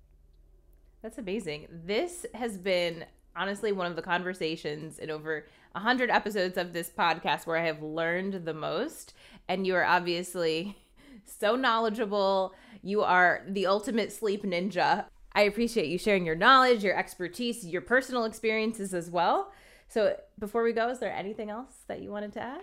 That's 1.01 1.17
amazing. 1.17 1.67
This 1.85 2.25
has 2.33 2.57
been 2.57 3.05
honestly 3.35 3.71
one 3.71 3.87
of 3.87 3.95
the 3.95 4.01
conversations 4.01 4.99
in 4.99 5.09
over 5.09 5.47
100 5.71 6.09
episodes 6.09 6.57
of 6.57 6.73
this 6.73 6.89
podcast 6.89 7.47
where 7.47 7.57
I 7.57 7.65
have 7.65 7.81
learned 7.81 8.45
the 8.45 8.53
most. 8.53 9.13
And 9.47 9.65
you 9.65 9.75
are 9.75 9.85
obviously 9.85 10.77
so 11.25 11.55
knowledgeable. 11.55 12.53
You 12.81 13.01
are 13.01 13.43
the 13.47 13.67
ultimate 13.67 14.11
sleep 14.11 14.43
ninja. 14.43 15.05
I 15.33 15.43
appreciate 15.43 15.87
you 15.87 15.97
sharing 15.97 16.25
your 16.25 16.35
knowledge, 16.35 16.83
your 16.83 16.97
expertise, 16.97 17.65
your 17.65 17.81
personal 17.81 18.25
experiences 18.25 18.93
as 18.93 19.09
well. 19.09 19.53
So, 19.87 20.15
before 20.37 20.63
we 20.63 20.73
go, 20.73 20.89
is 20.89 20.99
there 20.99 21.13
anything 21.13 21.49
else 21.49 21.73
that 21.87 22.01
you 22.01 22.11
wanted 22.11 22.33
to 22.33 22.41
add? 22.41 22.61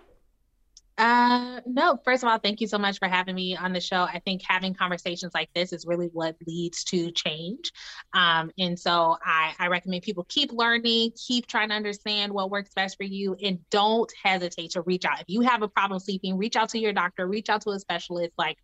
Uh, 0.98 1.60
no, 1.66 1.98
first 2.06 2.22
of 2.22 2.28
all, 2.30 2.38
thank 2.38 2.58
you 2.60 2.66
so 2.66 2.78
much 2.78 2.98
for 2.98 3.06
having 3.06 3.34
me 3.34 3.54
on 3.54 3.74
the 3.74 3.80
show. 3.80 4.02
I 4.04 4.18
think 4.24 4.40
having 4.46 4.72
conversations 4.72 5.34
like 5.34 5.50
this 5.54 5.74
is 5.74 5.84
really 5.86 6.08
what 6.12 6.36
leads 6.46 6.84
to 6.84 7.10
change. 7.10 7.70
Um, 8.14 8.50
and 8.58 8.78
so 8.78 9.18
I, 9.22 9.54
I 9.58 9.66
recommend 9.66 10.04
people 10.04 10.24
keep 10.30 10.52
learning, 10.52 11.12
keep 11.14 11.46
trying 11.48 11.68
to 11.68 11.74
understand 11.74 12.32
what 12.32 12.50
works 12.50 12.70
best 12.74 12.96
for 12.96 13.04
you, 13.04 13.36
and 13.42 13.58
don't 13.70 14.10
hesitate 14.22 14.70
to 14.70 14.80
reach 14.80 15.04
out. 15.04 15.20
If 15.20 15.26
you 15.28 15.42
have 15.42 15.60
a 15.60 15.68
problem 15.68 16.00
sleeping, 16.00 16.38
reach 16.38 16.56
out 16.56 16.70
to 16.70 16.78
your 16.78 16.94
doctor, 16.94 17.26
reach 17.26 17.50
out 17.50 17.60
to 17.62 17.70
a 17.70 17.78
specialist, 17.78 18.32
like 18.38 18.56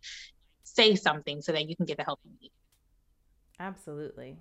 say 0.63 0.95
something 0.95 1.39
so 1.43 1.51
that 1.51 1.69
you 1.69 1.75
can 1.75 1.85
get 1.85 1.97
the 1.97 2.03
help 2.03 2.19
you 2.23 2.31
need. 2.41 2.51
Absolutely. 3.59 4.37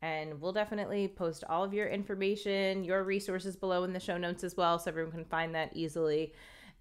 And 0.00 0.40
we'll 0.40 0.52
definitely 0.52 1.08
post 1.08 1.44
all 1.48 1.64
of 1.64 1.74
your 1.74 1.88
information, 1.88 2.82
your 2.82 3.04
resources 3.04 3.56
below 3.56 3.84
in 3.84 3.92
the 3.92 4.00
show 4.00 4.16
notes 4.16 4.42
as 4.42 4.56
well, 4.56 4.78
so 4.78 4.90
everyone 4.90 5.12
can 5.12 5.24
find 5.26 5.54
that 5.54 5.76
easily 5.76 6.32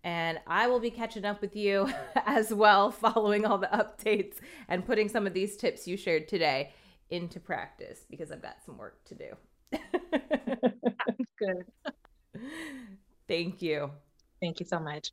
and 0.05 0.39
I 0.45 0.67
will 0.67 0.79
be 0.79 0.91
catching 0.91 1.25
up 1.25 1.41
with 1.41 1.55
you 1.55 1.91
as 2.27 2.53
well, 2.53 2.91
following 2.91 3.43
all 3.43 3.57
the 3.57 3.67
updates 3.67 4.35
and 4.69 4.85
putting 4.85 5.09
some 5.09 5.25
of 5.25 5.33
these 5.33 5.57
tips 5.57 5.87
you 5.87 5.97
shared 5.97 6.27
today 6.27 6.71
into 7.09 7.39
practice 7.39 8.05
because 8.09 8.31
I've 8.31 8.41
got 8.41 8.57
some 8.63 8.77
work 8.77 9.03
to 9.05 9.15
do. 9.15 9.31
Good. 11.39 11.65
Thank 13.27 13.63
you. 13.63 13.89
Thank 14.39 14.59
you 14.59 14.65
so 14.67 14.79
much. 14.79 15.09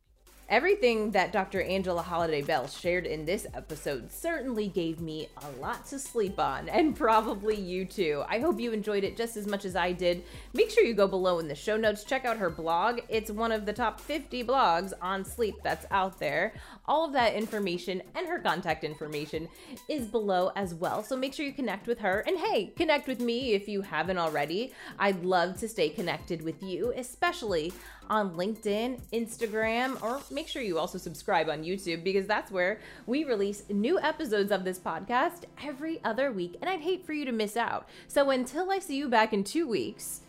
Everything 0.48 1.12
that 1.12 1.32
Dr. 1.32 1.62
Angela 1.62 2.02
Holliday 2.02 2.42
Bell 2.42 2.66
shared 2.66 3.06
in 3.06 3.24
this 3.24 3.46
episode 3.54 4.12
certainly 4.12 4.68
gave 4.68 5.00
me 5.00 5.28
a 5.38 5.60
lot 5.60 5.86
to 5.86 5.98
sleep 5.98 6.38
on, 6.38 6.68
and 6.68 6.94
probably 6.94 7.56
you 7.56 7.86
too. 7.86 8.22
I 8.28 8.40
hope 8.40 8.60
you 8.60 8.72
enjoyed 8.72 9.02
it 9.02 9.16
just 9.16 9.36
as 9.38 9.46
much 9.46 9.64
as 9.64 9.76
I 9.76 9.92
did. 9.92 10.24
Make 10.52 10.70
sure 10.70 10.84
you 10.84 10.92
go 10.92 11.08
below 11.08 11.38
in 11.38 11.48
the 11.48 11.54
show 11.54 11.78
notes, 11.78 12.04
check 12.04 12.26
out 12.26 12.36
her 12.36 12.50
blog. 12.50 13.00
It's 13.08 13.30
one 13.30 13.50
of 13.50 13.64
the 13.64 13.72
top 13.72 13.98
50 13.98 14.44
blogs 14.44 14.92
on 15.00 15.24
sleep 15.24 15.54
that's 15.62 15.86
out 15.90 16.18
there. 16.18 16.52
All 16.86 17.06
of 17.06 17.14
that 17.14 17.34
information 17.34 18.02
and 18.14 18.26
her 18.26 18.38
contact 18.38 18.84
information 18.84 19.48
is 19.88 20.06
below 20.06 20.50
as 20.54 20.74
well, 20.74 21.02
so 21.02 21.16
make 21.16 21.32
sure 21.32 21.46
you 21.46 21.52
connect 21.52 21.86
with 21.86 22.00
her. 22.00 22.24
And 22.26 22.38
hey, 22.38 22.72
connect 22.76 23.06
with 23.06 23.20
me 23.20 23.54
if 23.54 23.68
you 23.68 23.80
haven't 23.80 24.18
already. 24.18 24.74
I'd 24.98 25.24
love 25.24 25.58
to 25.60 25.68
stay 25.68 25.88
connected 25.88 26.42
with 26.42 26.62
you, 26.62 26.92
especially 26.94 27.72
on 28.08 28.34
LinkedIn, 28.34 29.00
Instagram, 29.12 30.02
or 30.02 30.20
make 30.30 30.48
sure 30.48 30.62
you 30.62 30.78
also 30.78 30.98
subscribe 30.98 31.48
on 31.48 31.62
YouTube 31.62 32.04
because 32.04 32.26
that's 32.26 32.50
where 32.50 32.80
we 33.06 33.24
release 33.24 33.62
new 33.68 33.98
episodes 34.00 34.52
of 34.52 34.64
this 34.64 34.78
podcast 34.78 35.44
every 35.62 36.00
other 36.04 36.32
week. 36.32 36.56
And 36.60 36.68
I'd 36.68 36.80
hate 36.80 37.04
for 37.06 37.12
you 37.12 37.24
to 37.24 37.32
miss 37.32 37.56
out. 37.56 37.88
So 38.08 38.30
until 38.30 38.70
I 38.70 38.78
see 38.78 38.96
you 38.96 39.08
back 39.08 39.32
in 39.32 39.44
two 39.44 39.66
weeks, 39.68 40.22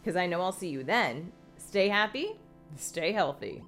because 0.00 0.16
I 0.16 0.26
know 0.26 0.40
I'll 0.40 0.52
see 0.52 0.68
you 0.68 0.82
then, 0.82 1.32
stay 1.56 1.88
happy, 1.88 2.36
stay 2.76 3.12
healthy. 3.12 3.62